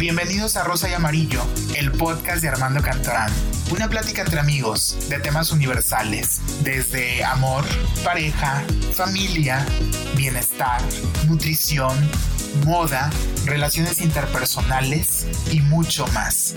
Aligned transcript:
Bienvenidos 0.00 0.56
a 0.56 0.64
Rosa 0.64 0.88
y 0.88 0.94
Amarillo, 0.94 1.42
el 1.76 1.92
podcast 1.92 2.40
de 2.40 2.48
Armando 2.48 2.80
Cantorán. 2.80 3.30
Una 3.70 3.86
plática 3.86 4.22
entre 4.22 4.40
amigos 4.40 4.96
de 5.10 5.18
temas 5.18 5.52
universales, 5.52 6.40
desde 6.62 7.22
amor, 7.22 7.66
pareja, 8.02 8.64
familia, 8.94 9.62
bienestar, 10.16 10.80
nutrición, 11.28 11.94
moda, 12.64 13.10
relaciones 13.44 14.00
interpersonales 14.00 15.26
y 15.52 15.60
mucho 15.60 16.06
más. 16.14 16.54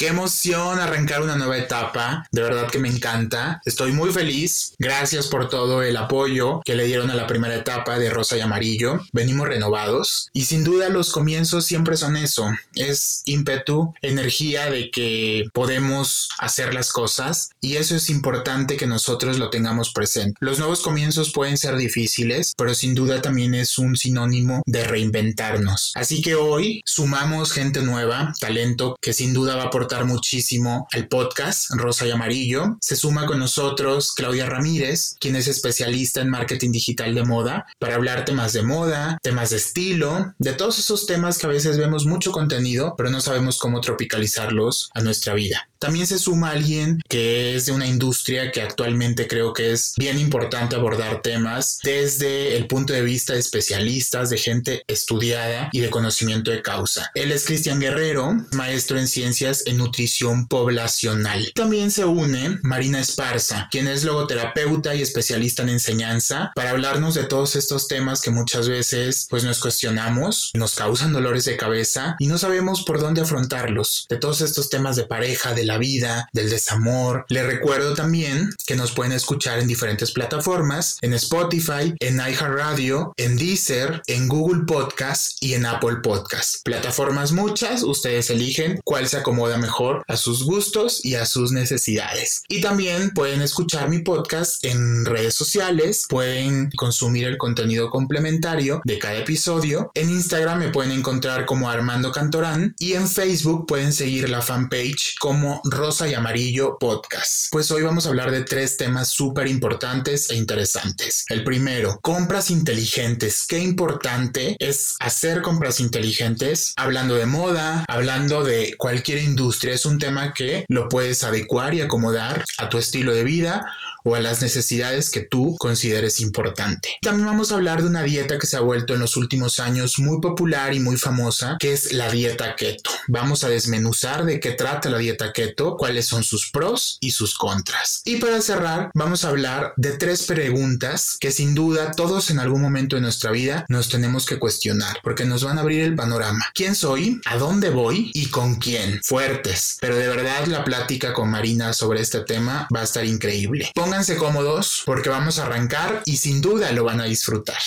Qué 0.00 0.06
emoción 0.06 0.78
arrancar 0.78 1.20
una 1.20 1.36
nueva 1.36 1.58
etapa. 1.58 2.24
De 2.32 2.40
verdad 2.40 2.70
que 2.70 2.78
me 2.78 2.88
encanta. 2.88 3.60
Estoy 3.66 3.92
muy 3.92 4.10
feliz. 4.10 4.72
Gracias 4.78 5.26
por 5.26 5.50
todo 5.50 5.82
el 5.82 5.94
apoyo 5.98 6.62
que 6.64 6.74
le 6.74 6.86
dieron 6.86 7.10
a 7.10 7.14
la 7.14 7.26
primera 7.26 7.54
etapa 7.54 7.98
de 7.98 8.08
Rosa 8.08 8.38
y 8.38 8.40
Amarillo. 8.40 8.98
Venimos 9.12 9.46
renovados 9.46 10.30
y 10.32 10.46
sin 10.46 10.64
duda 10.64 10.88
los 10.88 11.12
comienzos 11.12 11.66
siempre 11.66 11.98
son 11.98 12.16
eso. 12.16 12.48
Es 12.74 13.20
ímpetu, 13.26 13.92
energía 14.00 14.70
de 14.70 14.90
que 14.90 15.44
podemos 15.52 16.30
hacer 16.38 16.72
las 16.72 16.92
cosas 16.92 17.50
y 17.60 17.76
eso 17.76 17.94
es 17.94 18.08
importante 18.08 18.78
que 18.78 18.86
nosotros 18.86 19.38
lo 19.38 19.50
tengamos 19.50 19.92
presente. 19.92 20.38
Los 20.40 20.58
nuevos 20.58 20.80
comienzos 20.80 21.30
pueden 21.30 21.58
ser 21.58 21.76
difíciles, 21.76 22.54
pero 22.56 22.72
sin 22.72 22.94
duda 22.94 23.20
también 23.20 23.54
es 23.54 23.76
un 23.76 23.98
sinónimo 23.98 24.62
de 24.64 24.82
reinventarnos. 24.82 25.92
Así 25.94 26.22
que 26.22 26.36
hoy 26.36 26.80
sumamos 26.86 27.52
gente 27.52 27.82
nueva, 27.82 28.32
talento 28.40 28.96
que 28.98 29.12
sin 29.12 29.34
duda 29.34 29.56
va 29.56 29.64
a 29.64 29.66
aportar 29.66 29.89
muchísimo 30.04 30.86
al 30.92 31.08
podcast 31.08 31.70
Rosa 31.70 32.06
y 32.06 32.10
Amarillo. 32.10 32.76
Se 32.80 32.96
suma 32.96 33.26
con 33.26 33.38
nosotros 33.38 34.12
Claudia 34.14 34.46
Ramírez, 34.46 35.16
quien 35.20 35.36
es 35.36 35.48
especialista 35.48 36.20
en 36.20 36.30
marketing 36.30 36.72
digital 36.72 37.14
de 37.14 37.24
moda, 37.24 37.66
para 37.78 37.96
hablar 37.96 38.24
temas 38.24 38.52
de 38.52 38.62
moda, 38.62 39.18
temas 39.22 39.50
de 39.50 39.56
estilo, 39.56 40.34
de 40.38 40.52
todos 40.52 40.78
esos 40.78 41.06
temas 41.06 41.38
que 41.38 41.46
a 41.46 41.50
veces 41.50 41.78
vemos 41.78 42.06
mucho 42.06 42.32
contenido, 42.32 42.94
pero 42.96 43.10
no 43.10 43.20
sabemos 43.20 43.58
cómo 43.58 43.80
tropicalizarlos 43.80 44.90
a 44.94 45.00
nuestra 45.00 45.34
vida. 45.34 45.69
También 45.80 46.06
se 46.06 46.18
suma 46.18 46.50
alguien 46.50 47.00
que 47.08 47.56
es 47.56 47.64
de 47.64 47.72
una 47.72 47.86
industria 47.86 48.52
que 48.52 48.60
actualmente 48.60 49.26
creo 49.26 49.54
que 49.54 49.72
es 49.72 49.94
bien 49.96 50.20
importante 50.20 50.76
abordar 50.76 51.22
temas 51.22 51.78
desde 51.82 52.58
el 52.58 52.66
punto 52.66 52.92
de 52.92 53.00
vista 53.00 53.32
de 53.32 53.38
especialistas, 53.38 54.28
de 54.28 54.36
gente 54.36 54.84
estudiada 54.88 55.70
y 55.72 55.80
de 55.80 55.88
conocimiento 55.88 56.50
de 56.50 56.60
causa. 56.60 57.10
Él 57.14 57.32
es 57.32 57.46
Cristian 57.46 57.80
Guerrero, 57.80 58.36
maestro 58.52 58.98
en 58.98 59.08
ciencias 59.08 59.62
en 59.64 59.78
nutrición 59.78 60.48
poblacional. 60.48 61.50
También 61.54 61.90
se 61.90 62.04
une 62.04 62.58
Marina 62.62 63.00
Esparza, 63.00 63.68
quien 63.70 63.88
es 63.88 64.04
logoterapeuta 64.04 64.94
y 64.94 65.00
especialista 65.00 65.62
en 65.62 65.70
enseñanza, 65.70 66.52
para 66.54 66.70
hablarnos 66.70 67.14
de 67.14 67.24
todos 67.24 67.56
estos 67.56 67.88
temas 67.88 68.20
que 68.20 68.30
muchas 68.30 68.68
veces 68.68 69.26
pues 69.30 69.44
nos 69.44 69.60
cuestionamos, 69.60 70.50
nos 70.52 70.74
causan 70.74 71.14
dolores 71.14 71.46
de 71.46 71.56
cabeza 71.56 72.16
y 72.18 72.26
no 72.26 72.36
sabemos 72.36 72.82
por 72.82 73.00
dónde 73.00 73.22
afrontarlos. 73.22 74.04
De 74.10 74.18
todos 74.18 74.42
estos 74.42 74.68
temas 74.68 74.96
de 74.96 75.04
pareja, 75.04 75.54
de 75.54 75.69
la 75.70 75.78
vida, 75.78 76.28
del 76.32 76.50
desamor. 76.50 77.24
Les 77.28 77.46
recuerdo 77.46 77.94
también 77.94 78.50
que 78.66 78.74
nos 78.74 78.90
pueden 78.90 79.12
escuchar 79.12 79.60
en 79.60 79.68
diferentes 79.68 80.10
plataformas, 80.10 80.98
en 81.00 81.14
Spotify, 81.14 81.94
en 82.00 82.16
iHeartRadio, 82.16 83.12
en 83.16 83.36
Deezer, 83.36 84.02
en 84.08 84.26
Google 84.26 84.64
Podcast 84.66 85.40
y 85.40 85.54
en 85.54 85.66
Apple 85.66 85.98
Podcast. 86.02 86.56
Plataformas 86.64 87.30
muchas, 87.30 87.84
ustedes 87.84 88.30
eligen 88.30 88.80
cuál 88.84 89.06
se 89.06 89.18
acomoda 89.18 89.58
mejor 89.58 90.02
a 90.08 90.16
sus 90.16 90.42
gustos 90.42 91.04
y 91.04 91.14
a 91.14 91.24
sus 91.24 91.52
necesidades. 91.52 92.42
Y 92.48 92.60
también 92.60 93.10
pueden 93.10 93.40
escuchar 93.40 93.88
mi 93.88 94.00
podcast 94.00 94.64
en 94.64 95.04
redes 95.04 95.34
sociales, 95.34 96.06
pueden 96.08 96.70
consumir 96.72 97.28
el 97.28 97.38
contenido 97.38 97.90
complementario 97.90 98.80
de 98.84 98.98
cada 98.98 99.18
episodio. 99.18 99.92
En 99.94 100.10
Instagram 100.10 100.58
me 100.58 100.70
pueden 100.70 100.90
encontrar 100.90 101.46
como 101.46 101.70
Armando 101.70 102.10
Cantorán 102.10 102.74
y 102.80 102.94
en 102.94 103.08
Facebook 103.08 103.66
pueden 103.66 103.92
seguir 103.92 104.28
la 104.28 104.42
fanpage 104.42 105.14
como 105.20 105.59
Rosa 105.64 106.08
y 106.08 106.14
Amarillo 106.14 106.78
Podcast. 106.78 107.48
Pues 107.50 107.70
hoy 107.70 107.82
vamos 107.82 108.06
a 108.06 108.10
hablar 108.10 108.30
de 108.30 108.42
tres 108.42 108.76
temas 108.76 109.08
súper 109.08 109.46
importantes 109.46 110.30
e 110.30 110.36
interesantes. 110.36 111.24
El 111.28 111.44
primero, 111.44 111.98
compras 112.02 112.50
inteligentes. 112.50 113.46
Qué 113.46 113.58
importante 113.58 114.56
es 114.58 114.96
hacer 115.00 115.42
compras 115.42 115.80
inteligentes, 115.80 116.72
hablando 116.76 117.14
de 117.14 117.26
moda, 117.26 117.84
hablando 117.88 118.44
de 118.44 118.74
cualquier 118.78 119.22
industria. 119.22 119.74
Es 119.74 119.86
un 119.86 119.98
tema 119.98 120.32
que 120.32 120.64
lo 120.68 120.88
puedes 120.88 121.24
adecuar 121.24 121.74
y 121.74 121.80
acomodar 121.80 122.44
a 122.58 122.68
tu 122.68 122.78
estilo 122.78 123.12
de 123.12 123.24
vida 123.24 123.66
o 124.04 124.14
a 124.14 124.20
las 124.20 124.42
necesidades 124.42 125.10
que 125.10 125.20
tú 125.20 125.56
consideres 125.58 126.20
importante. 126.20 126.96
También 127.02 127.26
vamos 127.26 127.52
a 127.52 127.56
hablar 127.56 127.82
de 127.82 127.88
una 127.88 128.02
dieta 128.02 128.38
que 128.38 128.46
se 128.46 128.56
ha 128.56 128.60
vuelto 128.60 128.94
en 128.94 129.00
los 129.00 129.16
últimos 129.16 129.60
años 129.60 129.98
muy 129.98 130.20
popular 130.20 130.74
y 130.74 130.80
muy 130.80 130.96
famosa, 130.96 131.56
que 131.58 131.72
es 131.72 131.92
la 131.92 132.10
dieta 132.10 132.56
keto. 132.56 132.90
Vamos 133.08 133.44
a 133.44 133.48
desmenuzar 133.48 134.24
de 134.24 134.40
qué 134.40 134.52
trata 134.52 134.90
la 134.90 134.98
dieta 134.98 135.32
keto, 135.32 135.76
cuáles 135.76 136.06
son 136.06 136.24
sus 136.24 136.50
pros 136.50 136.98
y 137.00 137.10
sus 137.12 137.36
contras. 137.36 138.02
Y 138.04 138.16
para 138.16 138.40
cerrar, 138.40 138.90
vamos 138.94 139.24
a 139.24 139.28
hablar 139.28 139.72
de 139.76 139.92
tres 139.92 140.24
preguntas 140.24 141.16
que 141.20 141.32
sin 141.32 141.54
duda 141.54 141.92
todos 141.92 142.30
en 142.30 142.38
algún 142.38 142.62
momento 142.62 142.96
de 142.96 143.02
nuestra 143.02 143.30
vida 143.30 143.64
nos 143.68 143.88
tenemos 143.88 144.26
que 144.26 144.38
cuestionar, 144.38 144.98
porque 145.02 145.24
nos 145.24 145.44
van 145.44 145.58
a 145.58 145.62
abrir 145.62 145.82
el 145.82 145.94
panorama. 145.94 146.44
¿Quién 146.54 146.74
soy? 146.74 147.20
¿A 147.26 147.36
dónde 147.36 147.70
voy? 147.70 148.10
¿Y 148.14 148.26
con 148.26 148.56
quién? 148.56 149.00
Fuertes. 149.04 149.76
Pero 149.80 149.96
de 149.96 150.08
verdad 150.08 150.46
la 150.46 150.64
plática 150.64 151.12
con 151.12 151.30
Marina 151.30 151.72
sobre 151.72 152.00
este 152.00 152.20
tema 152.20 152.68
va 152.74 152.80
a 152.80 152.84
estar 152.84 153.04
increíble. 153.04 153.70
Pónganse 153.90 154.16
cómodos 154.18 154.84
porque 154.86 155.08
vamos 155.08 155.40
a 155.40 155.46
arrancar 155.46 156.02
y 156.04 156.18
sin 156.18 156.40
duda 156.40 156.70
lo 156.70 156.84
van 156.84 157.00
a 157.00 157.06
disfrutar. 157.06 157.58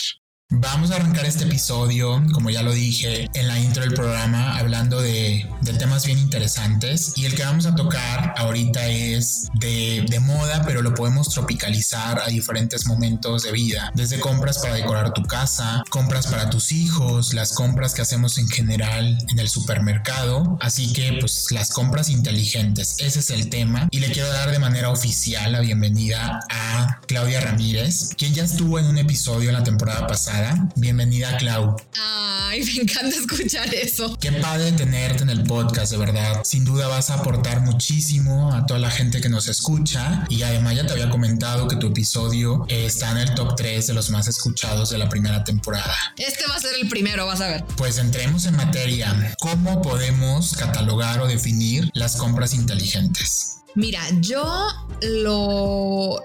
Vamos 0.55 0.91
a 0.91 0.97
arrancar 0.97 1.25
este 1.25 1.45
episodio, 1.45 2.21
como 2.31 2.51
ya 2.51 2.61
lo 2.61 2.71
dije 2.73 3.27
en 3.33 3.47
la 3.47 3.59
intro 3.59 3.81
del 3.81 3.95
programa, 3.95 4.55
hablando 4.59 5.01
de, 5.01 5.49
temas 5.79 6.05
bien 6.05 6.19
interesantes. 6.19 7.13
Y 7.15 7.25
el 7.25 7.33
que 7.33 7.43
vamos 7.43 7.65
a 7.65 7.73
tocar 7.73 8.35
ahorita 8.37 8.87
es 8.87 9.47
de, 9.55 10.05
de, 10.07 10.19
moda, 10.19 10.61
pero 10.63 10.83
lo 10.83 10.93
podemos 10.93 11.29
tropicalizar 11.29 12.21
a 12.21 12.27
diferentes 12.27 12.85
momentos 12.85 13.41
de 13.41 13.51
vida. 13.51 13.91
Desde 13.95 14.19
compras 14.19 14.59
para 14.59 14.75
decorar 14.75 15.11
tu 15.13 15.23
casa, 15.23 15.83
compras 15.89 16.27
para 16.27 16.51
tus 16.51 16.71
hijos, 16.71 17.33
las 17.33 17.53
compras 17.53 17.95
que 17.95 18.03
hacemos 18.03 18.37
en 18.37 18.47
general 18.47 19.17
en 19.29 19.39
el 19.39 19.49
supermercado. 19.49 20.59
Así 20.61 20.93
que, 20.93 21.17
pues, 21.19 21.47
las 21.49 21.71
compras 21.71 22.09
inteligentes, 22.09 22.97
ese 22.99 23.19
es 23.19 23.31
el 23.31 23.49
tema. 23.49 23.87
Y 23.89 23.99
le 23.99 24.11
quiero 24.11 24.31
dar 24.31 24.51
de 24.51 24.59
manera 24.59 24.91
oficial 24.91 25.51
la 25.51 25.61
bienvenida 25.61 26.41
a 26.51 26.99
Claudia 27.07 27.41
Ramírez, 27.41 28.11
quien 28.15 28.35
ya 28.35 28.43
estuvo 28.43 28.77
en 28.77 28.85
un 28.85 28.99
episodio 28.99 29.49
en 29.49 29.55
la 29.55 29.63
temporada 29.63 30.05
pasada 30.05 30.42
Bienvenida, 30.75 31.37
Clau. 31.37 31.75
Ay, 31.97 32.63
me 32.63 32.83
encanta 32.83 33.15
escuchar 33.15 33.73
eso. 33.73 34.17
Qué 34.19 34.31
padre 34.33 34.71
tenerte 34.73 35.23
en 35.23 35.29
el 35.29 35.43
podcast, 35.43 35.91
de 35.91 35.97
verdad. 35.97 36.41
Sin 36.43 36.65
duda 36.65 36.87
vas 36.87 37.09
a 37.09 37.15
aportar 37.15 37.61
muchísimo 37.61 38.53
a 38.53 38.65
toda 38.65 38.79
la 38.79 38.91
gente 38.91 39.21
que 39.21 39.29
nos 39.29 39.47
escucha. 39.47 40.25
Y 40.29 40.43
además 40.43 40.75
ya 40.75 40.85
te 40.85 40.93
había 40.93 41.09
comentado 41.09 41.67
que 41.67 41.77
tu 41.77 41.87
episodio 41.87 42.65
está 42.67 43.11
en 43.11 43.19
el 43.19 43.35
top 43.35 43.55
3 43.55 43.87
de 43.87 43.93
los 43.93 44.09
más 44.09 44.27
escuchados 44.27 44.89
de 44.89 44.97
la 44.97 45.07
primera 45.07 45.43
temporada. 45.43 45.95
Este 46.17 46.45
va 46.47 46.55
a 46.55 46.59
ser 46.59 46.71
el 46.81 46.89
primero, 46.89 47.25
vas 47.25 47.41
a 47.41 47.47
ver. 47.47 47.63
Pues 47.77 47.97
entremos 47.97 48.45
en 48.45 48.55
materia. 48.55 49.35
¿Cómo 49.39 49.81
podemos 49.81 50.55
catalogar 50.57 51.21
o 51.21 51.27
definir 51.27 51.89
las 51.93 52.17
compras 52.17 52.53
inteligentes? 52.53 53.59
Mira, 53.75 54.01
yo 54.19 54.67
lo, 55.01 56.21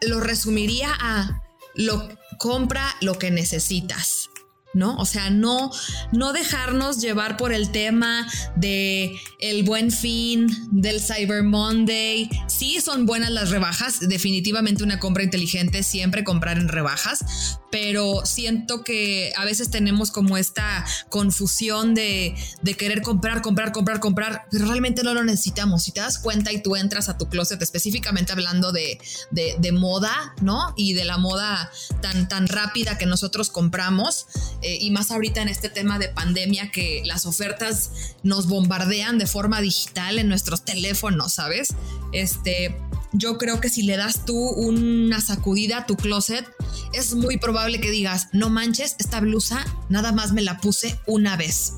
lo 0.00 0.20
resumiría 0.20 0.92
a 1.00 1.42
lo 1.74 2.08
compra 2.38 2.84
lo 3.00 3.18
que 3.18 3.30
necesitas. 3.30 4.31
¿No? 4.74 4.96
O 4.96 5.04
sea, 5.04 5.30
no, 5.30 5.70
no 6.12 6.32
dejarnos 6.32 7.00
llevar 7.00 7.36
por 7.36 7.52
el 7.52 7.70
tema 7.70 8.26
de 8.56 9.18
el 9.38 9.62
buen 9.64 9.90
fin, 9.90 10.48
del 10.70 11.00
Cyber 11.00 11.42
Monday. 11.42 12.30
Sí 12.46 12.80
son 12.80 13.06
buenas 13.06 13.30
las 13.30 13.50
rebajas, 13.50 14.00
definitivamente 14.00 14.82
una 14.82 14.98
compra 14.98 15.22
inteligente, 15.22 15.82
siempre 15.82 16.24
comprar 16.24 16.58
en 16.58 16.68
rebajas, 16.68 17.58
pero 17.70 18.24
siento 18.24 18.84
que 18.84 19.32
a 19.36 19.44
veces 19.44 19.70
tenemos 19.70 20.10
como 20.10 20.36
esta 20.36 20.84
confusión 21.08 21.94
de, 21.94 22.34
de 22.62 22.74
querer 22.74 23.02
comprar, 23.02 23.42
comprar, 23.42 23.72
comprar, 23.72 23.98
comprar, 23.98 24.46
pero 24.50 24.66
realmente 24.66 25.02
no 25.02 25.14
lo 25.14 25.24
necesitamos. 25.24 25.82
Si 25.82 25.92
te 25.92 26.00
das 26.00 26.18
cuenta 26.18 26.52
y 26.52 26.62
tú 26.62 26.76
entras 26.76 27.08
a 27.08 27.18
tu 27.18 27.28
closet, 27.28 27.60
específicamente 27.62 28.32
hablando 28.32 28.72
de, 28.72 28.98
de, 29.30 29.72
moda, 29.72 30.34
¿no? 30.42 30.74
Y 30.76 30.92
de 30.92 31.04
la 31.04 31.16
moda 31.16 31.70
tan, 32.02 32.28
tan 32.28 32.46
rápida 32.46 32.98
que 32.98 33.06
nosotros 33.06 33.48
compramos, 33.48 34.26
eh, 34.62 34.78
y 34.80 34.90
más 34.90 35.10
ahorita 35.10 35.42
en 35.42 35.48
este 35.48 35.68
tema 35.68 35.98
de 35.98 36.08
pandemia 36.08 36.70
que 36.70 37.02
las 37.04 37.26
ofertas 37.26 38.14
nos 38.22 38.46
bombardean 38.46 39.18
de 39.18 39.26
forma 39.26 39.60
digital 39.60 40.18
en 40.18 40.28
nuestros 40.28 40.64
teléfonos, 40.64 41.34
¿sabes? 41.34 41.74
Este, 42.12 42.76
yo 43.12 43.38
creo 43.38 43.60
que 43.60 43.68
si 43.68 43.82
le 43.82 43.96
das 43.96 44.24
tú 44.24 44.36
una 44.36 45.20
sacudida 45.20 45.78
a 45.78 45.86
tu 45.86 45.96
closet, 45.96 46.46
es 46.92 47.14
muy 47.14 47.38
probable 47.38 47.80
que 47.80 47.90
digas, 47.90 48.28
no 48.32 48.50
manches, 48.50 48.96
esta 48.98 49.20
blusa 49.20 49.64
nada 49.88 50.12
más 50.12 50.32
me 50.32 50.42
la 50.42 50.58
puse 50.58 50.98
una 51.06 51.36
vez 51.36 51.74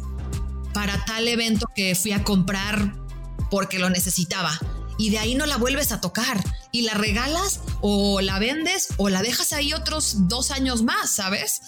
para 0.73 1.05
tal 1.05 1.27
evento 1.29 1.67
que 1.75 1.95
fui 1.95 2.13
a 2.13 2.23
comprar 2.23 2.95
porque 3.51 3.79
lo 3.79 3.91
necesitaba. 3.91 4.59
Y 4.97 5.11
de 5.11 5.19
ahí 5.19 5.35
no 5.35 5.47
la 5.47 5.57
vuelves 5.57 5.91
a 5.91 6.01
tocar 6.01 6.43
y 6.71 6.83
la 6.83 6.95
regalas 6.95 7.61
o 7.81 8.21
la 8.21 8.39
vendes 8.39 8.89
o 8.97 9.09
la 9.09 9.23
dejas 9.23 9.53
ahí 9.53 9.73
otros 9.73 10.29
dos 10.29 10.51
años 10.51 10.83
más, 10.83 11.11
¿sabes? 11.11 11.63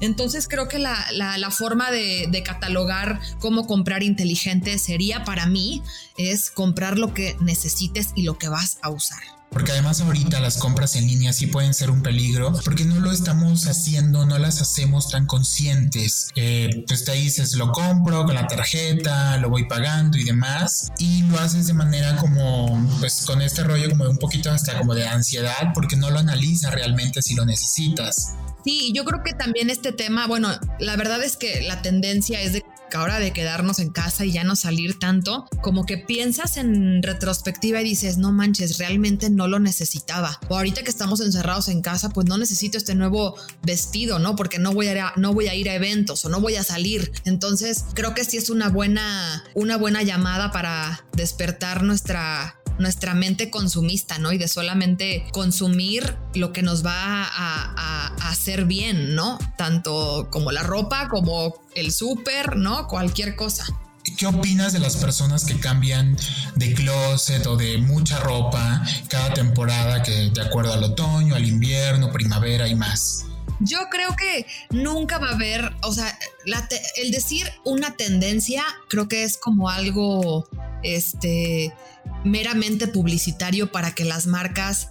Entonces 0.00 0.48
creo 0.48 0.68
que 0.68 0.78
la, 0.78 1.50
forma 1.50 1.90
de, 1.90 2.26
de, 2.30 2.42
catalogar 2.42 3.20
cómo 3.38 3.66
comprar 3.66 4.02
inteligente 4.02 4.78
sería 4.78 5.24
para 5.24 5.46
mí 5.46 5.82
es 6.16 6.50
comprar 6.50 6.98
lo 6.98 7.12
que 7.12 7.36
necesites 7.40 8.12
y 8.14 8.22
lo 8.22 8.38
que 8.38 8.48
vas 8.48 8.78
a 8.82 8.90
usar. 8.90 9.39
Porque 9.50 9.72
además 9.72 10.00
ahorita 10.00 10.40
las 10.40 10.58
compras 10.58 10.94
en 10.96 11.06
línea 11.08 11.32
sí 11.32 11.48
pueden 11.48 11.74
ser 11.74 11.90
un 11.90 12.02
peligro 12.02 12.52
porque 12.64 12.84
no 12.84 13.00
lo 13.00 13.10
estamos 13.10 13.66
haciendo, 13.66 14.24
no 14.24 14.38
las 14.38 14.62
hacemos 14.62 15.10
tan 15.10 15.26
conscientes. 15.26 16.28
Eh, 16.36 16.84
pues 16.86 17.04
te 17.04 17.12
dices, 17.12 17.54
lo 17.54 17.72
compro 17.72 18.24
con 18.24 18.34
la 18.34 18.46
tarjeta, 18.46 19.36
lo 19.38 19.50
voy 19.50 19.64
pagando 19.64 20.18
y 20.18 20.24
demás. 20.24 20.92
Y 20.98 21.22
lo 21.24 21.38
haces 21.38 21.66
de 21.66 21.74
manera 21.74 22.16
como, 22.16 22.88
pues 23.00 23.24
con 23.26 23.42
este 23.42 23.64
rollo 23.64 23.90
como 23.90 24.04
de 24.04 24.10
un 24.10 24.18
poquito 24.18 24.50
hasta 24.50 24.78
como 24.78 24.94
de 24.94 25.06
ansiedad 25.06 25.72
porque 25.74 25.96
no 25.96 26.10
lo 26.10 26.20
analiza 26.20 26.70
realmente 26.70 27.20
si 27.22 27.34
lo 27.34 27.44
necesitas. 27.44 28.34
Sí, 28.64 28.92
yo 28.94 29.04
creo 29.04 29.22
que 29.22 29.32
también 29.32 29.70
este 29.70 29.92
tema, 29.92 30.26
bueno, 30.26 30.50
la 30.78 30.96
verdad 30.96 31.22
es 31.22 31.36
que 31.36 31.62
la 31.62 31.82
tendencia 31.82 32.40
es 32.42 32.52
de 32.52 32.64
ahora 32.96 33.18
de 33.18 33.32
quedarnos 33.32 33.78
en 33.78 33.90
casa 33.90 34.24
y 34.24 34.32
ya 34.32 34.44
no 34.44 34.56
salir 34.56 34.98
tanto, 34.98 35.46
como 35.62 35.86
que 35.86 35.98
piensas 35.98 36.56
en 36.56 37.02
retrospectiva 37.02 37.80
y 37.80 37.84
dices, 37.84 38.18
no 38.18 38.32
manches, 38.32 38.78
realmente 38.78 39.30
no 39.30 39.48
lo 39.48 39.58
necesitaba. 39.58 40.38
O 40.48 40.56
ahorita 40.56 40.82
que 40.82 40.90
estamos 40.90 41.20
encerrados 41.20 41.68
en 41.68 41.82
casa, 41.82 42.10
pues 42.10 42.26
no 42.26 42.38
necesito 42.38 42.78
este 42.78 42.94
nuevo 42.94 43.36
vestido, 43.62 44.18
¿no? 44.18 44.36
Porque 44.36 44.58
no 44.58 44.72
voy 44.72 44.88
a, 44.88 45.12
no 45.16 45.34
voy 45.34 45.48
a 45.48 45.54
ir 45.54 45.68
a 45.68 45.74
eventos 45.74 46.24
o 46.24 46.28
no 46.28 46.40
voy 46.40 46.56
a 46.56 46.64
salir. 46.64 47.12
Entonces, 47.24 47.84
creo 47.94 48.14
que 48.14 48.24
sí 48.24 48.36
es 48.36 48.50
una 48.50 48.68
buena, 48.68 49.44
una 49.54 49.76
buena 49.76 50.02
llamada 50.02 50.52
para 50.52 51.04
despertar 51.12 51.82
nuestra 51.82 52.59
nuestra 52.80 53.14
mente 53.14 53.50
consumista, 53.50 54.18
¿no? 54.18 54.32
Y 54.32 54.38
de 54.38 54.48
solamente 54.48 55.26
consumir 55.32 56.16
lo 56.34 56.52
que 56.52 56.62
nos 56.62 56.84
va 56.84 56.92
a, 57.24 58.06
hacer 58.30 58.64
bien, 58.64 59.14
¿no? 59.14 59.38
Tanto 59.58 60.28
como 60.30 60.52
la 60.52 60.62
ropa, 60.62 61.08
como 61.08 61.54
el 61.74 61.92
súper, 61.92 62.56
¿no? 62.56 62.86
Cualquier 62.86 63.34
cosa. 63.34 63.66
¿Qué 64.16 64.26
opinas 64.26 64.72
de 64.72 64.78
las 64.78 64.96
personas 64.96 65.44
que 65.44 65.58
cambian 65.58 66.16
de 66.54 66.72
closet 66.74 67.46
o 67.46 67.56
de 67.56 67.78
mucha 67.78 68.18
ropa 68.20 68.82
cada 69.08 69.34
temporada 69.34 70.02
que 70.02 70.30
de 70.30 70.42
acuerdo 70.42 70.72
al 70.72 70.84
otoño, 70.84 71.34
al 71.34 71.46
invierno, 71.46 72.10
primavera 72.12 72.68
y 72.68 72.74
más? 72.74 73.26
Yo 73.60 73.78
creo 73.90 74.16
que 74.16 74.46
nunca 74.70 75.18
va 75.18 75.30
a 75.30 75.34
haber, 75.34 75.74
o 75.82 75.92
sea, 75.92 76.18
el 76.96 77.10
decir 77.10 77.46
una 77.64 77.94
tendencia 77.94 78.64
creo 78.88 79.06
que 79.06 79.24
es 79.24 79.36
como 79.36 79.68
algo, 79.68 80.48
este, 80.82 81.72
meramente 82.24 82.88
publicitario 82.88 83.72
para 83.72 83.94
que 83.94 84.04
las 84.04 84.26
marcas 84.26 84.90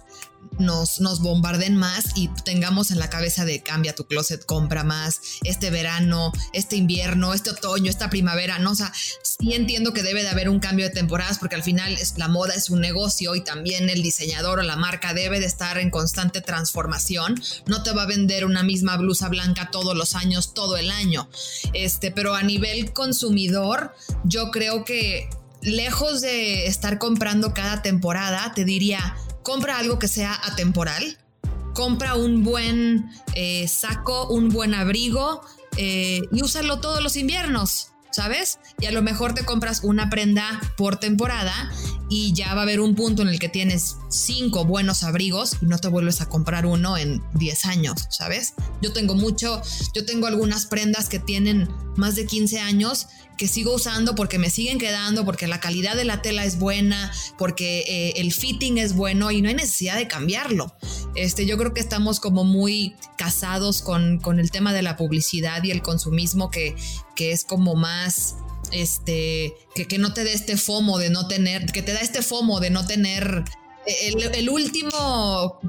nos, 0.58 1.00
nos 1.00 1.20
bombarden 1.20 1.76
más 1.76 2.12
y 2.16 2.28
tengamos 2.44 2.90
en 2.90 2.98
la 2.98 3.08
cabeza 3.08 3.44
de 3.44 3.62
cambia 3.62 3.94
tu 3.94 4.06
closet, 4.06 4.44
compra 4.44 4.84
más, 4.84 5.20
este 5.44 5.70
verano, 5.70 6.32
este 6.52 6.76
invierno, 6.76 7.34
este 7.34 7.50
otoño, 7.50 7.90
esta 7.90 8.10
primavera, 8.10 8.58
¿no? 8.58 8.72
O 8.72 8.74
sea, 8.74 8.92
sí 8.94 9.54
entiendo 9.54 9.92
que 9.92 10.02
debe 10.02 10.22
de 10.22 10.28
haber 10.28 10.48
un 10.48 10.60
cambio 10.60 10.86
de 10.86 10.92
temporadas 10.92 11.38
porque 11.38 11.54
al 11.54 11.62
final 11.62 11.96
la 12.16 12.28
moda 12.28 12.54
es 12.54 12.68
un 12.70 12.80
negocio 12.80 13.34
y 13.34 13.42
también 13.42 13.88
el 13.88 14.02
diseñador 14.02 14.58
o 14.58 14.62
la 14.62 14.76
marca 14.76 15.14
debe 15.14 15.40
de 15.40 15.46
estar 15.46 15.78
en 15.78 15.90
constante 15.90 16.40
transformación. 16.40 17.40
No 17.66 17.82
te 17.82 17.92
va 17.92 18.02
a 18.02 18.06
vender 18.06 18.44
una 18.44 18.62
misma 18.62 18.96
blusa 18.96 19.28
blanca 19.28 19.70
todos 19.70 19.96
los 19.96 20.14
años, 20.14 20.52
todo 20.52 20.76
el 20.76 20.90
año. 20.90 21.28
Este, 21.72 22.10
pero 22.10 22.34
a 22.34 22.42
nivel 22.42 22.92
consumidor, 22.92 23.94
yo 24.24 24.50
creo 24.50 24.84
que 24.84 25.28
lejos 25.62 26.20
de 26.20 26.66
estar 26.66 26.98
comprando 26.98 27.54
cada 27.54 27.82
temporada, 27.82 28.52
te 28.54 28.64
diría, 28.64 29.16
compra 29.42 29.78
algo 29.78 29.98
que 29.98 30.08
sea 30.08 30.38
atemporal, 30.44 31.18
compra 31.74 32.14
un 32.14 32.42
buen 32.42 33.10
eh, 33.34 33.68
saco, 33.68 34.28
un 34.28 34.48
buen 34.48 34.74
abrigo 34.74 35.42
eh, 35.76 36.20
y 36.32 36.42
úsalo 36.42 36.80
todos 36.80 37.02
los 37.02 37.16
inviernos. 37.16 37.88
¿sabes? 38.12 38.58
Y 38.80 38.86
a 38.86 38.92
lo 38.92 39.02
mejor 39.02 39.34
te 39.34 39.44
compras 39.44 39.84
una 39.84 40.10
prenda 40.10 40.60
por 40.76 40.96
temporada 40.96 41.70
y 42.10 42.32
ya 42.32 42.52
va 42.54 42.60
a 42.60 42.62
haber 42.64 42.80
un 42.80 42.96
punto 42.96 43.22
en 43.22 43.28
el 43.28 43.38
que 43.38 43.48
tienes 43.48 43.96
cinco 44.08 44.64
buenos 44.64 45.04
abrigos 45.04 45.56
y 45.62 45.66
no 45.66 45.78
te 45.78 45.88
vuelves 45.88 46.20
a 46.20 46.28
comprar 46.28 46.66
uno 46.66 46.98
en 46.98 47.22
10 47.34 47.64
años, 47.66 48.08
¿sabes? 48.10 48.54
Yo 48.82 48.92
tengo 48.92 49.14
mucho, 49.14 49.62
yo 49.94 50.04
tengo 50.04 50.26
algunas 50.26 50.66
prendas 50.66 51.08
que 51.08 51.20
tienen 51.20 51.68
más 51.96 52.16
de 52.16 52.26
15 52.26 52.58
años 52.58 53.06
que 53.38 53.46
sigo 53.46 53.74
usando 53.74 54.16
porque 54.16 54.38
me 54.38 54.50
siguen 54.50 54.78
quedando, 54.78 55.24
porque 55.24 55.46
la 55.46 55.60
calidad 55.60 55.94
de 55.96 56.04
la 56.04 56.20
tela 56.20 56.44
es 56.44 56.58
buena, 56.58 57.10
porque 57.38 57.84
eh, 57.86 58.12
el 58.16 58.32
fitting 58.32 58.76
es 58.76 58.94
bueno 58.94 59.30
y 59.30 59.40
no 59.40 59.48
hay 59.48 59.54
necesidad 59.54 59.96
de 59.96 60.08
cambiarlo. 60.08 60.74
Este, 61.14 61.46
yo 61.46 61.56
creo 61.56 61.72
que 61.72 61.80
estamos 61.80 62.20
como 62.20 62.44
muy 62.44 62.96
casados 63.16 63.82
con, 63.82 64.18
con 64.18 64.40
el 64.40 64.50
tema 64.50 64.74
de 64.74 64.82
la 64.82 64.96
publicidad 64.96 65.62
y 65.62 65.70
el 65.70 65.80
consumismo 65.80 66.50
que, 66.50 66.76
que 67.14 67.32
es 67.32 67.44
como 67.44 67.76
más 67.76 68.34
este, 68.72 69.54
que, 69.74 69.86
que, 69.86 69.98
no 69.98 70.12
te 70.12 70.24
dé 70.24 70.32
este 70.32 70.56
FOMO 70.56 70.98
de 70.98 71.10
no 71.10 71.28
tener, 71.28 71.66
que 71.66 71.82
te 71.82 71.92
da 71.92 72.00
este 72.00 72.22
FOMO 72.22 72.60
de 72.60 72.70
no 72.70 72.86
tener 72.86 73.44
el, 73.86 74.22
el 74.34 74.48
último 74.48 75.60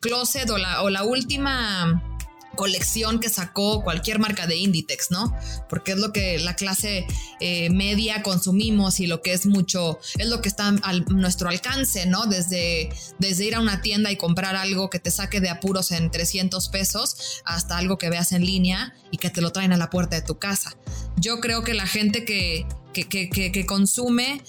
closet 0.00 0.48
o 0.50 0.58
la 0.90 1.04
última 1.04 2.13
colección 2.54 3.20
que 3.20 3.28
sacó 3.28 3.82
cualquier 3.82 4.18
marca 4.18 4.46
de 4.46 4.56
Inditex, 4.56 5.10
¿no? 5.10 5.36
Porque 5.68 5.92
es 5.92 5.98
lo 5.98 6.12
que 6.12 6.38
la 6.38 6.56
clase 6.56 7.06
eh, 7.40 7.70
media 7.70 8.22
consumimos 8.22 9.00
y 9.00 9.06
lo 9.06 9.22
que 9.22 9.32
es 9.32 9.46
mucho, 9.46 9.98
es 10.18 10.28
lo 10.28 10.40
que 10.40 10.48
está 10.48 10.68
a 10.68 10.92
nuestro 11.10 11.48
alcance, 11.48 12.06
¿no? 12.06 12.26
Desde, 12.26 12.90
desde 13.18 13.44
ir 13.44 13.54
a 13.54 13.60
una 13.60 13.80
tienda 13.80 14.10
y 14.10 14.16
comprar 14.16 14.56
algo 14.56 14.90
que 14.90 14.98
te 14.98 15.10
saque 15.10 15.40
de 15.40 15.50
apuros 15.50 15.92
en 15.92 16.10
300 16.10 16.68
pesos 16.68 17.42
hasta 17.44 17.78
algo 17.78 17.98
que 17.98 18.10
veas 18.10 18.32
en 18.32 18.44
línea 18.44 18.94
y 19.10 19.18
que 19.18 19.30
te 19.30 19.40
lo 19.40 19.52
traen 19.52 19.72
a 19.72 19.76
la 19.76 19.90
puerta 19.90 20.16
de 20.16 20.22
tu 20.22 20.38
casa. 20.38 20.76
Yo 21.16 21.40
creo 21.40 21.62
que 21.62 21.74
la 21.74 21.86
gente 21.86 22.24
que, 22.24 22.66
que, 22.92 23.08
que, 23.08 23.28
que 23.30 23.66
consume 23.66 24.42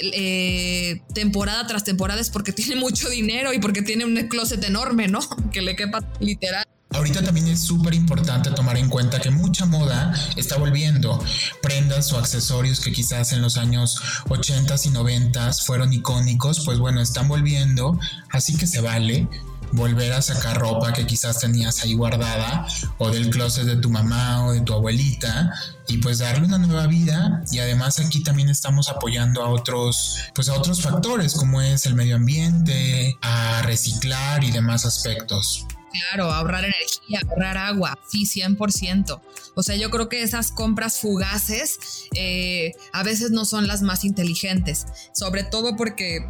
eh, 0.00 1.02
temporada 1.12 1.66
tras 1.66 1.84
temporada 1.84 2.20
es 2.20 2.30
porque 2.30 2.52
tiene 2.52 2.76
mucho 2.76 3.08
dinero 3.08 3.52
y 3.52 3.58
porque 3.58 3.82
tiene 3.82 4.04
un 4.04 4.14
closet 4.28 4.62
enorme, 4.64 5.08
¿no? 5.08 5.20
Que 5.52 5.62
le 5.62 5.76
quepa 5.76 6.00
literal 6.20 6.64
Ahorita 6.96 7.22
también 7.22 7.46
es 7.48 7.60
súper 7.60 7.92
importante 7.92 8.50
tomar 8.52 8.78
en 8.78 8.88
cuenta 8.88 9.20
que 9.20 9.30
mucha 9.30 9.66
moda 9.66 10.14
está 10.34 10.56
volviendo. 10.56 11.22
Prendas 11.60 12.10
o 12.14 12.18
accesorios 12.18 12.80
que 12.80 12.90
quizás 12.90 13.32
en 13.32 13.42
los 13.42 13.58
años 13.58 14.00
80 14.30 14.74
y 14.82 14.88
90 14.88 15.52
fueron 15.52 15.92
icónicos, 15.92 16.64
pues 16.64 16.78
bueno, 16.78 17.02
están 17.02 17.28
volviendo. 17.28 17.98
Así 18.30 18.56
que 18.56 18.66
se 18.66 18.80
vale 18.80 19.28
volver 19.72 20.14
a 20.14 20.22
sacar 20.22 20.58
ropa 20.58 20.94
que 20.94 21.06
quizás 21.06 21.40
tenías 21.40 21.82
ahí 21.82 21.92
guardada 21.92 22.66
o 22.96 23.10
del 23.10 23.28
closet 23.28 23.64
de 23.66 23.76
tu 23.76 23.90
mamá 23.90 24.46
o 24.46 24.52
de 24.52 24.60
tu 24.62 24.72
abuelita 24.72 25.52
y 25.88 25.98
pues 25.98 26.20
darle 26.20 26.46
una 26.46 26.58
nueva 26.58 26.86
vida 26.86 27.42
y 27.50 27.58
además 27.58 27.98
aquí 27.98 28.22
también 28.22 28.48
estamos 28.48 28.88
apoyando 28.88 29.42
a 29.42 29.48
otros 29.48 30.18
pues 30.34 30.48
a 30.48 30.54
otros 30.54 30.82
factores 30.82 31.34
como 31.34 31.60
es 31.60 31.84
el 31.84 31.94
medio 31.94 32.16
ambiente, 32.16 33.18
a 33.20 33.62
reciclar 33.62 34.44
y 34.44 34.50
demás 34.50 34.86
aspectos. 34.86 35.66
Claro, 35.92 36.30
ahorrar 36.32 36.64
energía, 36.64 37.20
ahorrar 37.28 37.56
agua, 37.56 37.98
sí, 38.08 38.26
100%. 38.26 39.20
O 39.54 39.62
sea, 39.62 39.76
yo 39.76 39.90
creo 39.90 40.08
que 40.08 40.22
esas 40.22 40.50
compras 40.50 41.00
fugaces 41.00 41.78
eh, 42.14 42.72
a 42.92 43.02
veces 43.02 43.30
no 43.30 43.44
son 43.44 43.66
las 43.66 43.82
más 43.82 44.04
inteligentes, 44.04 44.86
sobre 45.12 45.44
todo 45.44 45.76
porque 45.76 46.26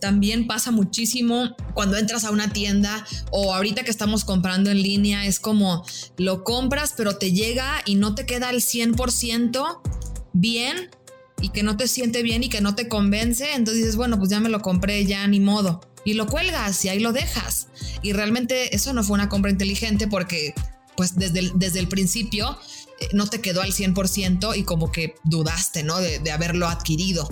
también 0.00 0.46
pasa 0.46 0.70
muchísimo 0.70 1.54
cuando 1.74 1.96
entras 1.98 2.24
a 2.24 2.30
una 2.30 2.52
tienda 2.52 3.06
o 3.30 3.54
ahorita 3.54 3.84
que 3.84 3.90
estamos 3.90 4.24
comprando 4.24 4.70
en 4.70 4.82
línea, 4.82 5.26
es 5.26 5.38
como 5.38 5.84
lo 6.16 6.42
compras 6.42 6.94
pero 6.96 7.16
te 7.16 7.32
llega 7.32 7.82
y 7.84 7.94
no 7.94 8.14
te 8.14 8.26
queda 8.26 8.48
al 8.48 8.56
100% 8.56 9.80
bien 10.32 10.90
y 11.42 11.50
que 11.50 11.62
no 11.62 11.76
te 11.76 11.86
siente 11.86 12.22
bien 12.22 12.42
y 12.42 12.48
que 12.48 12.60
no 12.60 12.74
te 12.74 12.88
convence, 12.88 13.54
entonces 13.54 13.84
dices, 13.84 13.96
bueno, 13.96 14.18
pues 14.18 14.30
ya 14.30 14.40
me 14.40 14.48
lo 14.48 14.60
compré, 14.60 15.04
ya 15.06 15.26
ni 15.26 15.40
modo 15.40 15.80
y 16.04 16.14
lo 16.14 16.26
cuelgas 16.26 16.84
y 16.84 16.88
ahí 16.88 17.00
lo 17.00 17.12
dejas. 17.12 17.68
Y 18.02 18.12
realmente 18.12 18.74
eso 18.74 18.92
no 18.92 19.04
fue 19.04 19.14
una 19.14 19.28
compra 19.28 19.50
inteligente 19.50 20.06
porque 20.08 20.54
pues 20.96 21.16
desde 21.16 21.38
el, 21.40 21.52
desde 21.54 21.78
el 21.78 21.88
principio 21.88 22.58
eh, 23.00 23.08
no 23.12 23.26
te 23.26 23.40
quedó 23.40 23.62
al 23.62 23.72
100% 23.72 24.56
y 24.56 24.64
como 24.64 24.92
que 24.92 25.14
dudaste, 25.24 25.82
¿no? 25.82 25.98
De, 25.98 26.18
de, 26.18 26.30
haberlo 26.30 26.68
adquirido. 26.68 27.28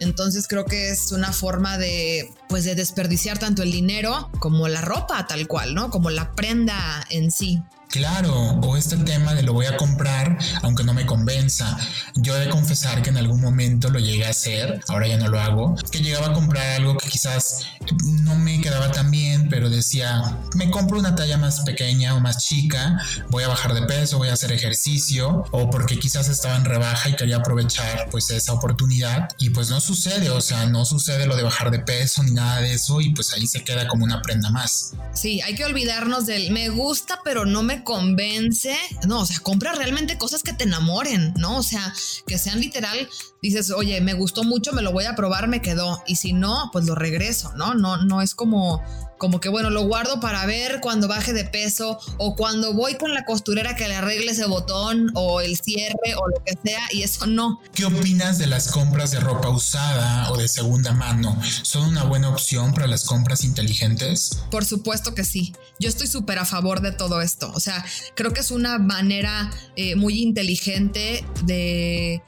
Entonces 0.00 0.48
creo 0.48 0.64
que 0.64 0.90
es 0.90 1.12
una 1.12 1.32
forma 1.32 1.78
de, 1.78 2.32
pues 2.48 2.64
de 2.64 2.74
desperdiciar 2.74 3.38
tanto 3.38 3.62
el 3.62 3.70
dinero 3.70 4.30
como 4.40 4.68
la 4.68 4.80
ropa 4.80 5.26
tal 5.26 5.46
cual, 5.46 5.74
¿no? 5.74 5.90
Como 5.90 6.10
la 6.10 6.32
prenda 6.34 7.06
en 7.10 7.30
sí. 7.30 7.62
Claro, 7.94 8.34
o 8.34 8.76
este 8.76 8.96
tema 8.96 9.34
de 9.34 9.44
lo 9.44 9.52
voy 9.52 9.66
a 9.66 9.76
comprar 9.76 10.36
aunque 10.62 10.82
no 10.82 10.94
me 10.94 11.06
convence 11.06 11.44
piensa. 11.44 11.76
Yo 12.14 12.36
he 12.36 12.40
de 12.40 12.48
confesar 12.48 13.02
que 13.02 13.10
en 13.10 13.18
algún 13.18 13.40
momento 13.40 13.90
lo 13.90 13.98
llegué 13.98 14.24
a 14.24 14.30
hacer, 14.30 14.80
ahora 14.88 15.06
ya 15.06 15.18
no 15.18 15.28
lo 15.28 15.38
hago, 15.38 15.76
que 15.90 16.00
llegaba 16.00 16.28
a 16.28 16.32
comprar 16.32 16.80
algo 16.80 16.96
que 16.96 17.08
quizás 17.08 17.66
no 18.02 18.34
me 18.36 18.60
quedaba 18.60 18.90
tan 18.90 19.10
bien, 19.10 19.48
pero 19.50 19.68
decía, 19.68 20.38
me 20.54 20.70
compro 20.70 20.98
una 20.98 21.14
talla 21.14 21.36
más 21.36 21.60
pequeña 21.60 22.14
o 22.14 22.20
más 22.20 22.38
chica, 22.38 22.98
voy 23.28 23.44
a 23.44 23.48
bajar 23.48 23.74
de 23.74 23.82
peso, 23.82 24.16
voy 24.16 24.28
a 24.28 24.32
hacer 24.32 24.52
ejercicio, 24.52 25.44
o 25.50 25.70
porque 25.70 25.98
quizás 25.98 26.28
estaba 26.28 26.56
en 26.56 26.64
rebaja 26.64 27.10
y 27.10 27.16
quería 27.16 27.36
aprovechar 27.36 28.08
pues 28.10 28.30
esa 28.30 28.54
oportunidad 28.54 29.28
y 29.38 29.50
pues 29.50 29.68
no 29.68 29.80
sucede, 29.80 30.30
o 30.30 30.40
sea, 30.40 30.66
no 30.66 30.86
sucede 30.86 31.26
lo 31.26 31.36
de 31.36 31.42
bajar 31.42 31.70
de 31.70 31.80
peso 31.80 32.22
ni 32.22 32.30
nada 32.30 32.60
de 32.60 32.72
eso 32.72 33.00
y 33.00 33.10
pues 33.10 33.34
ahí 33.34 33.46
se 33.46 33.64
queda 33.64 33.86
como 33.86 34.04
una 34.04 34.22
prenda 34.22 34.50
más. 34.50 34.92
Sí, 35.12 35.42
hay 35.42 35.54
que 35.54 35.64
olvidarnos 35.64 36.24
del 36.26 36.50
me 36.50 36.70
gusta 36.70 37.20
pero 37.22 37.44
no 37.44 37.62
me 37.62 37.83
convence. 37.84 38.76
No, 39.06 39.20
o 39.20 39.26
sea, 39.26 39.38
compra 39.40 39.72
realmente 39.72 40.18
cosas 40.18 40.42
que 40.42 40.52
te 40.52 40.64
enamoren, 40.64 41.34
¿no? 41.36 41.58
O 41.58 41.62
sea, 41.62 41.94
que 42.26 42.38
sean 42.38 42.60
literal, 42.60 43.08
dices, 43.48 43.70
oye, 43.70 44.00
me 44.00 44.14
gustó 44.14 44.44
mucho, 44.44 44.72
me 44.72 44.82
lo 44.82 44.92
voy 44.92 45.04
a 45.04 45.14
probar, 45.14 45.48
me 45.48 45.62
quedó. 45.62 46.02
Y 46.06 46.16
si 46.16 46.32
no, 46.32 46.70
pues 46.72 46.86
lo 46.86 46.94
regreso, 46.94 47.52
¿no? 47.56 47.74
No, 47.74 47.98
no 47.98 48.22
es 48.22 48.34
como 48.34 48.82
como 49.18 49.40
que 49.40 49.48
bueno, 49.48 49.70
lo 49.70 49.86
guardo 49.86 50.20
para 50.20 50.44
ver 50.46 50.80
cuando 50.80 51.08
baje 51.08 51.32
de 51.32 51.44
peso 51.44 51.98
o 52.18 52.36
cuando 52.36 52.74
voy 52.74 52.96
con 52.96 53.14
la 53.14 53.24
costurera 53.24 53.76
que 53.76 53.88
le 53.88 53.94
arregle 53.94 54.32
ese 54.32 54.46
botón 54.46 55.10
o 55.14 55.40
el 55.40 55.56
cierre 55.56 56.14
o 56.18 56.28
lo 56.28 56.42
que 56.44 56.54
sea 56.62 56.80
y 56.90 57.02
eso 57.02 57.26
no. 57.26 57.60
¿Qué 57.74 57.84
opinas 57.84 58.38
de 58.38 58.46
las 58.46 58.70
compras 58.70 59.12
de 59.12 59.20
ropa 59.20 59.48
usada 59.48 60.30
o 60.30 60.36
de 60.36 60.48
segunda 60.48 60.92
mano? 60.92 61.40
¿Son 61.62 61.88
una 61.88 62.04
buena 62.04 62.28
opción 62.28 62.74
para 62.74 62.86
las 62.86 63.04
compras 63.04 63.44
inteligentes? 63.44 64.42
Por 64.50 64.64
supuesto 64.64 65.14
que 65.14 65.24
sí. 65.24 65.54
Yo 65.78 65.88
estoy 65.88 66.06
súper 66.06 66.38
a 66.38 66.44
favor 66.44 66.80
de 66.80 66.92
todo 66.92 67.20
esto. 67.20 67.50
O 67.54 67.60
sea, 67.60 67.84
creo 68.14 68.32
que 68.32 68.40
es 68.40 68.50
una 68.50 68.78
manera 68.78 69.50
eh, 69.76 69.96
muy 69.96 70.22
inteligente 70.22 71.24
de 71.44 72.22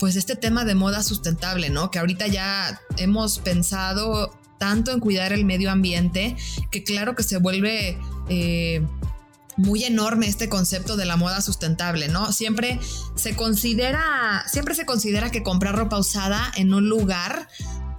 pues 0.00 0.16
este 0.16 0.34
tema 0.34 0.64
de 0.64 0.74
moda 0.74 1.02
sustentable, 1.02 1.70
¿no? 1.70 1.90
Que 1.90 1.98
ahorita 2.00 2.26
ya 2.26 2.80
hemos 2.96 3.38
pensado 3.38 4.34
tanto 4.58 4.90
en 4.92 4.98
cuidar 4.98 5.32
el 5.32 5.44
medio 5.44 5.70
ambiente 5.70 6.36
que 6.72 6.82
claro 6.82 7.14
que 7.14 7.22
se 7.22 7.36
vuelve... 7.36 7.98
Eh, 8.28 8.84
muy 9.56 9.84
enorme 9.84 10.26
este 10.26 10.48
concepto 10.48 10.96
de 10.96 11.04
la 11.04 11.16
moda 11.16 11.42
sustentable, 11.42 12.08
¿no? 12.08 12.32
Siempre 12.32 12.80
se 13.14 13.36
considera, 13.36 14.42
siempre 14.46 14.74
se 14.74 14.86
considera 14.86 15.30
que 15.30 15.42
comprar 15.42 15.76
ropa 15.76 15.98
usada 15.98 16.50
en 16.56 16.72
un 16.72 16.88
lugar, 16.88 17.46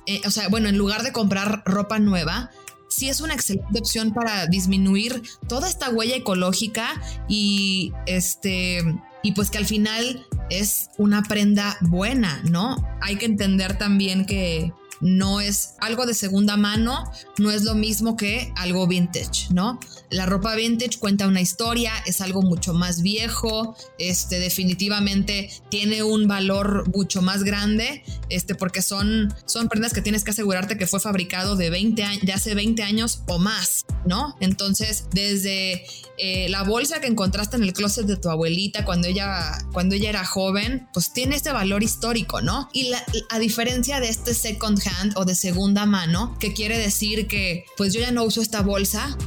eh, 0.08 0.22
o 0.26 0.32
sea, 0.32 0.48
bueno, 0.48 0.70
en 0.70 0.78
lugar 0.80 1.04
de 1.04 1.12
comprar 1.12 1.62
ropa 1.66 2.00
nueva, 2.00 2.50
sí 2.90 3.10
es 3.10 3.22
una 3.22 3.36
excelente 3.36 3.80
opción 3.80 4.12
para 4.12 4.48
disminuir 4.48 5.22
toda 5.48 5.70
esta 5.70 5.90
huella 5.90 6.16
ecológica 6.16 7.00
y 7.28 7.94
este 8.08 8.84
y 9.24 9.34
pues 9.34 9.52
que 9.52 9.60
al 9.60 9.66
final 9.66 10.26
es 10.52 10.90
una 10.98 11.24
prenda 11.24 11.78
buena, 11.82 12.42
¿no? 12.50 12.76
Hay 13.02 13.16
que 13.16 13.26
entender 13.26 13.78
también 13.78 14.26
que 14.26 14.74
no 15.02 15.42
es 15.42 15.74
algo 15.80 16.06
de 16.06 16.14
segunda 16.14 16.58
mano, 16.58 17.12
no 17.38 17.52
es 17.52 17.64
lo 17.64 17.76
mismo 17.76 18.16
que 18.16 18.54
algo 18.56 18.88
vintage, 18.88 19.48
¿no? 19.52 19.80
La 20.10 20.26
ropa 20.26 20.56
vintage 20.56 21.00
cuenta 21.00 21.28
una 21.28 21.42
historia, 21.42 21.92
es 22.06 22.22
algo 22.22 22.42
mucho 22.42 22.74
más 22.74 23.02
viejo, 23.02 23.76
este 23.98 24.40
definitivamente 24.40 25.50
tiene 25.70 26.04
un 26.04 26.28
valor 26.28 26.88
mucho 26.96 27.22
más 27.22 27.44
grande, 27.44 28.04
este 28.30 28.56
porque 28.56 28.82
son 28.82 29.34
son 29.46 29.70
prendas 29.70 29.94
que 29.94 30.02
tienes 30.02 30.24
que 30.24 30.32
asegurarte 30.32 30.78
que 30.78 30.88
fue 30.88 31.00
fabricado 31.00 31.56
de 31.56 31.70
20 31.70 32.04
de 32.22 32.34
hace 32.34 32.56
20 32.56 32.84
años 32.84 33.24
o 33.28 33.40
más, 33.40 33.86
¿no? 34.06 34.36
Entonces, 34.40 35.06
desde 35.12 35.84
eh, 36.18 36.50
la 36.50 36.64
bolsa 36.64 37.02
que 37.02 37.08
encontraste 37.08 37.58
en 37.58 37.64
el 37.64 37.74
closet 37.74 38.06
de 38.06 38.18
tu 38.18 38.30
abuelita 38.30 38.86
cuando 38.86 39.08
ella, 39.08 39.58
cuando 39.72 39.96
ella 39.96 40.10
era 40.10 40.26
joven, 40.26 40.88
pues 40.94 41.14
tiene 41.14 41.36
este 41.36 41.52
valor 41.52 41.84
histórico, 41.84 42.42
¿no? 42.42 42.70
Y 42.74 42.92
a 43.30 43.40
diferencia 43.40 44.00
de 44.00 44.10
este 44.10 44.34
second 44.34 44.80
hand 44.86 44.91
o 45.16 45.26
de 45.26 45.36
segunda 45.36 45.86
mano, 45.86 46.38
que 46.40 46.54
quiere 46.54 46.78
decir 46.78 47.28
que 47.28 47.66
pues 47.78 47.94
yo 47.94 48.00
ya 48.00 48.12
no 48.12 48.24
uso 48.24 48.42
esta 48.42 48.62
bolsa, 48.62 49.18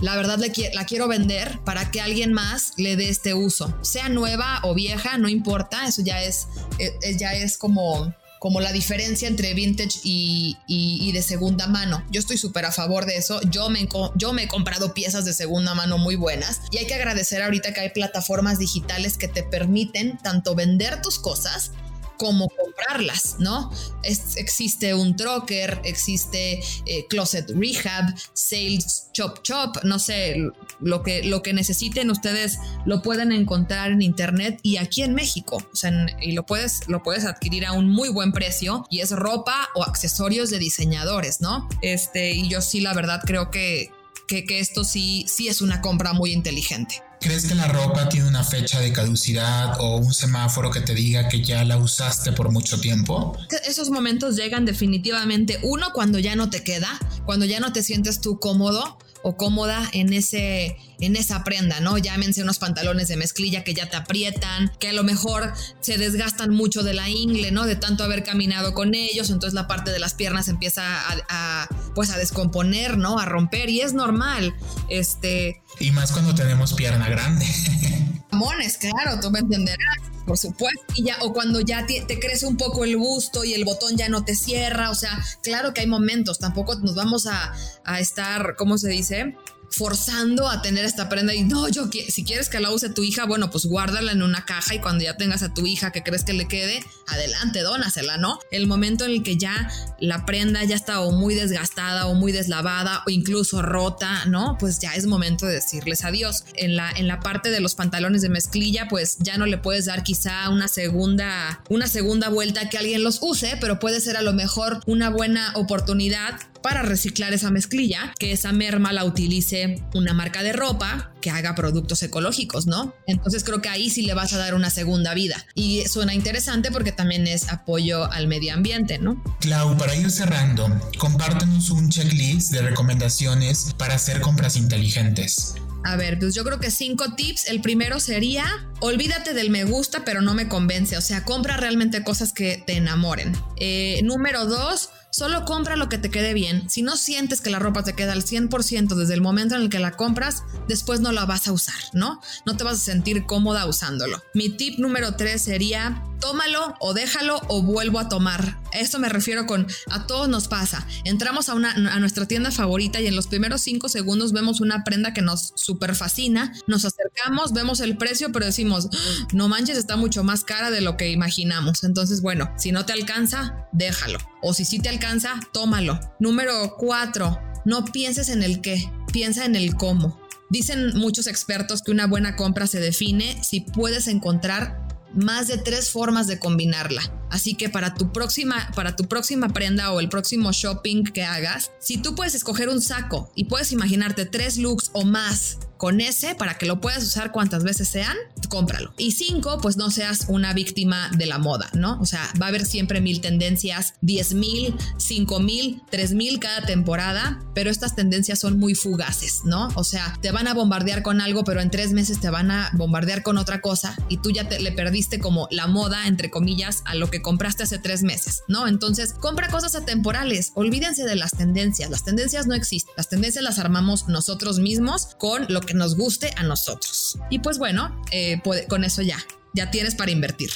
la 0.00 0.16
verdad 0.16 0.38
la 0.72 0.86
quiero 0.86 1.08
vender 1.08 1.58
para 1.64 1.90
que 1.90 2.00
alguien 2.00 2.32
más 2.32 2.72
le 2.76 2.96
dé 2.96 3.08
este 3.08 3.34
uso. 3.34 3.76
Sea 3.82 4.08
nueva 4.08 4.60
o 4.62 4.74
vieja, 4.74 5.18
no 5.18 5.28
importa, 5.28 5.86
eso 5.86 6.02
ya 6.02 6.22
es, 6.22 6.46
eh, 6.78 7.16
ya 7.16 7.32
es 7.34 7.58
como 7.58 8.14
como 8.38 8.60
la 8.60 8.72
diferencia 8.72 9.28
entre 9.28 9.54
vintage 9.54 10.00
y, 10.04 11.12
de 11.12 11.22
segunda 11.22 11.66
mano. 11.66 12.04
Yo 12.10 12.20
estoy 12.20 12.38
súper 12.38 12.66
a 12.66 12.72
favor 12.72 13.06
de 13.06 13.16
eso. 13.16 13.40
Yo 13.50 13.68
me, 13.70 13.88
yo 14.14 14.32
me 14.32 14.44
he 14.44 14.48
comprado 14.48 14.94
piezas 14.94 15.24
de 15.24 15.34
segunda 15.34 15.74
mano 15.74 15.98
muy 15.98 16.14
buenas 16.14 16.60
y 16.70 16.78
hay 16.78 16.86
que 16.86 16.94
agradecer 16.94 17.42
ahorita 17.42 17.72
que 17.72 17.80
hay 17.80 17.90
plataformas 17.90 18.58
digitales 18.58 19.16
que 19.18 19.28
te 19.28 19.42
permiten 19.42 20.18
tanto 20.18 20.54
vender 20.54 21.02
tus 21.02 21.18
cosas 21.18 21.72
cómo 22.18 22.48
comprarlas, 22.48 23.36
¿no? 23.38 23.70
existe 24.02 24.94
un 24.94 25.16
trocker, 25.16 25.80
existe 25.84 26.60
eh, 26.86 27.06
Closet 27.08 27.50
Rehab, 27.50 28.14
Sales 28.32 29.08
Chop 29.12 29.42
Chop, 29.42 29.84
no 29.84 29.98
sé, 29.98 30.36
lo 30.80 31.02
que, 31.02 31.22
lo 31.24 31.42
que 31.42 31.52
necesiten 31.52 32.10
ustedes 32.10 32.58
lo 32.86 33.02
pueden 33.02 33.32
encontrar 33.32 33.90
en 33.90 34.02
internet 34.02 34.60
y 34.62 34.76
aquí 34.76 35.02
en 35.02 35.14
México, 35.14 35.56
o 35.56 35.76
sea, 35.76 36.06
y 36.20 36.32
lo 36.32 36.44
puedes, 36.46 36.88
lo 36.88 37.02
puedes 37.02 37.24
adquirir 37.24 37.66
a 37.66 37.72
un 37.72 37.88
muy 37.90 38.08
buen 38.08 38.32
precio 38.32 38.86
y 38.90 39.00
es 39.00 39.10
ropa 39.10 39.68
o 39.74 39.82
accesorios 39.82 40.50
de 40.50 40.58
diseñadores, 40.58 41.40
¿no? 41.40 41.68
Este, 41.82 42.32
y 42.32 42.48
yo 42.48 42.60
sí, 42.60 42.80
la 42.80 42.94
verdad, 42.94 43.20
creo 43.24 43.50
que, 43.50 43.90
que, 44.26 44.44
que 44.44 44.60
esto 44.60 44.84
sí, 44.84 45.24
sí 45.28 45.48
es 45.48 45.60
una 45.60 45.80
compra 45.80 46.12
muy 46.12 46.32
inteligente. 46.32 47.02
¿Crees 47.20 47.46
que 47.46 47.54
la 47.54 47.66
ropa 47.66 48.08
tiene 48.08 48.28
una 48.28 48.44
fecha 48.44 48.80
de 48.80 48.92
caducidad 48.92 49.80
o 49.80 49.96
un 49.96 50.14
semáforo 50.14 50.70
que 50.70 50.80
te 50.80 50.94
diga 50.94 51.28
que 51.28 51.42
ya 51.42 51.64
la 51.64 51.76
usaste 51.76 52.32
por 52.32 52.52
mucho 52.52 52.80
tiempo? 52.80 53.36
Esos 53.66 53.90
momentos 53.90 54.36
llegan 54.36 54.64
definitivamente, 54.64 55.58
uno, 55.62 55.88
cuando 55.92 56.18
ya 56.18 56.36
no 56.36 56.48
te 56.48 56.62
queda, 56.62 56.98
cuando 57.26 57.44
ya 57.44 57.58
no 57.58 57.72
te 57.72 57.82
sientes 57.82 58.20
tú 58.20 58.38
cómodo 58.38 58.98
o 59.22 59.36
cómoda 59.36 59.88
en 59.92 60.12
ese 60.12 60.76
en 61.00 61.16
esa 61.16 61.44
prenda, 61.44 61.80
¿no? 61.80 61.98
Llámense 61.98 62.42
unos 62.42 62.58
pantalones 62.58 63.08
de 63.08 63.16
mezclilla 63.16 63.64
que 63.64 63.74
ya 63.74 63.88
te 63.88 63.96
aprietan, 63.96 64.72
que 64.78 64.88
a 64.88 64.92
lo 64.92 65.04
mejor 65.04 65.52
se 65.80 65.98
desgastan 65.98 66.50
mucho 66.50 66.82
de 66.82 66.94
la 66.94 67.08
ingle, 67.08 67.50
¿no? 67.50 67.66
De 67.66 67.76
tanto 67.76 68.04
haber 68.04 68.24
caminado 68.24 68.74
con 68.74 68.94
ellos, 68.94 69.30
entonces 69.30 69.54
la 69.54 69.66
parte 69.68 69.90
de 69.90 69.98
las 69.98 70.14
piernas 70.14 70.48
empieza 70.48 70.82
a, 71.28 71.68
pues 71.94 72.10
a 72.10 72.18
descomponer, 72.18 72.98
¿no? 72.98 73.18
A 73.18 73.24
romper 73.24 73.70
y 73.70 73.80
es 73.80 73.92
normal, 73.92 74.54
este... 74.88 75.62
Y 75.80 75.90
más 75.92 76.12
cuando 76.12 76.34
tenemos 76.34 76.74
pierna 76.74 77.08
grande. 77.08 77.46
Jamones, 78.30 78.78
claro, 78.78 79.20
tú 79.20 79.30
me 79.30 79.38
entenderás 79.38 80.08
por 80.28 80.36
supuesto. 80.36 80.84
Y 80.94 81.04
ya, 81.04 81.16
o 81.22 81.32
cuando 81.32 81.60
ya 81.60 81.86
te, 81.86 82.02
te, 82.02 82.20
crece 82.20 82.46
un 82.46 82.58
poco 82.58 82.84
el 82.84 82.96
busto 82.98 83.44
y 83.44 83.54
el 83.54 83.64
botón 83.64 83.96
ya 83.96 84.10
no 84.10 84.24
te 84.24 84.36
cierra. 84.36 84.90
O 84.90 84.94
sea, 84.94 85.18
claro 85.42 85.72
que 85.72 85.80
hay 85.80 85.86
momentos. 85.86 86.38
Tampoco 86.38 86.76
nos 86.76 86.94
vamos 86.94 87.26
a, 87.26 87.54
a 87.84 87.98
estar, 87.98 88.54
¿cómo 88.56 88.76
se 88.76 88.88
dice? 88.90 89.34
Forzando 89.70 90.48
a 90.48 90.62
tener 90.62 90.84
esta 90.84 91.08
prenda 91.08 91.34
y 91.34 91.44
no, 91.44 91.68
yo 91.68 91.88
si 92.08 92.24
quieres 92.24 92.48
que 92.48 92.60
la 92.60 92.70
use 92.70 92.88
tu 92.90 93.02
hija, 93.02 93.26
bueno, 93.26 93.50
pues 93.50 93.66
guárdala 93.66 94.12
en 94.12 94.22
una 94.22 94.44
caja 94.44 94.74
y 94.74 94.80
cuando 94.80 95.04
ya 95.04 95.16
tengas 95.16 95.42
a 95.42 95.54
tu 95.54 95.66
hija 95.66 95.92
que 95.92 96.02
crees 96.02 96.24
que 96.24 96.32
le 96.32 96.48
quede, 96.48 96.84
adelante, 97.06 97.60
dónasela, 97.60 98.16
¿no? 98.16 98.38
El 98.50 98.66
momento 98.66 99.04
en 99.04 99.12
el 99.12 99.22
que 99.22 99.36
ya 99.36 99.70
la 100.00 100.24
prenda 100.26 100.64
ya 100.64 100.74
está 100.74 101.00
o 101.00 101.12
muy 101.12 101.34
desgastada 101.34 102.06
o 102.06 102.14
muy 102.14 102.32
deslavada 102.32 103.02
o 103.06 103.10
incluso 103.10 103.62
rota, 103.62 104.24
¿no? 104.26 104.56
Pues 104.58 104.78
ya 104.80 104.94
es 104.94 105.06
momento 105.06 105.46
de 105.46 105.54
decirles 105.54 106.04
adiós. 106.04 106.44
En 106.54 106.76
la, 106.76 106.90
en 106.90 107.06
la 107.06 107.20
parte 107.20 107.50
de 107.50 107.60
los 107.60 107.74
pantalones 107.74 108.22
de 108.22 108.28
mezclilla, 108.28 108.88
pues 108.88 109.16
ya 109.18 109.36
no 109.38 109.46
le 109.46 109.58
puedes 109.58 109.86
dar 109.86 110.02
quizá 110.02 110.48
una 110.50 110.68
segunda, 110.68 111.62
una 111.68 111.86
segunda 111.86 112.28
vuelta 112.28 112.68
que 112.68 112.78
alguien 112.78 113.02
los 113.02 113.18
use, 113.20 113.56
pero 113.60 113.78
puede 113.78 114.00
ser 114.00 114.16
a 114.16 114.22
lo 114.22 114.32
mejor 114.32 114.80
una 114.86 115.10
buena 115.10 115.52
oportunidad 115.54 116.38
para 116.62 116.82
reciclar 116.82 117.32
esa 117.32 117.50
mezclilla, 117.50 118.12
que 118.18 118.32
esa 118.32 118.52
merma 118.52 118.92
la 118.92 119.04
utilice 119.04 119.82
una 119.94 120.14
marca 120.14 120.42
de 120.42 120.52
ropa 120.52 121.12
que 121.20 121.30
haga 121.30 121.54
productos 121.54 122.02
ecológicos, 122.02 122.66
¿no? 122.66 122.94
Entonces 123.06 123.44
creo 123.44 123.60
que 123.60 123.68
ahí 123.68 123.90
sí 123.90 124.02
le 124.02 124.14
vas 124.14 124.32
a 124.32 124.38
dar 124.38 124.54
una 124.54 124.70
segunda 124.70 125.14
vida. 125.14 125.44
Y 125.54 125.84
suena 125.88 126.14
interesante 126.14 126.70
porque 126.70 126.92
también 126.92 127.26
es 127.26 127.48
apoyo 127.48 128.10
al 128.10 128.28
medio 128.28 128.54
ambiente, 128.54 128.98
¿no? 128.98 129.22
Clau, 129.40 129.76
para 129.76 129.96
ir 129.96 130.10
cerrando, 130.10 130.68
compártenos 130.98 131.70
un 131.70 131.90
checklist 131.90 132.52
de 132.52 132.62
recomendaciones 132.62 133.74
para 133.76 133.94
hacer 133.94 134.20
compras 134.20 134.56
inteligentes. 134.56 135.54
A 135.84 135.96
ver, 135.96 136.18
pues 136.18 136.34
yo 136.34 136.44
creo 136.44 136.58
que 136.60 136.70
cinco 136.70 137.14
tips. 137.14 137.48
El 137.48 137.60
primero 137.60 138.00
sería, 138.00 138.44
olvídate 138.80 139.32
del 139.32 139.50
me 139.50 139.64
gusta, 139.64 140.04
pero 140.04 140.20
no 140.20 140.34
me 140.34 140.48
convence. 140.48 140.96
O 140.96 141.00
sea, 141.00 141.24
compra 141.24 141.56
realmente 141.56 142.02
cosas 142.02 142.32
que 142.32 142.62
te 142.66 142.76
enamoren. 142.76 143.32
Eh, 143.56 144.00
número 144.02 144.44
dos, 144.46 144.90
Solo 145.18 145.44
compra 145.44 145.74
lo 145.74 145.88
que 145.88 145.98
te 145.98 146.12
quede 146.12 146.32
bien. 146.32 146.70
Si 146.70 146.82
no 146.82 146.96
sientes 146.96 147.40
que 147.40 147.50
la 147.50 147.58
ropa 147.58 147.82
te 147.82 147.92
queda 147.92 148.12
al 148.12 148.22
100% 148.22 148.94
desde 148.94 149.14
el 149.14 149.20
momento 149.20 149.56
en 149.56 149.62
el 149.62 149.68
que 149.68 149.80
la 149.80 149.90
compras, 149.90 150.44
después 150.68 151.00
no 151.00 151.10
la 151.10 151.24
vas 151.24 151.48
a 151.48 151.52
usar, 151.52 151.74
¿no? 151.92 152.20
No 152.46 152.56
te 152.56 152.62
vas 152.62 152.76
a 152.76 152.84
sentir 152.84 153.26
cómoda 153.26 153.66
usándolo. 153.66 154.22
Mi 154.32 154.48
tip 154.48 154.78
número 154.78 155.16
3 155.16 155.42
sería 155.42 156.04
tómalo 156.20 156.74
o 156.80 156.94
déjalo 156.94 157.40
o 157.48 157.62
vuelvo 157.62 157.98
a 157.98 158.08
tomar. 158.08 158.58
Esto 158.72 158.98
me 158.98 159.08
refiero 159.08 159.46
con 159.46 159.66
a 159.90 160.06
todos 160.06 160.28
nos 160.28 160.48
pasa. 160.48 160.86
Entramos 161.04 161.48
a, 161.48 161.54
una, 161.54 161.72
a 161.72 161.98
nuestra 162.00 162.26
tienda 162.26 162.50
favorita 162.50 163.00
y 163.00 163.06
en 163.06 163.16
los 163.16 163.26
primeros 163.26 163.62
cinco 163.62 163.88
segundos 163.88 164.32
vemos 164.32 164.60
una 164.60 164.84
prenda 164.84 165.14
que 165.14 165.22
nos 165.22 165.52
super 165.56 165.94
fascina, 165.94 166.52
nos 166.66 166.84
acercamos, 166.84 167.52
vemos 167.52 167.80
el 167.80 167.96
precio, 167.96 168.30
pero 168.32 168.46
decimos, 168.46 168.88
ah, 168.92 169.28
no 169.32 169.48
manches, 169.48 169.78
está 169.78 169.96
mucho 169.96 170.24
más 170.24 170.44
cara 170.44 170.70
de 170.70 170.80
lo 170.80 170.96
que 170.96 171.10
imaginamos. 171.10 171.84
Entonces, 171.84 172.20
bueno, 172.20 172.50
si 172.56 172.72
no 172.72 172.84
te 172.84 172.92
alcanza, 172.92 173.66
déjalo. 173.72 174.18
O 174.42 174.54
si 174.54 174.64
sí 174.64 174.78
te 174.78 174.88
alcanza, 174.88 175.40
tómalo. 175.52 175.98
Número 176.20 176.74
cuatro, 176.76 177.38
no 177.64 177.84
pienses 177.84 178.28
en 178.28 178.42
el 178.42 178.60
qué, 178.60 178.90
piensa 179.12 179.44
en 179.44 179.56
el 179.56 179.74
cómo. 179.74 180.20
Dicen 180.50 180.96
muchos 180.96 181.26
expertos 181.26 181.82
que 181.82 181.90
una 181.90 182.06
buena 182.06 182.34
compra 182.36 182.66
se 182.66 182.80
define 182.80 183.42
si 183.44 183.60
puedes 183.60 184.06
encontrar 184.06 184.87
más 185.14 185.48
de 185.48 185.58
tres 185.58 185.90
formas 185.90 186.26
de 186.26 186.38
combinarla. 186.38 187.02
Así 187.30 187.54
que 187.54 187.68
para 187.68 187.94
tu 187.94 188.12
próxima, 188.12 188.70
para 188.74 188.96
tu 188.96 189.04
próxima 189.04 189.48
prenda 189.48 189.92
o 189.92 190.00
el 190.00 190.08
próximo 190.08 190.52
shopping 190.52 191.04
que 191.04 191.24
hagas, 191.24 191.72
si 191.78 191.98
tú 191.98 192.14
puedes 192.14 192.34
escoger 192.34 192.68
un 192.68 192.80
saco 192.80 193.30
y 193.34 193.44
puedes 193.44 193.72
imaginarte 193.72 194.24
tres 194.24 194.58
looks 194.58 194.90
o 194.92 195.04
más 195.04 195.58
con 195.78 196.00
ese 196.00 196.34
para 196.34 196.58
que 196.58 196.66
lo 196.66 196.80
puedas 196.80 197.02
usar 197.02 197.32
cuantas 197.32 197.64
veces 197.64 197.88
sean, 197.88 198.16
cómpralo. 198.48 198.92
Y 198.98 199.12
cinco, 199.12 199.58
pues 199.62 199.76
no 199.76 199.90
seas 199.90 200.26
una 200.28 200.52
víctima 200.52 201.10
de 201.16 201.26
la 201.26 201.38
moda, 201.38 201.70
¿no? 201.72 201.98
O 202.00 202.06
sea, 202.06 202.20
va 202.40 202.46
a 202.46 202.48
haber 202.48 202.66
siempre 202.66 203.00
mil 203.00 203.20
tendencias, 203.20 203.94
diez 204.00 204.34
mil, 204.34 204.74
cinco 204.96 205.40
mil, 205.40 205.82
tres 205.90 206.12
mil 206.12 206.38
cada 206.38 206.62
temporada, 206.62 207.40
pero 207.54 207.70
estas 207.70 207.94
tendencias 207.94 208.38
son 208.38 208.58
muy 208.58 208.74
fugaces, 208.74 209.42
¿no? 209.44 209.68
O 209.74 209.84
sea, 209.84 210.16
te 210.20 210.30
van 210.30 210.48
a 210.48 210.54
bombardear 210.54 211.02
con 211.02 211.20
algo, 211.20 211.44
pero 211.44 211.60
en 211.60 211.70
tres 211.70 211.92
meses 211.92 212.20
te 212.20 212.30
van 212.30 212.50
a 212.50 212.70
bombardear 212.74 213.22
con 213.22 213.38
otra 213.38 213.60
cosa 213.60 213.96
y 214.08 214.18
tú 214.18 214.30
ya 214.30 214.48
te, 214.48 214.60
le 214.60 214.72
perdiste 214.72 215.18
como 215.18 215.48
la 215.50 215.66
moda, 215.66 216.06
entre 216.06 216.30
comillas, 216.30 216.82
a 216.84 216.94
lo 216.94 217.10
que 217.10 217.22
compraste 217.22 217.62
hace 217.62 217.78
tres 217.78 218.02
meses, 218.02 218.42
¿no? 218.48 218.66
Entonces, 218.66 219.14
compra 219.14 219.48
cosas 219.48 219.74
atemporales, 219.74 220.52
olvídense 220.54 221.04
de 221.04 221.16
las 221.16 221.30
tendencias, 221.30 221.90
las 221.90 222.04
tendencias 222.04 222.46
no 222.46 222.54
existen, 222.54 222.94
las 222.96 223.08
tendencias 223.08 223.44
las 223.44 223.58
armamos 223.58 224.08
nosotros 224.08 224.58
mismos 224.58 225.14
con 225.18 225.46
lo 225.48 225.60
que 225.60 225.67
nos 225.74 225.96
guste 225.96 226.32
a 226.36 226.42
nosotros. 226.42 227.18
Y 227.30 227.40
pues 227.40 227.58
bueno, 227.58 228.02
eh, 228.10 228.40
con 228.68 228.84
eso 228.84 229.02
ya, 229.02 229.18
ya 229.54 229.70
tienes 229.70 229.94
para 229.94 230.10
invertir. 230.10 230.50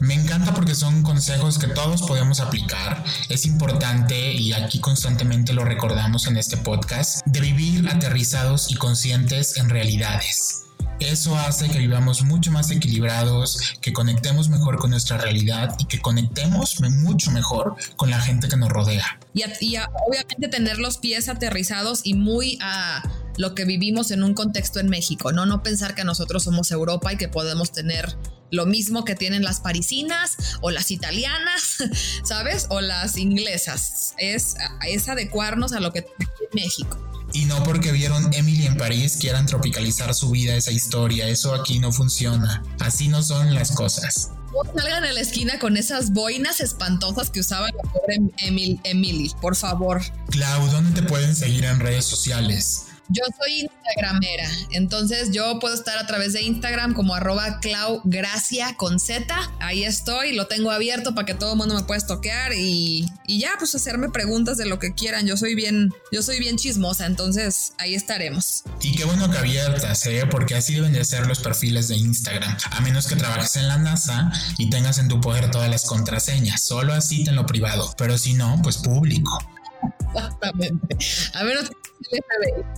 Me 0.00 0.14
encanta 0.14 0.52
porque 0.52 0.74
son 0.74 1.02
consejos 1.02 1.58
que 1.58 1.68
todos 1.68 2.02
podemos 2.02 2.40
aplicar. 2.40 3.02
Es 3.28 3.46
importante, 3.46 4.32
y 4.32 4.52
aquí 4.52 4.80
constantemente 4.80 5.52
lo 5.54 5.64
recordamos 5.64 6.26
en 6.26 6.36
este 6.36 6.56
podcast, 6.58 7.24
de 7.26 7.40
vivir 7.40 7.88
aterrizados 7.88 8.70
y 8.70 8.74
conscientes 8.74 9.56
en 9.56 9.70
realidades. 9.70 10.64
Eso 11.00 11.36
hace 11.36 11.68
que 11.68 11.78
vivamos 11.78 12.22
mucho 12.22 12.52
más 12.52 12.70
equilibrados, 12.70 13.74
que 13.80 13.92
conectemos 13.92 14.48
mejor 14.48 14.76
con 14.78 14.90
nuestra 14.90 15.18
realidad 15.18 15.74
y 15.78 15.86
que 15.86 16.00
conectemos 16.00 16.80
mucho 16.80 17.30
mejor 17.30 17.76
con 17.96 18.10
la 18.10 18.20
gente 18.20 18.48
que 18.48 18.56
nos 18.56 18.68
rodea. 18.68 19.18
Y, 19.34 19.42
obviamente 20.06 20.48
tener 20.48 20.78
los 20.78 20.98
pies 20.98 21.28
aterrizados 21.28 22.02
y 22.04 22.14
muy 22.14 22.58
a 22.62 23.02
lo 23.36 23.54
que 23.54 23.64
vivimos 23.64 24.10
en 24.10 24.22
un 24.22 24.34
contexto 24.34 24.80
en 24.80 24.88
México, 24.88 25.32
¿no? 25.32 25.46
No 25.46 25.62
pensar 25.62 25.94
que 25.94 26.04
nosotros 26.04 26.44
somos 26.44 26.70
Europa 26.70 27.12
y 27.12 27.16
que 27.16 27.28
podemos 27.28 27.72
tener 27.72 28.16
lo 28.50 28.66
mismo 28.66 29.04
que 29.04 29.14
tienen 29.14 29.42
las 29.42 29.60
parisinas 29.60 30.36
o 30.60 30.70
las 30.70 30.90
italianas, 30.90 31.76
¿sabes? 32.24 32.66
O 32.70 32.80
las 32.80 33.16
inglesas. 33.16 34.14
Es, 34.18 34.54
es 34.86 35.08
adecuarnos 35.08 35.72
a 35.72 35.80
lo 35.80 35.92
que 35.92 36.02
tiene 36.02 36.50
México. 36.52 36.98
Y 37.32 37.46
no 37.46 37.62
porque 37.64 37.90
vieron 37.90 38.32
Emily 38.32 38.66
en 38.66 38.76
París 38.76 39.16
quieran 39.20 39.46
tropicalizar 39.46 40.14
su 40.14 40.30
vida, 40.30 40.54
esa 40.54 40.70
historia. 40.70 41.26
Eso 41.26 41.52
aquí 41.52 41.80
no 41.80 41.90
funciona. 41.90 42.62
Así 42.78 43.08
no 43.08 43.22
son 43.24 43.54
las 43.54 43.72
cosas. 43.72 44.30
No 44.52 44.72
salgan 44.72 45.02
a 45.02 45.12
la 45.12 45.20
esquina 45.20 45.58
con 45.58 45.76
esas 45.76 46.12
boinas 46.12 46.60
espantosas 46.60 47.30
que 47.30 47.40
usaba 47.40 47.66
la 47.66 47.90
pobre 47.90 48.20
Emily, 48.84 49.32
por 49.40 49.56
favor. 49.56 50.00
Clau, 50.30 50.68
¿dónde 50.68 51.00
te 51.00 51.08
pueden 51.08 51.34
seguir 51.34 51.64
en 51.64 51.80
redes 51.80 52.04
sociales? 52.04 52.84
Yo 53.08 53.22
soy 53.38 53.60
Instagramera, 53.60 54.48
entonces 54.70 55.30
yo 55.30 55.58
puedo 55.58 55.74
estar 55.74 55.98
a 55.98 56.06
través 56.06 56.32
de 56.32 56.42
Instagram 56.42 56.94
como 56.94 57.14
arroba 57.14 57.60
claugracia 57.60 58.76
con 58.76 58.98
Z. 58.98 59.34
Ahí 59.60 59.84
estoy, 59.84 60.34
lo 60.34 60.46
tengo 60.46 60.70
abierto 60.70 61.14
para 61.14 61.26
que 61.26 61.34
todo 61.34 61.52
el 61.52 61.58
mundo 61.58 61.74
me 61.74 61.82
pueda 61.82 62.00
toquear 62.06 62.52
y, 62.54 63.06
y, 63.26 63.40
ya, 63.40 63.52
pues 63.58 63.74
hacerme 63.74 64.08
preguntas 64.08 64.56
de 64.56 64.66
lo 64.66 64.78
que 64.78 64.94
quieran. 64.94 65.26
Yo 65.26 65.36
soy 65.36 65.54
bien, 65.54 65.92
yo 66.12 66.22
soy 66.22 66.38
bien 66.38 66.56
chismosa, 66.56 67.06
entonces 67.06 67.74
ahí 67.78 67.94
estaremos. 67.94 68.64
Y 68.80 68.96
qué 68.96 69.04
bueno 69.04 69.30
que 69.30 69.38
abiertas, 69.38 70.06
¿eh? 70.06 70.26
porque 70.30 70.54
así 70.54 70.74
deben 70.74 70.92
de 70.92 71.04
ser 71.04 71.26
los 71.26 71.40
perfiles 71.40 71.88
de 71.88 71.96
Instagram, 71.96 72.56
a 72.70 72.80
menos 72.80 73.06
que 73.06 73.16
trabajes 73.16 73.56
en 73.56 73.68
la 73.68 73.78
NASA 73.78 74.32
y 74.58 74.70
tengas 74.70 74.98
en 74.98 75.08
tu 75.08 75.20
poder 75.20 75.50
todas 75.50 75.70
las 75.70 75.84
contraseñas. 75.84 76.62
Solo 76.62 76.94
así 76.94 77.24
tenlo 77.24 77.46
privado, 77.46 77.94
pero 77.98 78.18
si 78.18 78.34
no, 78.34 78.60
pues 78.62 78.78
público. 78.78 79.38
Exactamente. 80.14 80.96
A 81.34 81.42
ver, 81.42 81.58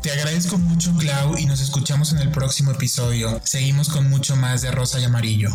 te 0.03 0.11
agradezco 0.11 0.59
mucho, 0.59 0.95
Clau, 0.99 1.37
y 1.37 1.47
nos 1.47 1.61
escuchamos 1.61 2.13
en 2.13 2.19
el 2.19 2.31
próximo 2.31 2.71
episodio. 2.71 3.41
Seguimos 3.45 3.89
con 3.89 4.09
mucho 4.09 4.37
más 4.37 4.63
de 4.63 4.71
Rosa 4.71 5.01
y 5.01 5.05
Amarillo. 5.05 5.51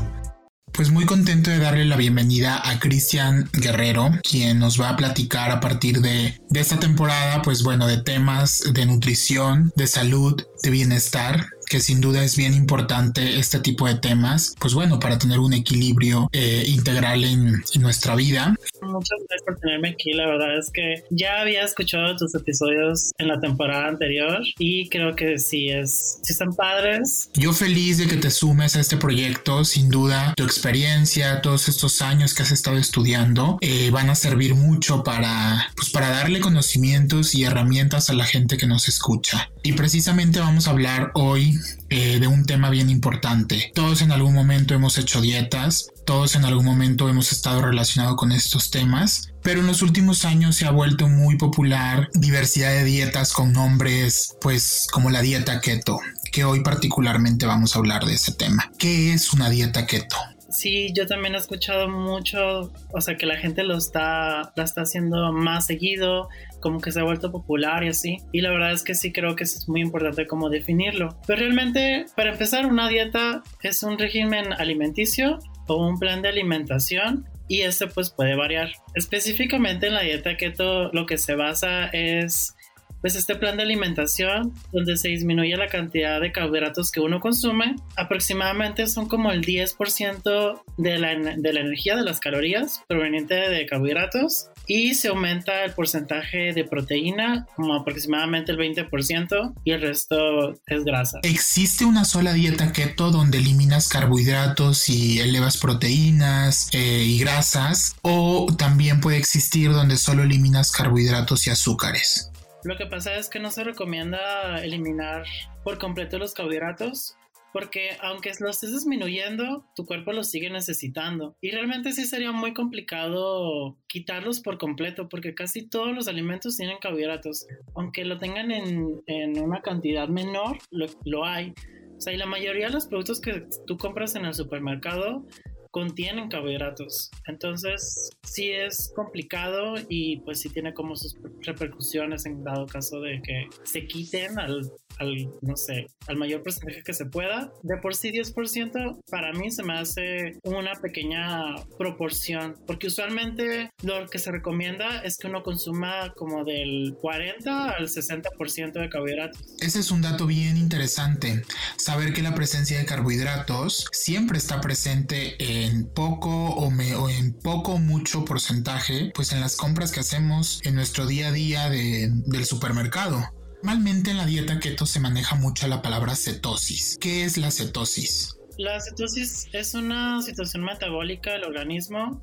Pues 0.74 0.90
muy 0.90 1.06
contento 1.06 1.50
de 1.50 1.60
darle 1.60 1.86
la 1.86 1.98
bienvenida 1.98 2.62
a 2.64 2.80
Cristian 2.80 3.50
Guerrero, 3.54 4.10
quien 4.24 4.60
nos 4.60 4.80
va 4.80 4.90
a 4.90 4.96
platicar 4.96 5.52
a 5.52 5.60
partir 5.60 6.02
de, 6.02 6.40
de 6.50 6.60
esta 6.60 6.80
temporada, 6.80 7.42
pues 7.42 7.64
bueno, 7.64 7.88
de 7.88 8.02
temas 8.02 8.64
de 8.74 8.86
nutrición, 8.86 9.72
de 9.76 9.88
salud, 9.88 10.42
de 10.64 10.70
bienestar 10.70 11.46
que 11.72 11.80
sin 11.80 12.02
duda 12.02 12.22
es 12.22 12.36
bien 12.36 12.54
importante 12.54 13.40
este 13.40 13.60
tipo 13.60 13.88
de 13.88 13.96
temas, 13.96 14.54
pues 14.60 14.74
bueno, 14.74 15.00
para 15.00 15.18
tener 15.18 15.40
un 15.40 15.54
equilibrio 15.54 16.28
eh, 16.34 16.66
integral 16.68 17.24
en, 17.24 17.64
nuestra 17.80 18.14
vida. 18.16 18.54
Muchas 18.82 19.20
gracias 19.20 19.42
por 19.46 19.58
tenerme 19.58 19.90
aquí, 19.92 20.12
la 20.12 20.28
verdad 20.28 20.58
es 20.58 20.70
que 20.70 21.06
ya 21.10 21.40
había 21.40 21.64
escuchado 21.64 22.18
tus 22.18 22.36
episodios 22.36 23.12
en 23.18 23.30
la 23.30 23.40
temporada 23.40 23.88
anterior 23.88 24.42
y 24.60 24.90
creo 24.90 25.16
que 25.16 25.40
sí 25.40 25.70
es, 25.70 26.20
sí 26.22 26.34
están 26.34 26.54
padres. 26.54 27.30
Yo 27.36 27.54
feliz 27.54 27.98
de 28.00 28.08
que 28.08 28.18
te 28.18 28.30
sumes 28.30 28.76
a 28.76 28.82
este 28.82 28.98
proyecto, 28.98 29.64
sin 29.64 29.90
duda 29.90 30.34
tu 30.36 30.44
experiencia, 30.44 31.42
todos 31.42 31.70
estos 31.70 32.02
años 32.02 32.34
que 32.34 32.44
has 32.44 32.52
estado 32.52 32.78
estudiando 32.78 33.58
eh, 33.62 33.90
van 33.92 34.10
a 34.10 34.16
servir 34.16 34.56
mucho 34.56 35.04
para, 35.04 35.72
pues 35.78 35.90
para 35.90 36.10
darle 36.10 36.42
conocimientos 36.42 37.34
y 37.34 37.46
herramientas 37.46 38.10
a 38.10 38.14
la 38.14 38.26
gente 38.26 38.58
que 38.58 38.68
nos 38.68 38.90
escucha. 38.90 39.50
Y 39.64 39.74
precisamente 39.74 40.40
vamos 40.40 40.68
a 40.68 40.72
hablar 40.72 41.12
hoy 41.14 41.58
eh, 41.90 42.20
de 42.20 42.28
un 42.28 42.46
tema 42.46 42.70
bien 42.70 42.90
importante. 42.90 43.72
Todos 43.74 44.02
en 44.02 44.12
algún 44.12 44.34
momento 44.34 44.74
hemos 44.74 44.98
hecho 44.98 45.22
dietas, 45.22 45.88
todos 46.06 46.36
en 46.36 46.46
algún 46.46 46.66
momento 46.66 47.10
hemos 47.10 47.32
estado 47.32 47.62
relacionados 47.62 48.18
con 48.18 48.32
estos 48.32 48.72
temas, 48.72 49.30
pero 49.44 49.62
en 49.62 49.68
los 49.68 49.82
últimos 49.82 50.26
años 50.26 50.56
se 50.56 50.66
ha 50.66 50.72
vuelto 50.72 51.08
muy 51.08 51.38
popular 51.38 52.10
diversidad 52.14 52.72
de 52.72 52.84
dietas 52.84 53.34
con 53.34 53.54
nombres 53.54 54.36
pues 54.42 54.88
como 54.92 55.10
la 55.10 55.22
dieta 55.22 55.62
keto, 55.62 56.00
que 56.32 56.44
hoy 56.44 56.62
particularmente 56.62 57.46
vamos 57.46 57.76
a 57.76 57.80
hablar 57.80 58.06
de 58.06 58.14
ese 58.14 58.34
tema. 58.34 58.72
¿Qué 58.78 59.14
es 59.14 59.34
una 59.34 59.50
dieta 59.50 59.86
keto? 59.86 60.18
Sí, 60.52 60.92
yo 60.94 61.08
también 61.08 61.36
he 61.36 61.38
escuchado 61.38 61.88
mucho, 61.90 62.72
o 62.94 63.02
sea, 63.02 63.16
que 63.16 63.26
la 63.26 63.38
gente 63.38 63.64
lo 63.64 63.78
está, 63.78 64.52
la 64.56 64.64
está 64.64 64.82
haciendo 64.82 65.32
más 65.32 65.66
seguido, 65.66 66.30
como 66.60 66.82
que 66.82 66.92
se 66.92 67.00
ha 67.00 67.04
vuelto 67.04 67.32
popular 67.32 67.84
y 67.84 67.88
así. 67.88 68.18
Y 68.32 68.42
la 68.42 68.52
verdad 68.52 68.74
es 68.74 68.84
que 68.84 68.94
sí 68.94 69.12
creo 69.12 69.36
que 69.36 69.46
es 69.46 69.68
muy 69.70 69.82
importante 69.82 70.28
como 70.28 70.50
definirlo. 70.50 71.18
Pero 71.26 71.40
realmente, 71.40 72.06
para 72.16 72.32
empezar, 72.32 72.66
una 72.66 72.90
dieta 72.90 73.44
es 73.64 73.82
un 73.84 73.98
régimen 73.98 74.54
alimenticio 74.54 75.40
o 75.68 75.88
un 75.88 76.00
plan 76.00 76.22
de 76.22 76.30
alimentación 76.30 77.26
y 77.48 77.62
este 77.62 77.88
pues 77.88 78.12
puede 78.12 78.36
variar. 78.36 78.72
Específicamente 78.96 79.88
en 79.88 79.94
la 79.94 80.02
dieta 80.02 80.38
keto 80.38 80.92
lo 80.94 81.06
que 81.06 81.18
se 81.18 81.36
basa 81.36 81.88
es 81.88 82.56
pues 83.02 83.16
este 83.16 83.36
plan 83.36 83.58
de 83.58 83.64
alimentación 83.64 84.54
donde 84.72 84.98
se 84.98 85.10
disminuye 85.10 85.56
la 85.58 85.68
cantidad 85.68 86.22
de 86.22 86.32
carbohidratos 86.32 86.92
que 86.92 87.00
uno 87.00 87.20
consume, 87.20 87.76
aproximadamente 87.98 88.88
son 88.88 89.08
como 89.08 89.32
el 89.32 89.44
10% 89.44 90.62
de 90.78 91.00
la, 91.00 91.16
de 91.16 91.54
la 91.54 91.60
energía 91.60 91.96
de 91.96 92.04
las 92.04 92.20
calorías 92.20 92.84
proveniente 92.88 93.36
de 93.36 93.66
carbohidratos 93.66 94.50
y 94.68 94.94
se 94.94 95.10
aumenta 95.10 95.66
el 95.66 95.74
porcentaje 95.74 96.54
de 96.54 96.64
proteína 96.64 97.46
como 97.56 97.74
aproximadamente 97.76 98.52
el 98.52 98.58
20% 98.58 99.54
y 99.64 99.72
el 99.72 99.82
resto 99.82 100.54
es 100.66 100.84
grasa. 100.86 101.20
¿Existe 101.24 101.86
una 101.86 102.06
sola 102.06 102.34
dieta 102.34 102.72
keto 102.72 103.12
donde 103.12 103.40
eliminas 103.40 103.90
carbohidratos 103.90 104.88
y 104.90 105.20
elevas 105.20 105.58
proteínas 105.58 106.70
eh, 106.74 107.04
y 107.06 107.20
grasas 107.20 107.96
o 108.02 108.48
también 108.58 109.02
puede 109.02 109.18
existir 109.18 109.72
donde 109.72 109.98
solo 109.98 110.24
eliminas 110.24 110.72
carbohidratos 110.72 111.48
y 111.48 111.50
azúcares? 111.50 112.31
Lo 112.64 112.78
que 112.78 112.86
pasa 112.86 113.16
es 113.16 113.30
que 113.30 113.40
no 113.40 113.52
se 113.52 113.64
recomienda 113.64 114.64
eliminar 114.64 115.26
por 115.64 115.78
completo 115.78 116.18
los 116.18 116.34
carbohidratos 116.34 117.18
porque 117.54 117.98
aunque 118.02 118.32
lo 118.40 118.50
estés 118.50 118.72
disminuyendo, 118.72 119.66
tu 119.76 119.86
cuerpo 119.86 120.14
los 120.14 120.30
sigue 120.30 120.50
necesitando. 120.50 121.36
Y 121.42 121.52
realmente 121.52 121.92
sí 121.92 122.06
sería 122.06 122.32
muy 122.32 122.54
complicado 122.54 123.78
quitarlos 123.88 124.40
por 124.40 124.58
completo, 124.58 125.10
porque 125.10 125.34
casi 125.36 125.68
todos 125.68 125.94
los 125.94 126.08
alimentos 126.08 126.58
tienen 126.58 126.78
carbohidratos. 126.80 127.48
Aunque 127.76 128.06
lo 128.06 128.18
tengan 128.18 128.52
en, 128.52 129.02
una 129.42 129.62
cantidad 129.62 130.08
menor, 130.08 130.58
lo, 130.70 130.86
lo, 131.04 131.26
hay. 131.26 131.54
O 131.98 132.02
sea, 132.02 132.14
y 132.14 132.18
la 132.18 132.26
mayoría 132.26 132.68
de 132.68 132.74
los 132.74 132.88
productos 132.88 133.20
que 133.20 133.46
tú 133.68 133.78
compras 133.78 134.16
en 134.16 134.26
el 134.26 134.34
supermercado 134.34 135.26
contienen 135.72 136.30
carbohidratos. 136.30 137.10
Entonces, 137.28 138.12
sí 138.24 138.52
es 138.52 138.92
complicado 138.96 139.76
y 139.90 140.18
pues 140.18 140.42
sí 140.42 140.50
tiene 140.50 140.74
como 140.74 140.96
sus 140.96 141.18
repercusiones 141.42 142.26
en 142.26 142.44
dado 142.44 142.66
caso 142.66 143.00
de 143.00 143.22
que 143.22 143.48
se 143.64 143.88
quiten 143.88 144.38
al, 144.38 144.72
al 145.00 145.30
no 145.42 145.56
sé, 145.56 145.88
al 146.08 146.18
mayor 146.18 146.44
porcentaje 146.44 146.84
que 146.84 146.94
se 146.94 147.06
pueda. 147.06 147.52
De 147.64 147.78
por 147.78 147.96
sí 147.96 148.12
10% 148.12 149.02
para 149.10 149.34
mí 149.34 149.52
se 149.52 149.64
me 149.64 149.78
hace 149.78 150.38
una 150.44 150.74
pequeña 150.76 151.56
proporción, 151.78 152.56
porque 152.68 152.88
usualmente 152.88 153.72
lo 153.84 154.08
que 154.08 154.20
se 154.20 154.32
recomienda 154.32 155.02
es 155.02 155.18
que 155.18 155.28
uno 155.28 155.44
consuma 155.44 156.14
como 156.16 156.44
del 156.44 156.96
40 157.00 157.72
al 157.72 157.88
60% 157.88 158.74
de 158.74 158.90
carbohidratos. 158.90 159.42
Ese 159.60 159.80
es 159.80 159.92
un 159.92 160.02
dato 160.02 160.28
bien 160.28 160.58
interesante, 160.58 161.44
saber 161.78 162.14
que 162.14 162.22
la 162.22 162.36
presencia 162.36 162.78
de 162.78 162.86
carbohidratos 162.86 163.88
siempre 163.92 164.38
está 164.38 164.60
presente 164.60 165.36
en 165.40 165.61
poco 165.94 166.30
o, 166.30 166.68
o 166.68 167.10
en 167.10 167.34
poco 167.34 167.78
mucho 167.78 168.26
porcentaje, 168.26 169.12
pues 169.14 169.32
en 169.32 169.42
las 169.42 169.56
compras 169.56 169.92
que 169.92 170.00
hacemos 170.00 170.62
en 170.64 170.76
nuestro 170.76 171.06
día 171.06 171.30
a 171.30 171.32
día 171.32 171.70
del 171.70 172.46
supermercado. 172.46 173.32
Normalmente 173.64 174.12
en 174.12 174.18
la 174.18 174.26
dieta 174.26 174.60
keto 174.60 174.86
se 174.86 175.00
maneja 175.00 175.36
mucho 175.36 175.68
la 175.68 175.82
palabra 175.82 176.16
cetosis. 176.16 176.98
¿Qué 177.00 177.26
es 177.26 177.38
la 177.38 177.52
cetosis? 177.52 178.38
La 178.58 178.80
cetosis 178.80 179.48
es 179.54 179.74
una 179.74 180.22
situación 180.22 180.64
metabólica 180.64 181.32
del 181.32 181.44
organismo 181.44 182.22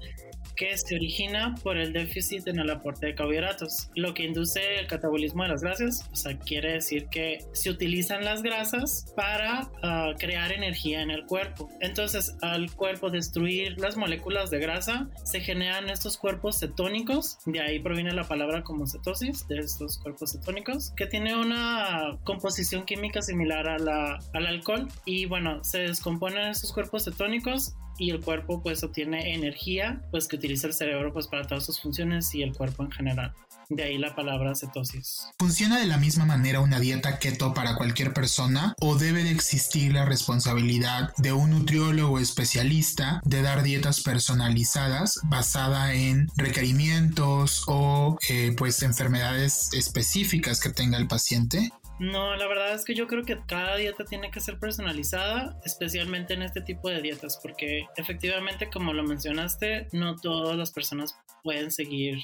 que 0.59 0.77
se 0.77 0.97
origina 0.97 1.55
por 1.63 1.79
el 1.79 1.93
déficit 1.93 2.49
en 2.49 2.59
el 2.59 2.69
aporte 2.69 3.07
de 3.07 3.15
carbohidratos, 3.15 3.89
lo 3.95 4.13
que 4.13 4.25
induce 4.25 4.81
el 4.81 4.89
catabolismo 4.89 5.45
de 5.45 5.51
las 5.51 5.63
grasas, 5.63 6.09
o 6.13 6.17
sea, 6.17 6.37
quiere 6.37 6.73
decir 6.73 7.07
que 7.11 7.39
se 7.53 7.71
utilizan 7.71 8.25
las 8.25 8.43
grasas 8.43 9.13
para 9.17 9.71
ah, 9.83 10.13
crear 10.19 10.51
energía 10.53 11.01
en 11.01 11.11
el 11.11 11.25
cuerpo. 11.27 11.71
Entonces, 11.81 12.37
al 12.43 12.75
cuerpo 12.75 13.09
destruir 13.09 13.79
las 13.79 13.97
moléculas 13.97 14.51
de 14.51 14.59
grasa, 14.59 15.09
se 15.25 15.41
generan 15.41 15.89
estos 15.91 16.19
cuerpos 16.19 16.59
cetónicos, 16.59 17.39
de 17.47 17.61
ahí 17.61 17.79
proviene 17.79 18.13
la 18.13 18.25
palabra 18.25 18.65
como 18.65 18.87
cetosis, 18.89 19.47
de 19.47 19.59
estos 19.59 19.99
cuerpos 19.99 20.33
cetónicos, 20.33 20.93
que 20.97 21.07
tiene 21.07 21.37
una 21.37 22.19
composición 22.25 22.85
química 22.85 23.23
similar 23.23 23.69
a 23.69 23.79
la, 23.79 24.19
al 24.33 24.47
alcohol. 24.47 24.89
Y 25.05 25.27
bueno, 25.27 25.63
se 25.63 25.79
descomponen 25.79 26.49
estos 26.49 26.73
cuerpos 26.73 27.05
cetónicos 27.05 27.77
y 27.99 28.11
el 28.11 28.21
cuerpo 28.21 28.63
pues 28.63 28.83
obtiene 28.83 29.35
energía 29.35 30.03
pues 30.11 30.29
que 30.29 30.37
utiliza 30.37 30.67
el 30.67 30.75
cerebro 30.75 31.13
pues 31.13 31.27
para 31.27 31.47
todas 31.47 31.65
sus 31.65 31.81
funciones 31.81 32.35
y 32.35 32.43
el 32.43 32.55
cuerpo 32.55 32.85
en 32.85 32.91
general. 32.91 33.35
De 33.71 33.83
ahí 33.83 33.99
la 33.99 34.15
palabra 34.15 34.55
cetosis. 34.55 35.27
¿Funciona 35.39 35.79
de 35.79 35.87
la 35.87 35.99
misma 35.99 36.25
manera 36.25 36.61
una 36.61 36.81
dieta 36.81 37.19
keto 37.19 37.53
para 37.53 37.77
cualquier 37.77 38.15
persona 38.15 38.75
o 38.81 38.97
debe 38.97 39.25
de 39.25 39.31
existir 39.31 39.93
la 39.93 40.07
responsabilidad 40.07 41.13
de 41.19 41.33
un 41.33 41.51
nutriólogo 41.51 42.19
especialista 42.19 43.21
de 43.25 43.43
dar 43.43 43.63
dietas 43.63 44.01
personalizadas 44.01 45.21
basada 45.25 45.93
en 45.93 46.29
requerimientos 46.37 47.65
o 47.67 48.17
eh, 48.31 48.55
pues 48.57 48.83
enfermedades 48.83 49.71
específicas 49.75 50.61
que 50.61 50.71
tenga 50.71 50.97
el 50.97 51.07
paciente? 51.07 51.71
No, 51.99 52.37
la 52.37 52.47
verdad 52.47 52.75
es 52.75 52.85
que 52.85 52.95
yo 52.95 53.09
creo 53.09 53.25
que 53.25 53.39
cada 53.47 53.77
dieta 53.77 54.05
tiene 54.05 54.31
que 54.31 54.41
ser 54.41 54.59
personalizada, 54.59 55.59
especialmente 55.65 56.35
en 56.35 56.43
este 56.43 56.61
tipo 56.61 56.89
de 56.89 57.03
dietas, 57.03 57.41
porque 57.43 57.87
efectivamente, 57.97 58.71
como 58.71 58.93
lo 58.93 59.03
mencionaste, 59.03 59.89
no 59.93 60.15
todas 60.17 60.57
las 60.57 60.71
personas 60.71 61.19
pueden 61.43 61.73
seguir 61.73 62.19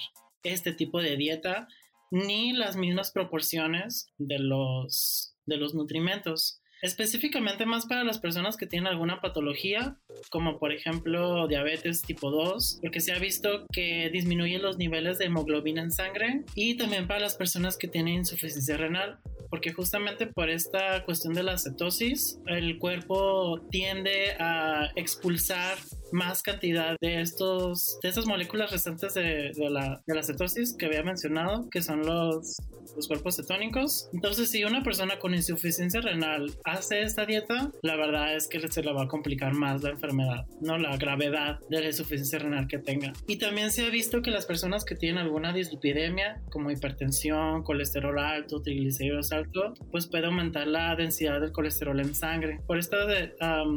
este 0.44 0.72
tipo 0.72 1.00
de 1.00 1.16
dieta 1.16 1.66
ni 2.10 2.52
las 2.52 2.76
mismas 2.76 3.10
proporciones 3.10 4.06
de 4.18 4.38
los, 4.38 5.34
de 5.46 5.56
los 5.56 5.74
nutrimentos 5.74 6.60
específicamente 6.84 7.64
más 7.64 7.86
para 7.86 8.04
las 8.04 8.18
personas 8.18 8.58
que 8.58 8.66
tienen 8.66 8.88
alguna 8.88 9.22
patología, 9.22 9.96
como 10.30 10.58
por 10.58 10.70
ejemplo 10.70 11.48
diabetes 11.48 12.02
tipo 12.02 12.30
2, 12.30 12.80
porque 12.82 13.00
se 13.00 13.12
ha 13.12 13.18
visto 13.18 13.64
que 13.72 14.10
disminuye 14.12 14.58
los 14.58 14.76
niveles 14.76 15.16
de 15.16 15.24
hemoglobina 15.24 15.80
en 15.80 15.90
sangre, 15.90 16.44
y 16.54 16.76
también 16.76 17.06
para 17.06 17.20
las 17.20 17.36
personas 17.36 17.78
que 17.78 17.88
tienen 17.88 18.14
insuficiencia 18.14 18.76
renal, 18.76 19.18
porque 19.48 19.72
justamente 19.72 20.26
por 20.26 20.50
esta 20.50 21.04
cuestión 21.04 21.32
de 21.32 21.42
la 21.42 21.56
cetosis, 21.56 22.38
el 22.48 22.78
cuerpo 22.78 23.66
tiende 23.70 24.32
a 24.38 24.90
expulsar 24.94 25.78
más 26.12 26.42
cantidad 26.42 26.96
de 27.00 27.20
estos 27.20 27.98
de 28.02 28.08
estas 28.08 28.26
moléculas 28.26 28.70
restantes 28.70 29.14
de, 29.14 29.52
la, 29.70 30.02
de 30.06 30.14
la 30.14 30.22
cetosis 30.22 30.76
que 30.76 30.86
había 30.86 31.02
mencionado, 31.02 31.68
que 31.70 31.82
son 31.82 32.04
los, 32.04 32.56
los 32.94 33.08
cuerpos 33.08 33.36
cetónicos. 33.36 34.08
Entonces, 34.12 34.50
si 34.50 34.64
una 34.64 34.82
persona 34.82 35.18
con 35.18 35.34
insuficiencia 35.34 36.00
renal 36.00 36.52
hace 36.74 37.02
esta 37.02 37.26
dieta, 37.26 37.70
la 37.82 37.96
verdad 37.96 38.36
es 38.36 38.48
que 38.48 38.60
se 38.68 38.82
le 38.82 38.92
va 38.92 39.04
a 39.04 39.08
complicar 39.08 39.54
más 39.54 39.82
la 39.82 39.90
enfermedad, 39.90 40.46
no 40.60 40.78
la 40.78 40.96
gravedad 40.96 41.58
de 41.68 41.80
la 41.80 41.86
insuficiencia 41.86 42.38
renal 42.38 42.68
que 42.68 42.78
tenga. 42.78 43.12
Y 43.26 43.36
también 43.36 43.70
se 43.70 43.86
ha 43.86 43.90
visto 43.90 44.22
que 44.22 44.30
las 44.30 44.46
personas 44.46 44.84
que 44.84 44.94
tienen 44.94 45.18
alguna 45.18 45.52
dislipidemia, 45.52 46.40
como 46.50 46.70
hipertensión, 46.70 47.62
colesterol 47.62 48.18
alto, 48.18 48.62
triglicéridos 48.62 49.32
alto, 49.32 49.74
pues 49.90 50.06
puede 50.06 50.26
aumentar 50.26 50.66
la 50.66 50.94
densidad 50.96 51.40
del 51.40 51.52
colesterol 51.52 51.98
en 52.00 52.14
sangre. 52.14 52.60
Por 52.66 52.78
esta 52.78 53.06
de, 53.06 53.34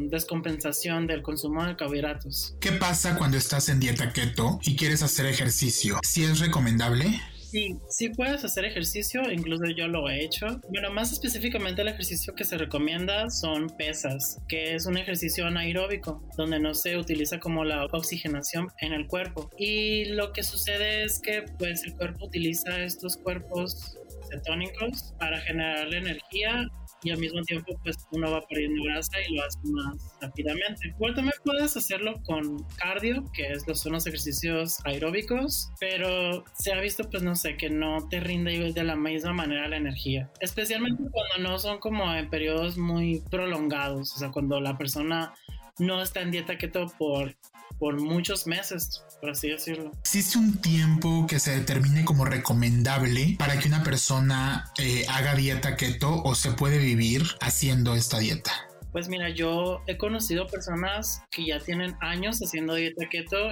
descompensación 0.10 1.07
del 1.07 1.21
consumo 1.21 1.65
de 1.65 1.75
carbohidratos. 1.75 2.55
¿Qué 2.60 2.71
pasa 2.73 3.17
cuando 3.17 3.38
estás 3.38 3.69
en 3.69 3.79
dieta 3.79 4.13
keto 4.13 4.60
y 4.63 4.75
quieres 4.75 5.03
hacer 5.03 5.25
ejercicio? 5.25 5.99
¿Si 6.03 6.23
es 6.23 6.39
recomendable? 6.39 7.21
Sí, 7.58 7.76
sí 7.89 8.10
puedes 8.10 8.46
hacer 8.46 8.65
ejercicio, 8.65 9.32
incluso 9.32 9.63
yo 9.76 9.88
lo 9.88 10.08
he 10.08 10.24
hecho. 10.24 10.46
Bueno, 10.70 10.91
más 10.91 11.12
específicamente 11.12 11.82
el 11.82 11.88
ejercicio 11.88 12.36
que 12.36 12.43
se 12.43 12.56
recomienda 12.56 13.32
son 13.32 13.72
pesas, 13.76 14.39
que 14.48 14.76
es 14.76 14.86
un 14.86 14.96
ejercicio 14.96 15.48
anaeróbico, 15.48 16.22
donde 16.38 16.60
no 16.60 16.76
se 16.76 16.98
utiliza 16.98 17.39
como 17.39 17.63
la 17.63 17.86
oxigenación 17.86 18.67
en 18.80 18.93
el 18.93 19.08
cuerpo. 19.08 19.50
Y 19.58 20.06
lo 20.06 20.34
que 20.34 20.43
sucede 20.43 21.04
es 21.04 21.20
que 21.20 21.46
pues 21.58 21.84
el 21.84 21.96
cuerpo 21.96 22.28
utiliza 22.28 22.80
estos 22.84 23.17
cuerpos 23.17 23.98
cetónicos 24.30 25.15
para 25.17 25.41
generar 25.41 25.91
energía 25.91 26.70
y 27.03 27.12
al 27.12 27.19
mismo 27.19 27.41
tiempo 27.43 27.79
pues 27.83 27.97
uno 28.12 28.31
va 28.31 28.41
perdiendo 28.47 28.83
grasa 28.83 29.13
y 29.27 29.36
lo 29.36 29.43
hace 29.43 29.60
más 29.63 30.15
rápidamente. 30.21 30.88
Igual 30.88 31.15
también 31.15 31.36
puedes 31.43 31.77
hacerlo 31.77 32.21
con 32.25 32.63
cardio, 32.77 33.23
que 33.33 33.51
es 33.51 33.67
los, 33.67 33.79
son 33.81 33.93
los 33.93 34.07
ejercicios 34.07 34.79
aeróbicos, 34.86 35.69
pero 35.79 36.43
se 36.53 36.73
ha 36.73 36.79
visto 36.79 37.10
pues 37.10 37.23
no 37.23 37.36
sé 37.36 37.57
que 37.57 37.69
no 37.69 38.07
te 38.10 38.19
rinde 38.19 38.47
de 38.73 38.83
la 38.83 38.95
misma 38.95 39.33
manera 39.33 39.67
la 39.67 39.77
energía, 39.77 40.31
especialmente 40.39 41.03
cuando 41.12 41.49
no 41.49 41.60
son 41.60 41.79
como 41.79 42.13
en 42.13 42.29
periodos 42.29 42.77
muy 42.77 43.21
prolongados, 43.29 44.13
o 44.13 44.17
sea, 44.17 44.31
cuando 44.31 44.60
la 44.60 44.77
persona 44.77 45.33
no 45.80 46.02
está 46.02 46.22
en 46.22 46.32
dieta 46.32 46.58
keto 46.58 46.88
por, 46.98 47.36
por 47.80 48.00
muchos 48.02 48.48
meses, 48.48 49.04
por 49.22 49.32
así 49.32 49.50
decirlo. 49.50 49.92
¿Existe 50.00 50.38
un 50.38 50.60
tiempo 50.62 51.26
que 51.28 51.40
se 51.40 51.58
determine 51.58 52.06
como 52.06 52.26
recomendable 52.26 53.36
para 53.38 53.60
que 53.60 53.68
una 53.68 53.84
persona 53.84 54.72
eh, 54.78 55.06
haga 55.10 55.36
dieta 55.36 55.76
keto 55.76 56.22
o 56.24 56.36
se 56.36 56.52
puede 56.52 56.78
vivir 56.80 57.24
haciendo 57.42 57.96
esta 57.96 58.20
dieta? 58.20 58.52
Pues 58.92 59.10
mira, 59.10 59.30
yo 59.30 59.84
he 59.86 59.98
conocido 59.98 60.48
personas 60.48 61.22
que 61.30 61.46
ya 61.46 61.60
tienen 61.60 61.96
años 62.00 62.40
haciendo 62.40 62.74
dieta 62.74 63.08
keto 63.10 63.52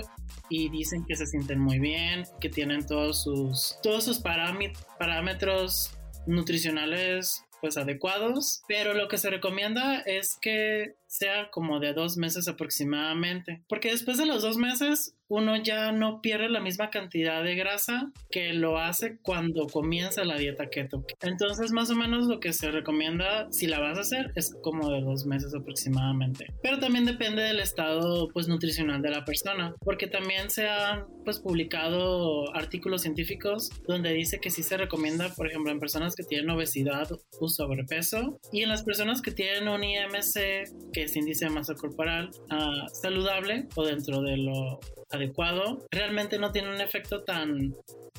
y 0.50 0.70
dicen 0.70 1.06
que 1.06 1.16
se 1.16 1.28
sienten 1.28 1.60
muy 1.60 1.78
bien, 1.78 2.24
que 2.40 2.50
tienen 2.50 2.86
todos 2.88 3.24
sus, 3.24 3.78
todos 3.84 4.06
sus 4.06 4.20
parámetros 4.20 5.92
nutricionales 6.26 7.44
pues 7.62 7.78
adecuados, 7.78 8.62
pero 8.68 8.94
lo 8.94 9.08
que 9.08 9.18
se 9.18 9.30
recomienda 9.30 10.00
es 10.00 10.38
que 10.40 10.96
sea 11.18 11.50
como 11.52 11.80
de 11.80 11.94
dos 11.94 12.18
meses 12.18 12.48
aproximadamente, 12.48 13.64
porque 13.68 13.92
después 13.92 14.18
de 14.18 14.26
los 14.26 14.42
dos 14.42 14.58
meses 14.58 15.16
uno 15.28 15.56
ya 15.58 15.92
no 15.92 16.22
pierde 16.22 16.50
la 16.50 16.60
misma 16.60 16.90
cantidad 16.90 17.44
de 17.44 17.56
grasa 17.56 18.12
que 18.30 18.54
lo 18.54 18.78
hace 18.78 19.18
cuando 19.22 19.68
comienza 19.68 20.24
la 20.24 20.38
dieta 20.38 20.70
keto. 20.70 21.04
Entonces, 21.22 21.72
más 21.72 21.90
o 21.90 21.96
menos 21.96 22.28
lo 22.28 22.40
que 22.40 22.54
se 22.54 22.70
recomienda 22.72 23.52
si 23.52 23.68
la 23.68 23.80
vas 23.80 23.98
a 23.98 24.02
hacer 24.02 24.32
es 24.36 24.56
como 24.62 24.92
de 24.92 25.02
dos 25.02 25.26
meses 25.26 25.54
aproximadamente. 25.56 26.54
Pero 26.62 26.80
también 26.80 27.06
depende 27.06 27.42
del 27.42 27.60
estado 27.60 28.30
pues 28.30 28.48
nutricional 28.48 29.02
de 29.02 29.10
la 29.10 29.26
persona, 29.26 29.74
porque 29.80 30.08
también 30.08 30.50
se 30.50 30.68
han 30.68 31.06
pues 31.24 31.40
publicado 31.40 32.56
artículos 32.56 33.02
científicos 33.02 33.72
donde 33.88 34.14
dice 34.14 34.40
que 34.40 34.52
sí 34.52 34.62
se 34.62 34.78
recomienda, 34.78 35.30
por 35.30 35.48
ejemplo, 35.48 35.72
en 35.72 35.80
personas 35.80 36.16
que 36.16 36.24
tienen 36.24 36.50
obesidad 36.52 37.08
o 37.40 37.50
sobrepeso 37.50 38.40
y 38.52 38.62
en 38.62 38.70
las 38.70 38.84
personas 38.84 39.22
que 39.22 39.32
tienen 39.32 39.68
un 39.68 39.84
IMC 39.84 40.92
que 40.94 41.05
es 41.06 41.16
índice 41.16 41.46
de 41.46 41.52
masa 41.52 41.74
corporal 41.76 42.32
uh, 42.52 42.88
saludable 42.94 43.68
o 43.76 43.86
dentro 43.86 44.22
de 44.22 44.38
lo 44.38 44.80
adecuado, 45.12 45.86
realmente 45.92 46.38
no 46.38 46.52
tiene 46.52 46.74
un 46.74 46.82
efecto 46.82 47.24
tan, 47.24 47.76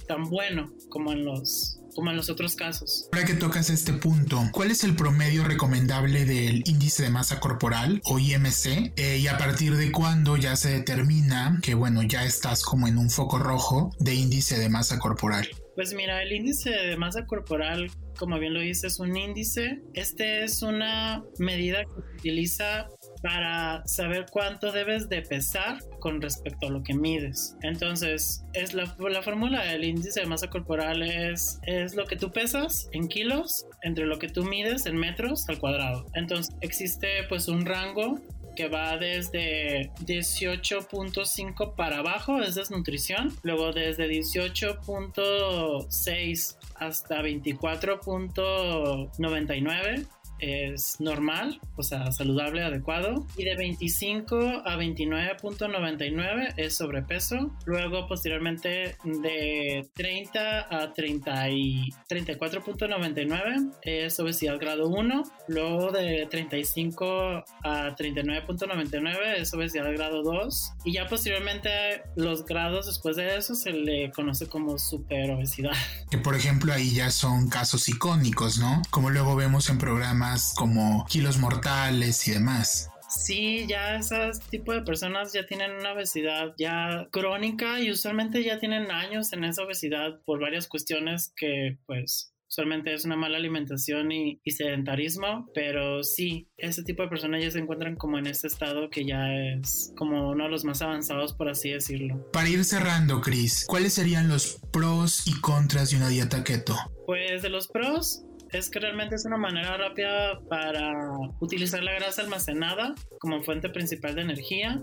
tan 0.06 0.24
bueno 0.24 0.72
como 0.88 1.12
en 1.12 1.24
los 1.24 1.80
como 1.94 2.10
en 2.10 2.16
los 2.16 2.28
otros 2.28 2.54
casos. 2.56 3.08
Ahora 3.10 3.26
que 3.26 3.32
tocas 3.32 3.70
este 3.70 3.94
punto, 3.94 4.38
¿cuál 4.52 4.70
es 4.70 4.84
el 4.84 4.94
promedio 4.94 5.44
recomendable 5.44 6.26
del 6.26 6.62
índice 6.66 7.04
de 7.04 7.10
masa 7.10 7.40
corporal 7.40 8.02
o 8.04 8.18
IMC? 8.18 8.92
Eh, 8.96 9.18
y 9.18 9.26
a 9.28 9.38
partir 9.38 9.76
de 9.76 9.90
cuándo 9.90 10.36
ya 10.36 10.56
se 10.56 10.68
determina 10.68 11.58
que, 11.62 11.74
bueno, 11.74 12.02
ya 12.02 12.26
estás 12.26 12.62
como 12.62 12.86
en 12.86 12.98
un 12.98 13.08
foco 13.08 13.38
rojo 13.38 13.92
de 13.98 14.14
índice 14.14 14.58
de 14.58 14.68
masa 14.68 14.98
corporal. 14.98 15.48
Pues 15.76 15.92
mira, 15.92 16.22
el 16.22 16.32
índice 16.32 16.70
de 16.70 16.96
masa 16.96 17.26
corporal, 17.26 17.90
como 18.18 18.38
bien 18.38 18.54
lo 18.54 18.60
dice, 18.60 18.86
es 18.86 18.98
un 18.98 19.14
índice. 19.14 19.82
Este 19.92 20.42
es 20.42 20.62
una 20.62 21.22
medida 21.38 21.84
que 21.84 21.90
se 21.90 22.16
utiliza 22.16 22.88
para 23.22 23.86
saber 23.86 24.24
cuánto 24.30 24.72
debes 24.72 25.10
de 25.10 25.20
pesar 25.20 25.78
con 26.00 26.22
respecto 26.22 26.68
a 26.68 26.70
lo 26.70 26.82
que 26.82 26.94
mides. 26.94 27.56
Entonces, 27.60 28.42
es 28.54 28.72
la, 28.72 28.96
la 28.98 29.20
fórmula 29.20 29.64
del 29.64 29.84
índice 29.84 30.20
de 30.20 30.26
masa 30.26 30.48
corporal 30.48 31.02
es, 31.02 31.60
es 31.64 31.94
lo 31.94 32.06
que 32.06 32.16
tú 32.16 32.32
pesas 32.32 32.88
en 32.92 33.08
kilos 33.08 33.66
entre 33.82 34.06
lo 34.06 34.18
que 34.18 34.28
tú 34.28 34.44
mides 34.44 34.86
en 34.86 34.96
metros 34.96 35.46
al 35.50 35.58
cuadrado. 35.58 36.06
Entonces, 36.14 36.54
existe 36.62 37.08
pues 37.28 37.48
un 37.48 37.66
rango 37.66 38.18
que 38.56 38.68
va 38.68 38.96
desde 38.96 39.92
18.5 40.04 41.76
para 41.76 41.98
abajo, 41.98 42.42
es 42.42 42.56
desnutrición, 42.56 43.32
luego 43.42 43.72
desde 43.72 44.08
18.6 44.08 46.56
hasta 46.74 47.22
24.99 47.22 50.06
es 50.38 51.00
normal, 51.00 51.60
o 51.76 51.82
sea, 51.82 52.12
saludable, 52.12 52.62
adecuado. 52.62 53.26
Y 53.36 53.44
de 53.44 53.56
25 53.56 54.62
a 54.64 54.76
29.99 54.76 56.54
es 56.56 56.76
sobrepeso. 56.76 57.54
Luego, 57.64 58.06
posteriormente, 58.06 58.96
de 59.04 59.88
30 59.94 60.82
a 60.82 60.92
30 60.92 61.50
y 61.50 61.90
34.99 62.08 63.72
es 63.82 64.18
obesidad 64.20 64.58
grado 64.58 64.88
1. 64.88 65.22
Luego, 65.48 65.92
de 65.92 66.26
35 66.30 67.44
a 67.64 67.96
39.99 67.96 69.36
es 69.38 69.54
obesidad 69.54 69.90
grado 69.92 70.22
2. 70.22 70.72
Y 70.84 70.92
ya 70.92 71.06
posteriormente, 71.06 72.02
los 72.14 72.44
grados 72.44 72.86
después 72.86 73.16
de 73.16 73.36
eso 73.36 73.54
se 73.54 73.72
le 73.72 74.10
conoce 74.10 74.48
como 74.48 74.78
super 74.78 75.30
obesidad. 75.30 75.72
Que 76.10 76.18
por 76.18 76.34
ejemplo, 76.34 76.72
ahí 76.72 76.94
ya 76.94 77.10
son 77.10 77.48
casos 77.48 77.88
icónicos, 77.88 78.58
¿no? 78.58 78.82
Como 78.90 79.10
luego 79.10 79.36
vemos 79.36 79.68
en 79.70 79.78
programas 79.78 80.25
como 80.56 81.04
kilos 81.06 81.38
mortales 81.38 82.26
y 82.28 82.32
demás. 82.32 82.90
Sí, 83.08 83.66
ya 83.68 83.96
esos 83.96 84.40
tipo 84.50 84.72
de 84.72 84.82
personas 84.82 85.32
ya 85.32 85.46
tienen 85.46 85.72
una 85.72 85.92
obesidad 85.92 86.54
ya 86.58 87.06
crónica 87.10 87.80
y 87.80 87.90
usualmente 87.90 88.42
ya 88.42 88.58
tienen 88.58 88.90
años 88.90 89.32
en 89.32 89.44
esa 89.44 89.62
obesidad 89.62 90.20
por 90.24 90.40
varias 90.40 90.66
cuestiones 90.66 91.32
que 91.36 91.78
pues 91.86 92.32
usualmente 92.48 92.94
es 92.94 93.04
una 93.04 93.16
mala 93.16 93.38
alimentación 93.38 94.12
y, 94.12 94.40
y, 94.44 94.50
sedentarismo, 94.52 95.50
pero 95.54 96.02
sí, 96.02 96.48
ese 96.56 96.82
tipo 96.84 97.02
de 97.02 97.08
personas 97.08 97.42
ya 97.42 97.50
se 97.50 97.58
encuentran 97.58 97.96
como 97.96 98.18
en 98.18 98.26
este 98.26 98.46
estado 98.46 98.88
que 98.88 99.04
ya 99.04 99.34
es 99.34 99.92
como 99.96 100.30
uno 100.30 100.44
de 100.44 100.50
los 100.50 100.64
más 100.64 100.80
avanzados, 100.82 101.34
por 101.34 101.48
así 101.48 101.70
decirlo. 101.70 102.30
Para 102.32 102.48
ir 102.48 102.64
cerrando, 102.64 103.20
Chris, 103.20 103.64
¿cuáles 103.66 103.94
serían 103.94 104.28
los 104.28 104.60
pros 104.72 105.26
y 105.26 105.40
contras 105.40 105.90
de 105.90 105.96
una 105.96 106.08
dieta 106.08 106.44
keto? 106.44 106.76
Pues 107.04 107.42
de 107.42 107.50
los 107.50 107.68
pros, 107.68 108.24
es 108.58 108.70
que 108.70 108.80
realmente 108.80 109.14
es 109.14 109.24
una 109.24 109.36
manera 109.36 109.76
rápida 109.76 110.40
para 110.48 110.92
utilizar 111.40 111.82
la 111.82 111.92
grasa 111.92 112.22
almacenada 112.22 112.94
como 113.20 113.42
fuente 113.42 113.68
principal 113.68 114.14
de 114.14 114.22
energía 114.22 114.82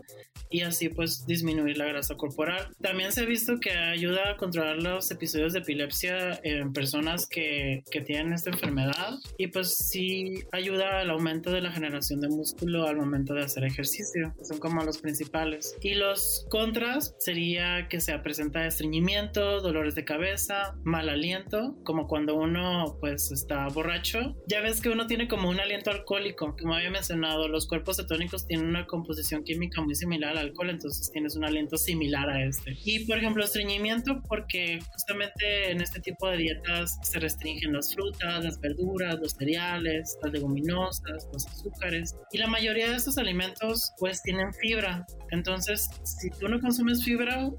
y 0.50 0.62
así 0.62 0.90
pues 0.90 1.26
disminuir 1.26 1.78
la 1.78 1.86
grasa 1.86 2.16
corporal. 2.16 2.70
También 2.82 3.12
se 3.12 3.22
ha 3.22 3.26
visto 3.26 3.60
que 3.60 3.72
ayuda 3.72 4.32
a 4.32 4.38
controlar 4.38 4.78
los 4.78 5.10
episodios 5.10 5.54
de 5.54 5.60
epilepsia 5.60 6.40
en 6.44 6.72
personas 6.74 7.28
que, 7.28 7.84
que 7.90 8.02
tienen 8.02 8.34
esta 8.34 8.52
enfermedad 8.52 9.16
y 9.38 9.48
pues 9.48 9.76
sí 9.76 10.44
ayuda 10.52 11.00
al 11.00 11.10
aumento 11.10 11.52
de 11.52 11.62
la 11.62 11.72
generación 11.72 12.22
de 12.22 12.30
músculo 12.30 12.88
al 12.88 12.98
momento 12.98 13.34
de 13.34 13.44
hacer 13.44 13.64
ejercicio. 13.64 14.34
Son 14.44 14.60
como 14.60 14.84
los 14.84 15.00
principales. 15.00 15.76
Y 15.82 15.96
los 15.96 16.46
contras 16.50 17.16
sería 17.18 17.88
que 17.90 18.00
se 18.00 18.18
presenta 18.20 18.66
estreñimiento, 18.66 19.62
dolores 19.62 19.96
de 19.96 20.06
cabeza, 20.06 20.76
mal 20.84 21.10
aliento, 21.10 21.76
como 21.84 22.08
cuando 22.08 22.36
uno 22.36 22.98
pues 23.00 23.32
está 23.32 23.63
borracho, 23.68 24.36
ya 24.48 24.62
ves 24.62 24.82
que 24.82 24.90
uno 24.90 25.08
tiene 25.08 25.28
como 25.28 25.50
un 25.50 25.60
aliento 25.60 25.92
alcohólico, 25.92 26.56
como 26.60 26.76
había 26.76 26.90
mencionado, 26.90 27.48
los 27.48 27.68
cuerpos 27.68 27.98
cetónicos 27.98 28.46
tienen 28.46 28.68
una 28.68 28.86
composición 28.86 29.44
química 29.44 29.82
muy 29.82 29.96
similar 29.96 30.32
al 30.32 30.50
alcohol, 30.50 30.70
entonces 30.70 31.12
tienes 31.12 31.36
un 31.36 31.46
aliento 31.46 31.78
similar 31.78 32.30
a 32.30 32.44
este. 32.44 32.78
Y 32.84 33.06
por 33.06 33.18
ejemplo, 33.18 33.44
estreñimiento, 33.44 34.22
porque 34.28 34.80
justamente 34.92 35.72
en 35.72 35.82
este 35.82 36.00
tipo 36.00 36.30
de 36.30 36.38
dietas 36.38 37.00
se 37.04 37.20
restringen 37.20 37.74
las 37.74 37.94
frutas, 37.94 38.44
las 38.44 38.60
verduras, 38.60 39.20
los 39.20 39.34
cereales, 39.34 40.18
las 40.22 40.32
leguminosas, 40.32 41.28
los 41.32 41.46
azúcares, 41.48 42.16
y 42.32 42.38
la 42.38 42.48
mayoría 42.48 42.90
de 42.90 42.96
estos 42.96 43.18
alimentos 43.18 43.94
pues 44.00 44.22
tienen 44.22 44.54
fibra, 44.54 45.06
entonces 45.32 45.90
si 46.04 46.30
tú 46.30 46.48
no 46.48 46.60
consumes 46.60 47.04
fibra, 47.04 47.50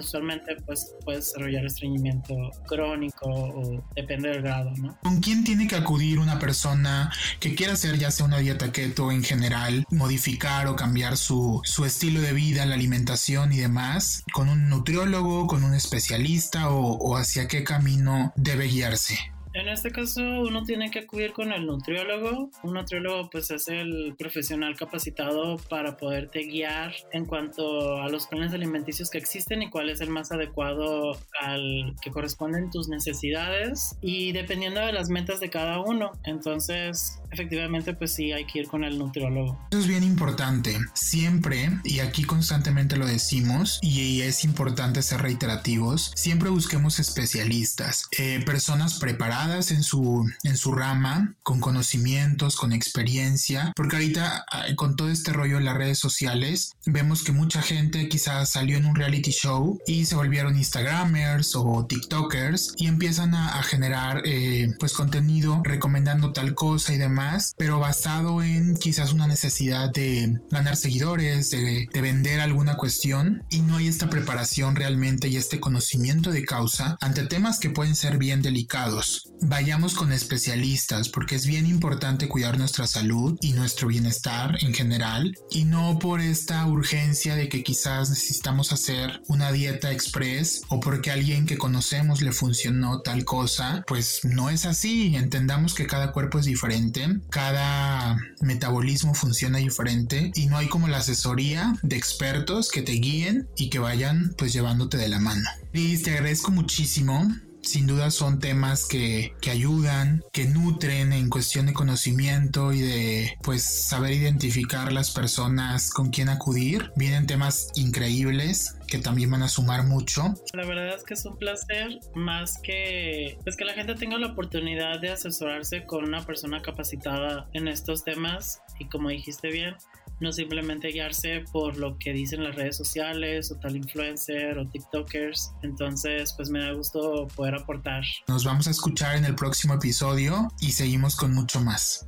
usualmente 0.00 0.56
pues 0.66 0.94
puedes 1.04 1.26
desarrollar 1.26 1.64
estreñimiento 1.64 2.34
crónico 2.66 3.26
o 3.26 3.84
depende 3.94 4.30
del 4.30 4.42
grado, 4.42 4.70
¿no? 4.76 4.98
¿Con 5.02 5.20
quién 5.20 5.44
tiene 5.44 5.66
que 5.66 5.76
acudir 5.76 6.18
una 6.18 6.38
persona 6.38 7.12
que 7.40 7.54
quiera 7.54 7.74
hacer 7.74 7.98
ya 7.98 8.10
sea 8.10 8.26
una 8.26 8.38
dieta 8.38 8.72
keto 8.72 9.10
en 9.10 9.22
general, 9.22 9.84
modificar 9.90 10.66
o 10.66 10.76
cambiar 10.76 11.16
su, 11.16 11.60
su 11.64 11.84
estilo 11.84 12.20
de 12.20 12.32
vida, 12.32 12.66
la 12.66 12.74
alimentación 12.74 13.52
y 13.52 13.58
demás? 13.58 14.24
¿Con 14.32 14.48
un 14.48 14.68
nutriólogo, 14.68 15.46
con 15.46 15.64
un 15.64 15.74
especialista 15.74 16.70
o, 16.70 16.96
o 16.96 17.16
hacia 17.16 17.48
qué 17.48 17.64
camino 17.64 18.32
debe 18.36 18.66
guiarse? 18.66 19.31
En 19.54 19.68
este 19.68 19.90
caso 19.90 20.22
uno 20.22 20.62
tiene 20.64 20.90
que 20.90 21.00
acudir 21.00 21.32
con 21.32 21.52
el 21.52 21.66
nutriólogo. 21.66 22.50
Un 22.62 22.74
nutriólogo 22.74 23.28
pues 23.28 23.50
es 23.50 23.68
el 23.68 24.14
profesional 24.18 24.76
capacitado 24.76 25.58
para 25.68 25.96
poderte 25.96 26.44
guiar 26.44 26.94
en 27.12 27.26
cuanto 27.26 28.00
a 28.00 28.08
los 28.08 28.26
planes 28.26 28.54
alimenticios 28.54 29.10
que 29.10 29.18
existen 29.18 29.62
y 29.62 29.68
cuál 29.68 29.90
es 29.90 30.00
el 30.00 30.08
más 30.08 30.32
adecuado 30.32 31.18
al 31.40 31.94
que 32.00 32.10
corresponden 32.10 32.70
tus 32.70 32.88
necesidades 32.88 33.96
y 34.00 34.32
dependiendo 34.32 34.80
de 34.80 34.92
las 34.92 35.10
metas 35.10 35.40
de 35.40 35.50
cada 35.50 35.80
uno. 35.80 36.12
Entonces 36.24 37.20
efectivamente 37.30 37.94
pues 37.94 38.14
sí 38.14 38.32
hay 38.32 38.46
que 38.46 38.60
ir 38.60 38.68
con 38.68 38.84
el 38.84 38.98
nutriólogo. 38.98 39.58
Eso 39.70 39.80
es 39.80 39.86
bien 39.86 40.02
importante. 40.02 40.78
Siempre, 40.94 41.68
y 41.84 42.00
aquí 42.00 42.24
constantemente 42.24 42.96
lo 42.96 43.06
decimos 43.06 43.78
y 43.82 44.22
es 44.22 44.44
importante 44.44 45.02
ser 45.02 45.20
reiterativos, 45.20 46.12
siempre 46.14 46.48
busquemos 46.48 46.98
especialistas, 47.00 48.08
eh, 48.18 48.42
personas 48.44 48.98
preparadas 48.98 49.41
en 49.42 49.82
su, 49.82 50.24
en 50.44 50.56
su 50.56 50.72
rama, 50.72 51.34
con 51.42 51.58
conocimientos, 51.58 52.54
con 52.54 52.72
experiencia, 52.72 53.72
porque 53.74 53.96
ahorita 53.96 54.44
ah, 54.50 54.66
con 54.76 54.94
todo 54.94 55.08
este 55.10 55.32
rollo 55.32 55.58
en 55.58 55.64
las 55.64 55.76
redes 55.76 55.98
sociales, 55.98 56.72
vemos 56.86 57.24
que 57.24 57.32
mucha 57.32 57.60
gente 57.60 58.08
quizás 58.08 58.50
salió 58.50 58.76
en 58.76 58.86
un 58.86 58.94
reality 58.94 59.32
show 59.32 59.80
y 59.84 60.04
se 60.04 60.14
volvieron 60.14 60.56
Instagramers 60.56 61.56
o 61.56 61.84
TikTokers 61.86 62.74
y 62.76 62.86
empiezan 62.86 63.34
a, 63.34 63.62
generar 63.62 64.22
eh, 64.24 64.68
pues 64.78 64.92
contenido 64.92 65.60
recomendando 65.64 66.32
tal 66.32 66.54
cosa 66.54 66.92
y 66.92 66.98
demás, 66.98 67.54
pero 67.56 67.78
basado 67.78 68.42
en 68.42 68.76
quizás 68.76 69.12
una 69.12 69.26
necesidad 69.26 69.90
de 69.92 70.40
ganar 70.50 70.76
seguidores, 70.76 71.50
de, 71.50 71.88
de 71.92 72.00
vender 72.00 72.40
alguna 72.40 72.76
cuestión 72.76 73.44
y 73.50 73.60
no 73.60 73.76
hay 73.76 73.88
esta 73.88 74.08
preparación 74.08 74.76
realmente 74.76 75.28
y 75.28 75.36
este 75.36 75.60
conocimiento 75.60 76.30
de 76.30 76.44
causa 76.44 76.96
ante 77.00 77.26
temas 77.26 77.58
que 77.58 77.70
pueden 77.70 77.94
ser 77.94 78.18
bien 78.18 78.42
delicados 78.42 79.31
vayamos 79.42 79.94
con 79.94 80.12
especialistas 80.12 81.08
porque 81.08 81.34
es 81.34 81.46
bien 81.46 81.66
importante 81.66 82.28
cuidar 82.28 82.58
nuestra 82.58 82.86
salud 82.86 83.38
y 83.40 83.52
nuestro 83.52 83.88
bienestar 83.88 84.56
en 84.62 84.72
general 84.72 85.34
y 85.50 85.64
no 85.64 85.98
por 85.98 86.20
esta 86.20 86.66
urgencia 86.66 87.34
de 87.36 87.48
que 87.48 87.62
quizás 87.62 88.10
necesitamos 88.10 88.72
hacer 88.72 89.20
una 89.28 89.52
dieta 89.52 89.92
express 89.92 90.62
o 90.68 90.80
porque 90.80 91.10
alguien 91.10 91.46
que 91.46 91.58
conocemos 91.58 92.22
le 92.22 92.32
funcionó 92.32 93.00
tal 93.00 93.24
cosa, 93.24 93.84
pues 93.86 94.20
no 94.24 94.50
es 94.50 94.64
así. 94.64 95.16
Entendamos 95.16 95.74
que 95.74 95.86
cada 95.86 96.12
cuerpo 96.12 96.38
es 96.38 96.46
diferente, 96.46 97.06
cada 97.30 98.16
metabolismo 98.40 99.14
funciona 99.14 99.58
diferente 99.58 100.30
y 100.34 100.46
no 100.46 100.56
hay 100.56 100.68
como 100.68 100.88
la 100.88 100.98
asesoría 100.98 101.74
de 101.82 101.96
expertos 101.96 102.70
que 102.70 102.82
te 102.82 102.92
guíen 102.92 103.48
y 103.56 103.70
que 103.70 103.78
vayan 103.78 104.34
pues 104.38 104.52
llevándote 104.52 104.96
de 104.96 105.08
la 105.08 105.18
mano. 105.18 105.48
Liz, 105.72 106.02
te 106.02 106.12
agradezco 106.12 106.50
muchísimo 106.50 107.28
sin 107.62 107.86
duda 107.86 108.10
son 108.10 108.38
temas 108.38 108.86
que, 108.86 109.34
que, 109.40 109.50
ayudan, 109.50 110.22
que 110.32 110.44
nutren 110.44 111.12
en 111.12 111.30
cuestión 111.30 111.66
de 111.66 111.72
conocimiento 111.72 112.72
y 112.72 112.80
de 112.80 113.38
pues 113.42 113.62
saber 113.62 114.12
identificar 114.12 114.92
las 114.92 115.10
personas 115.10 115.90
con 115.90 116.10
quien 116.10 116.28
acudir. 116.28 116.92
Vienen 116.96 117.26
temas 117.26 117.70
increíbles 117.74 118.76
que 118.86 118.98
también 118.98 119.30
van 119.30 119.42
a 119.42 119.48
sumar 119.48 119.84
mucho. 119.84 120.34
La 120.52 120.66
verdad 120.66 120.94
es 120.94 121.04
que 121.04 121.14
es 121.14 121.24
un 121.24 121.38
placer 121.38 121.98
más 122.14 122.58
que 122.58 123.38
pues 123.42 123.56
que 123.56 123.64
la 123.64 123.72
gente 123.72 123.94
tenga 123.94 124.18
la 124.18 124.28
oportunidad 124.28 125.00
de 125.00 125.10
asesorarse 125.10 125.86
con 125.86 126.04
una 126.04 126.24
persona 126.26 126.60
capacitada 126.60 127.48
en 127.52 127.68
estos 127.68 128.04
temas 128.04 128.60
y 128.78 128.88
como 128.88 129.08
dijiste 129.08 129.48
bien, 129.50 129.76
no 130.22 130.32
simplemente 130.32 130.88
guiarse 130.88 131.44
por 131.52 131.76
lo 131.76 131.98
que 131.98 132.12
dicen 132.12 132.44
las 132.44 132.54
redes 132.54 132.76
sociales 132.76 133.50
o 133.50 133.56
tal 133.56 133.76
influencer 133.76 134.58
o 134.58 134.66
TikTokers. 134.68 135.52
Entonces, 135.62 136.32
pues 136.36 136.48
me 136.50 136.60
da 136.60 136.72
gusto 136.72 137.26
poder 137.34 137.56
aportar. 137.56 138.02
Nos 138.28 138.44
vamos 138.44 138.66
a 138.68 138.70
escuchar 138.70 139.16
en 139.16 139.24
el 139.24 139.34
próximo 139.34 139.74
episodio 139.74 140.48
y 140.60 140.72
seguimos 140.72 141.16
con 141.16 141.34
mucho 141.34 141.60
más. 141.60 142.06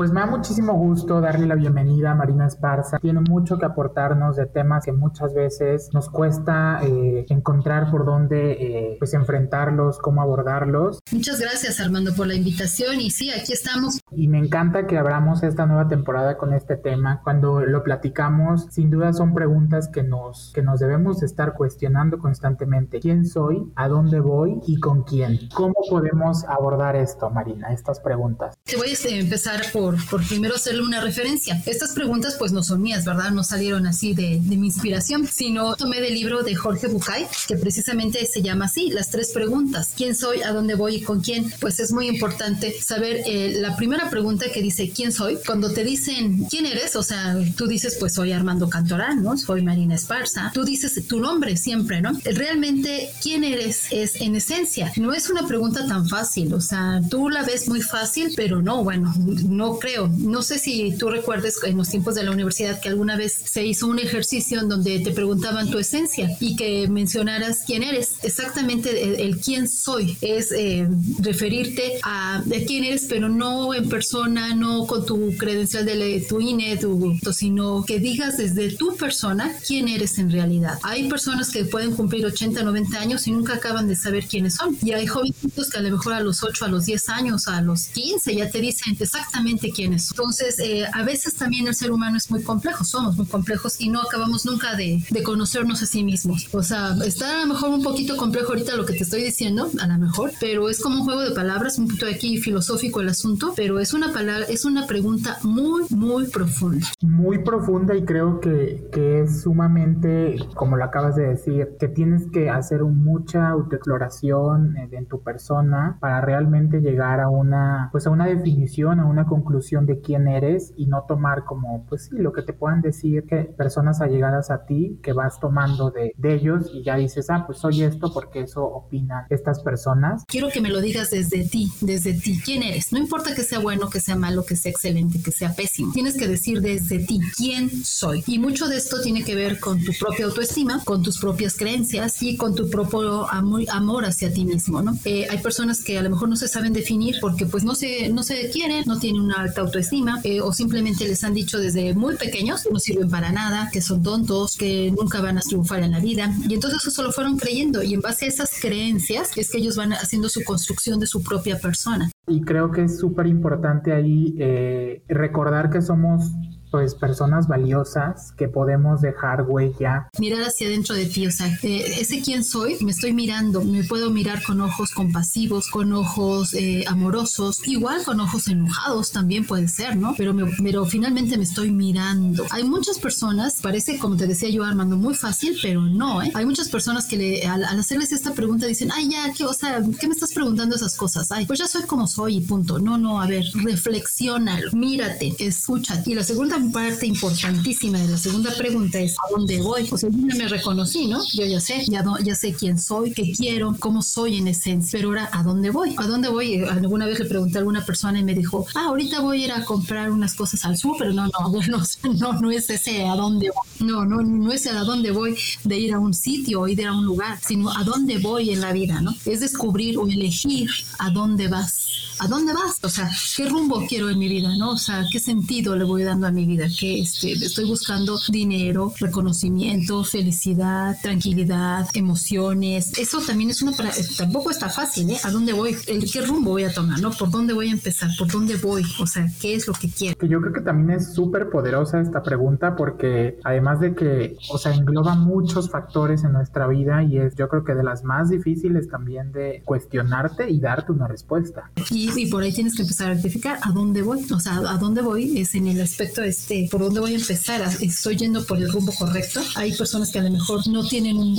Pues 0.00 0.12
me 0.12 0.20
da 0.20 0.26
muchísimo 0.26 0.72
gusto 0.74 1.20
darle 1.20 1.46
la 1.46 1.56
bienvenida 1.56 2.12
a 2.12 2.14
Marina 2.14 2.46
Esparza. 2.46 2.98
Tiene 3.00 3.20
mucho 3.20 3.58
que 3.58 3.66
aportarnos 3.66 4.36
de 4.36 4.46
temas 4.46 4.84
que 4.84 4.92
muchas 4.92 5.34
veces 5.34 5.90
nos 5.92 6.08
cuesta 6.08 6.80
eh, 6.82 7.26
encontrar 7.28 7.90
por 7.90 8.06
dónde 8.06 8.52
eh, 8.52 8.96
pues 8.98 9.12
enfrentarlos, 9.14 9.98
cómo 9.98 10.22
abordarlos. 10.22 11.00
Muchas 11.12 11.40
gracias 11.40 11.80
Armando 11.80 12.14
por 12.14 12.28
la 12.28 12.34
invitación 12.34 13.00
y 13.00 13.10
sí, 13.10 13.30
aquí 13.30 13.52
estamos. 13.52 14.00
Y 14.12 14.28
me 14.28 14.38
encanta 14.38 14.86
que 14.86 14.96
abramos 14.96 15.42
esta 15.42 15.66
nueva 15.66 15.88
temporada 15.88 16.38
con 16.38 16.54
este 16.54 16.76
tema. 16.76 17.20
Cuando 17.22 17.60
lo 17.60 17.82
platicamos, 17.82 18.68
sin 18.70 18.90
duda 18.90 19.12
son 19.12 19.34
preguntas 19.34 19.88
que 19.88 20.02
nos, 20.02 20.52
que 20.54 20.62
nos 20.62 20.80
debemos 20.80 21.22
estar 21.22 21.52
cuestionando 21.52 22.18
constantemente. 22.18 23.00
¿Quién 23.00 23.26
soy? 23.26 23.70
¿A 23.76 23.88
dónde 23.88 24.20
voy? 24.20 24.60
¿Y 24.66 24.78
con 24.80 25.02
quién? 25.02 25.50
¿Cómo 25.54 25.74
podemos 25.90 26.44
abordar 26.44 26.96
esto, 26.96 27.28
Marina, 27.28 27.72
estas 27.72 28.00
preguntas? 28.00 28.54
Te 28.64 28.76
voy 28.76 28.88
a 28.88 29.18
empezar 29.18 29.60
por 29.72 29.79
por, 29.80 30.26
primero 30.26 30.56
hacerle 30.56 30.82
una 30.82 31.00
referencia. 31.00 31.62
Estas 31.66 31.92
preguntas 31.92 32.36
pues 32.38 32.52
no 32.52 32.62
son 32.62 32.82
mías, 32.82 33.04
¿verdad? 33.04 33.30
No 33.30 33.44
salieron 33.44 33.86
así 33.86 34.14
de, 34.14 34.40
mi 34.40 34.66
inspiración, 34.66 35.26
sino 35.26 35.74
tomé 35.76 36.00
del 36.00 36.14
libro 36.14 36.42
de 36.42 36.54
Jorge 36.54 36.88
Bucay, 36.88 37.26
que 37.48 37.56
precisamente 37.56 38.26
se 38.26 38.42
llama 38.42 38.66
así, 38.66 38.90
las 38.90 39.10
tres 39.10 39.30
preguntas. 39.32 39.92
¿Quién 39.96 40.14
soy? 40.14 40.42
¿A 40.42 40.52
dónde 40.52 40.74
voy? 40.74 40.96
¿Y 40.96 41.02
con 41.02 41.20
quién? 41.20 41.52
Pues 41.60 41.80
es 41.80 41.92
muy 41.92 42.08
importante 42.08 42.74
saber 42.82 43.22
eh, 43.26 43.56
la 43.58 43.76
primera 43.76 44.10
pregunta 44.10 44.46
que 44.52 44.60
dice 44.60 44.90
¿quién 44.90 45.12
soy? 45.12 45.38
Cuando 45.46 45.70
te 45.70 45.84
dicen 45.84 46.44
¿quién 46.50 46.66
eres? 46.66 46.96
O 46.96 47.02
sea, 47.02 47.36
tú 47.56 47.66
dices 47.66 47.96
pues 47.98 48.14
soy 48.14 48.32
Armando 48.32 48.68
Cantorán, 48.68 49.22
¿no? 49.22 49.36
Soy 49.38 49.62
Marina 49.62 49.94
Esparza. 49.94 50.50
Tú 50.52 50.64
dices 50.64 51.06
tu 51.06 51.20
nombre 51.20 51.56
siempre, 51.56 52.02
¿no? 52.02 52.12
Realmente 52.24 53.10
¿quién 53.22 53.44
eres? 53.44 53.86
Es 53.90 54.16
en 54.16 54.36
esencia. 54.36 54.92
No 54.96 55.14
es 55.14 55.30
una 55.30 55.46
pregunta 55.46 55.86
tan 55.86 56.08
fácil, 56.08 56.52
o 56.52 56.60
sea, 56.60 57.00
tú 57.08 57.30
la 57.30 57.42
ves 57.44 57.68
muy 57.68 57.80
fácil, 57.80 58.32
pero 58.36 58.60
no, 58.60 58.84
bueno, 58.84 59.14
no 59.16 59.69
creo. 59.78 60.08
No 60.08 60.42
sé 60.42 60.58
si 60.58 60.96
tú 60.96 61.08
recuerdes 61.08 61.62
en 61.64 61.76
los 61.76 61.88
tiempos 61.88 62.14
de 62.14 62.24
la 62.24 62.30
universidad 62.30 62.80
que 62.80 62.88
alguna 62.88 63.16
vez 63.16 63.32
se 63.44 63.64
hizo 63.64 63.86
un 63.86 63.98
ejercicio 63.98 64.60
en 64.60 64.68
donde 64.68 65.00
te 65.00 65.10
preguntaban 65.12 65.70
tu 65.70 65.78
esencia 65.78 66.36
y 66.40 66.56
que 66.56 66.88
mencionaras 66.88 67.62
quién 67.66 67.82
eres. 67.82 68.16
Exactamente 68.22 69.24
el, 69.24 69.38
quién 69.40 69.68
soy 69.68 70.16
es 70.20 70.52
eh, 70.52 70.88
referirte 71.20 72.00
a, 72.02 72.42
quién 72.66 72.84
eres, 72.84 73.06
pero 73.08 73.28
no 73.28 73.74
en 73.74 73.88
persona, 73.88 74.54
no 74.54 74.86
con 74.86 75.06
tu 75.06 75.36
credencial 75.36 75.84
de 75.84 76.24
tu 76.28 76.40
INE, 76.40 76.76
tu, 76.76 77.18
sino 77.32 77.84
que 77.84 77.98
digas 77.98 78.36
desde 78.36 78.72
tu 78.72 78.96
persona 78.96 79.52
quién 79.66 79.88
eres 79.88 80.18
en 80.18 80.30
realidad. 80.30 80.78
Hay 80.82 81.08
personas 81.08 81.50
que 81.50 81.64
pueden 81.64 81.94
cumplir 81.94 82.24
80, 82.26 82.62
90 82.62 82.98
años 82.98 83.26
y 83.26 83.32
nunca 83.32 83.54
acaban 83.54 83.88
de 83.88 83.96
saber 83.96 84.26
quiénes 84.26 84.54
son. 84.54 84.76
Y 84.82 84.92
hay 84.92 85.06
jovencitos 85.06 85.70
que 85.70 85.78
a 85.78 85.82
lo 85.82 85.90
mejor 85.90 86.14
a 86.14 86.20
los 86.20 86.42
8, 86.42 86.64
a 86.64 86.68
los 86.68 86.86
10 86.86 87.08
años, 87.10 87.48
a 87.48 87.60
los 87.62 87.84
15 87.88 88.34
ya 88.34 88.50
te 88.50 88.60
dicen 88.60 88.96
exactamente 88.98 89.59
quiénes. 89.68 90.10
Entonces, 90.10 90.58
eh, 90.58 90.86
a 90.92 91.02
veces 91.02 91.34
también 91.34 91.66
el 91.68 91.74
ser 91.74 91.92
humano 91.92 92.16
es 92.16 92.30
muy 92.30 92.42
complejo, 92.42 92.84
somos 92.84 93.16
muy 93.16 93.26
complejos 93.26 93.80
y 93.80 93.88
no 93.88 94.00
acabamos 94.00 94.46
nunca 94.46 94.74
de, 94.74 95.04
de, 95.10 95.22
conocernos 95.22 95.82
a 95.82 95.86
sí 95.86 96.02
mismos. 96.02 96.48
O 96.52 96.62
sea, 96.62 96.96
está 97.04 97.38
a 97.38 97.40
lo 97.42 97.52
mejor 97.52 97.70
un 97.70 97.82
poquito 97.82 98.16
complejo 98.16 98.48
ahorita 98.48 98.74
lo 98.74 98.86
que 98.86 98.94
te 98.94 99.04
estoy 99.04 99.22
diciendo, 99.22 99.70
a 99.80 99.86
lo 99.86 99.98
mejor, 99.98 100.32
pero 100.40 100.68
es 100.68 100.80
como 100.80 100.96
un 100.96 101.04
juego 101.04 101.20
de 101.20 101.32
palabras, 101.32 101.78
un 101.78 101.86
poquito 101.86 102.06
aquí 102.06 102.38
filosófico 102.38 103.00
el 103.00 103.10
asunto, 103.10 103.52
pero 103.54 103.78
es 103.78 103.92
una 103.92 104.12
palabra, 104.12 104.46
es 104.48 104.64
una 104.64 104.86
pregunta 104.86 105.38
muy, 105.42 105.84
muy 105.90 106.26
profunda. 106.28 106.86
Muy 107.02 107.38
profunda 107.44 107.94
y 107.94 108.04
creo 108.04 108.40
que, 108.40 108.88
que 108.92 109.20
es 109.22 109.42
sumamente, 109.42 110.36
como 110.54 110.76
lo 110.76 110.84
acabas 110.84 111.16
de 111.16 111.28
decir, 111.28 111.68
que 111.78 111.88
tienes 111.88 112.26
que 112.32 112.48
hacer 112.48 112.82
mucha 112.84 113.48
autoexploración 113.48 114.76
eh, 114.76 114.88
en 114.92 115.06
tu 115.06 115.22
persona 115.22 115.98
para 116.00 116.20
realmente 116.20 116.80
llegar 116.80 117.20
a 117.20 117.28
una, 117.28 117.88
pues 117.92 118.06
a 118.06 118.10
una 118.10 118.26
definición, 118.26 119.00
a 119.00 119.06
una 119.06 119.26
conclusión 119.26 119.49
de 119.50 120.00
quién 120.00 120.26
eres 120.26 120.72
y 120.76 120.86
no 120.86 121.04
tomar 121.06 121.44
como, 121.44 121.86
pues 121.86 122.06
sí, 122.06 122.16
lo 122.16 122.32
que 122.32 122.42
te 122.42 122.52
puedan 122.52 122.80
decir 122.80 123.24
que 123.24 123.44
personas 123.44 124.00
allegadas 124.00 124.50
a 124.50 124.64
ti 124.64 124.98
que 125.02 125.12
vas 125.12 125.38
tomando 125.38 125.90
de, 125.90 126.12
de 126.16 126.34
ellos 126.34 126.70
y 126.72 126.82
ya 126.82 126.96
dices, 126.96 127.30
ah, 127.30 127.44
pues 127.46 127.58
soy 127.58 127.82
esto 127.82 128.12
porque 128.12 128.40
eso 128.40 128.64
opinan 128.64 129.24
estas 129.30 129.60
personas. 129.60 130.24
Quiero 130.26 130.48
que 130.48 130.60
me 130.60 130.70
lo 130.70 130.80
digas 130.80 131.10
desde 131.10 131.46
ti, 131.48 131.70
desde 131.80 132.14
ti, 132.14 132.40
quién 132.44 132.62
eres. 132.62 132.92
No 132.92 132.98
importa 132.98 133.34
que 133.34 133.42
sea 133.42 133.58
bueno, 133.58 133.90
que 133.90 134.00
sea 134.00 134.16
malo, 134.16 134.44
que 134.44 134.56
sea 134.56 134.70
excelente, 134.70 135.22
que 135.22 135.30
sea 135.30 135.54
pésimo. 135.54 135.92
Tienes 135.92 136.16
que 136.16 136.26
decir 136.26 136.60
desde 136.60 136.98
ti, 137.00 137.20
quién 137.36 137.70
soy. 137.84 138.24
Y 138.26 138.38
mucho 138.38 138.68
de 138.68 138.76
esto 138.76 139.00
tiene 139.02 139.24
que 139.24 139.34
ver 139.34 139.60
con 139.60 139.82
tu 139.84 139.92
propia 139.98 140.26
autoestima, 140.26 140.82
con 140.84 141.02
tus 141.02 141.18
propias 141.18 141.56
creencias 141.56 142.22
y 142.22 142.36
con 142.36 142.54
tu 142.54 142.68
propio 142.70 143.26
amor 143.30 144.04
hacia 144.04 144.32
ti 144.32 144.44
mismo, 144.44 144.82
¿no? 144.82 144.96
Eh, 145.04 145.26
hay 145.30 145.38
personas 145.38 145.82
que 145.82 145.98
a 145.98 146.02
lo 146.02 146.10
mejor 146.10 146.28
no 146.28 146.36
se 146.36 146.48
saben 146.48 146.72
definir 146.72 147.16
porque 147.20 147.46
pues 147.46 147.64
no 147.64 147.74
se, 147.74 148.08
no 148.08 148.22
se 148.22 148.50
quieren, 148.50 148.84
no 148.86 148.98
tienen 148.98 149.22
una 149.22 149.39
autoestima 149.56 150.20
eh, 150.24 150.40
o 150.40 150.52
simplemente 150.52 151.06
les 151.06 151.22
han 151.24 151.34
dicho 151.34 151.58
desde 151.58 151.94
muy 151.94 152.16
pequeños 152.16 152.62
que 152.62 152.70
no 152.70 152.78
sirven 152.78 153.10
para 153.10 153.32
nada, 153.32 153.70
que 153.72 153.80
son 153.80 154.02
tontos, 154.02 154.56
que 154.56 154.92
nunca 154.96 155.20
van 155.20 155.38
a 155.38 155.40
triunfar 155.40 155.82
en 155.82 155.92
la 155.92 156.00
vida. 156.00 156.34
Y 156.48 156.54
entonces 156.54 156.84
eso 156.86 157.02
lo 157.02 157.12
fueron 157.12 157.36
creyendo 157.38 157.82
y 157.82 157.94
en 157.94 158.00
base 158.00 158.26
a 158.26 158.28
esas 158.28 158.50
creencias 158.60 159.30
es 159.36 159.50
que 159.50 159.58
ellos 159.58 159.76
van 159.76 159.92
haciendo 159.92 160.28
su 160.28 160.42
construcción 160.44 161.00
de 161.00 161.06
su 161.06 161.22
propia 161.22 161.58
persona. 161.58 162.10
Y 162.26 162.42
creo 162.42 162.70
que 162.70 162.84
es 162.84 162.98
súper 162.98 163.26
importante 163.26 163.92
ahí 163.92 164.34
eh, 164.38 165.02
recordar 165.08 165.70
que 165.70 165.82
somos 165.82 166.30
pues 166.70 166.94
personas 166.94 167.48
valiosas 167.48 168.32
que 168.32 168.48
podemos 168.48 169.00
dejar 169.00 169.42
huella. 169.42 170.08
Mirar 170.18 170.42
hacia 170.42 170.68
adentro 170.68 170.94
de 170.94 171.06
ti, 171.06 171.26
o 171.26 171.30
sea, 171.30 171.46
eh, 171.62 171.96
ese 172.00 172.22
quién 172.22 172.44
soy, 172.44 172.76
me 172.80 172.92
estoy 172.92 173.12
mirando, 173.12 173.62
me 173.62 173.84
puedo 173.84 174.10
mirar 174.10 174.42
con 174.42 174.60
ojos 174.60 174.92
compasivos, 174.92 175.68
con 175.68 175.92
ojos 175.92 176.54
eh, 176.54 176.84
amorosos, 176.86 177.66
igual 177.66 178.04
con 178.04 178.20
ojos 178.20 178.48
enojados 178.48 179.10
también 179.10 179.46
puede 179.46 179.68
ser, 179.68 179.96
¿no? 179.96 180.14
Pero, 180.16 180.34
pero 180.62 180.86
finalmente 180.86 181.36
me 181.36 181.44
estoy 181.44 181.70
mirando. 181.70 182.46
Hay 182.50 182.64
muchas 182.64 182.98
personas, 182.98 183.60
parece 183.60 183.98
como 183.98 184.16
te 184.16 184.26
decía 184.26 184.48
yo 184.50 184.64
Armando, 184.64 184.96
muy 184.96 185.14
fácil, 185.14 185.58
pero 185.62 185.82
no, 185.82 186.22
¿eh? 186.22 186.30
Hay 186.34 186.46
muchas 186.46 186.68
personas 186.68 187.06
que 187.06 187.16
le, 187.16 187.46
al, 187.46 187.64
hacerles 187.64 188.12
esta 188.12 188.32
pregunta 188.32 188.66
dicen, 188.66 188.90
ay 188.92 189.10
ya, 189.10 189.32
¿qué, 189.32 189.44
o 189.44 189.52
sea, 189.52 189.82
¿qué 189.98 190.06
me 190.06 190.14
estás 190.14 190.32
preguntando 190.32 190.76
esas 190.76 190.96
cosas? 190.96 191.32
Ay, 191.32 191.46
pues 191.46 191.58
ya 191.58 191.66
soy 191.66 191.82
como 191.82 192.06
soy 192.06 192.36
y 192.36 192.40
punto. 192.40 192.78
No, 192.78 192.98
no, 192.98 193.20
a 193.20 193.26
ver, 193.26 193.44
reflexiona, 193.54 194.60
mírate, 194.72 195.34
escucha. 195.38 196.02
Y 196.06 196.14
la 196.14 196.24
segunda 196.24 196.59
parte 196.68 197.06
importantísima 197.06 197.98
de 197.98 198.08
la 198.08 198.18
segunda 198.18 198.52
pregunta 198.56 198.98
es 198.98 199.14
¿a 199.14 199.36
dónde 199.36 199.60
voy? 199.60 199.88
O 199.90 199.96
sea, 199.96 200.10
yo 200.10 200.36
me 200.36 200.46
reconocí, 200.48 201.06
¿no? 201.06 201.20
Yo 201.32 201.44
ya 201.46 201.60
sé, 201.60 201.84
ya, 201.88 202.04
ya 202.22 202.34
sé 202.34 202.52
quién 202.52 202.78
soy, 202.78 203.12
qué 203.12 203.32
quiero, 203.32 203.74
cómo 203.78 204.02
soy 204.02 204.36
en 204.36 204.48
esencia, 204.48 204.98
pero 204.98 205.08
ahora 205.08 205.30
¿a 205.32 205.42
dónde 205.42 205.70
voy? 205.70 205.94
¿A 205.96 206.06
dónde 206.06 206.28
voy? 206.28 206.62
Alguna 206.64 207.06
vez 207.06 207.18
le 207.18 207.24
pregunté 207.24 207.58
a 207.58 207.60
alguna 207.60 207.84
persona 207.84 208.20
y 208.20 208.24
me 208.24 208.34
dijo, 208.34 208.66
ah, 208.74 208.86
ahorita 208.88 209.20
voy 209.20 209.42
a 209.42 209.44
ir 209.46 209.52
a 209.52 209.64
comprar 209.64 210.10
unas 210.10 210.34
cosas 210.34 210.64
al 210.64 210.76
súper, 210.76 211.14
no, 211.14 211.26
no, 211.26 211.60
no, 211.68 211.82
no, 212.12 212.32
no 212.40 212.50
es 212.50 212.68
ese 212.68 213.06
a 213.06 213.14
dónde 213.14 213.50
voy, 213.50 213.88
no, 213.88 214.04
no, 214.04 214.22
no 214.22 214.52
es 214.52 214.66
a 214.66 214.84
dónde 214.84 215.10
voy 215.10 215.36
de 215.64 215.78
ir 215.78 215.94
a 215.94 215.98
un 215.98 216.12
sitio 216.14 216.60
o 216.60 216.68
ir 216.68 216.86
a 216.86 216.92
un 216.92 217.04
lugar, 217.04 217.38
sino 217.46 217.70
a 217.70 217.82
dónde 217.84 218.18
voy 218.18 218.50
en 218.50 218.60
la 218.60 218.72
vida, 218.72 219.00
¿no? 219.00 219.14
Es 219.24 219.40
descubrir 219.40 219.98
o 219.98 220.06
elegir 220.06 220.68
a 220.98 221.10
dónde 221.10 221.48
vas 221.48 221.90
¿a 222.20 222.28
dónde 222.28 222.52
vas? 222.52 222.78
O 222.82 222.88
sea, 222.88 223.10
¿qué 223.36 223.48
rumbo 223.48 223.86
quiero 223.88 224.10
en 224.10 224.18
mi 224.18 224.28
vida? 224.28 224.54
¿No? 224.56 224.72
O 224.72 224.76
sea, 224.76 225.04
¿qué 225.10 225.18
sentido 225.18 225.74
le 225.74 225.84
voy 225.84 226.02
dando 226.02 226.26
a 226.26 226.30
mi 226.30 226.44
vida? 226.50 226.66
Que 226.78 227.00
este, 227.00 227.32
estoy 227.32 227.64
buscando 227.64 228.18
dinero, 228.28 228.92
reconocimiento, 228.98 230.04
felicidad, 230.04 230.96
tranquilidad, 231.02 231.86
emociones. 231.94 232.98
Eso 232.98 233.20
también 233.26 233.50
es 233.50 233.62
una, 233.62 233.72
tampoco 234.18 234.50
está 234.50 234.68
fácil, 234.68 235.10
¿eh? 235.10 235.16
¿A 235.24 235.30
dónde 235.30 235.52
voy? 235.52 235.76
¿El, 235.86 236.10
¿Qué 236.10 236.20
rumbo 236.22 236.50
voy 236.50 236.64
a 236.64 236.72
tomar? 236.72 237.00
¿No? 237.00 237.10
¿Por 237.10 237.30
dónde 237.30 237.52
voy 237.54 237.68
a 237.68 237.72
empezar? 237.72 238.10
¿Por 238.18 238.28
dónde 238.30 238.56
voy? 238.56 238.84
O 239.00 239.06
sea, 239.06 239.26
¿qué 239.40 239.54
es 239.54 239.66
lo 239.66 239.72
que 239.72 239.88
quiero? 239.88 240.26
Yo 240.26 240.40
creo 240.40 240.52
que 240.52 240.60
también 240.60 240.98
es 240.98 241.14
súper 241.14 241.48
poderosa 241.48 242.00
esta 242.00 242.22
pregunta 242.22 242.76
porque 242.76 243.38
además 243.44 243.80
de 243.80 243.94
que, 243.94 244.36
o 244.50 244.58
sea, 244.58 244.74
engloba 244.74 245.14
muchos 245.14 245.70
factores 245.70 246.24
en 246.24 246.32
nuestra 246.32 246.66
vida 246.66 247.02
y 247.02 247.18
es 247.18 247.34
yo 247.36 247.48
creo 247.48 247.64
que 247.64 247.74
de 247.74 247.82
las 247.82 248.04
más 248.04 248.28
difíciles 248.28 248.88
también 248.88 249.32
de 249.32 249.62
cuestionarte 249.64 250.50
y 250.50 250.60
darte 250.60 250.92
una 250.92 251.08
respuesta. 251.08 251.70
Y 251.90 252.10
y, 252.16 252.26
por 252.26 252.42
ahí 252.42 252.52
tienes 252.52 252.74
que 252.74 252.82
empezar 252.82 253.08
a 253.08 253.12
identificar 253.12 253.58
a 253.62 253.70
dónde 253.72 254.02
voy. 254.02 254.24
O 254.32 254.40
sea, 254.40 254.56
a 254.56 254.76
dónde 254.78 255.02
voy 255.02 255.38
es 255.38 255.54
en 255.54 255.66
el 255.66 255.80
aspecto 255.80 256.22
este, 256.40 256.68
por 256.70 256.80
dónde 256.80 257.00
voy 257.00 257.12
a 257.12 257.16
empezar. 257.16 257.60
Estoy 257.80 258.16
yendo 258.16 258.44
por 258.44 258.58
el 258.58 258.70
rumbo 258.70 258.92
correcto. 258.92 259.40
Hay 259.56 259.72
personas 259.72 260.10
que 260.10 260.18
a 260.18 260.22
lo 260.22 260.30
mejor 260.30 260.66
no 260.68 260.86
tienen 260.86 261.16
un 261.16 261.38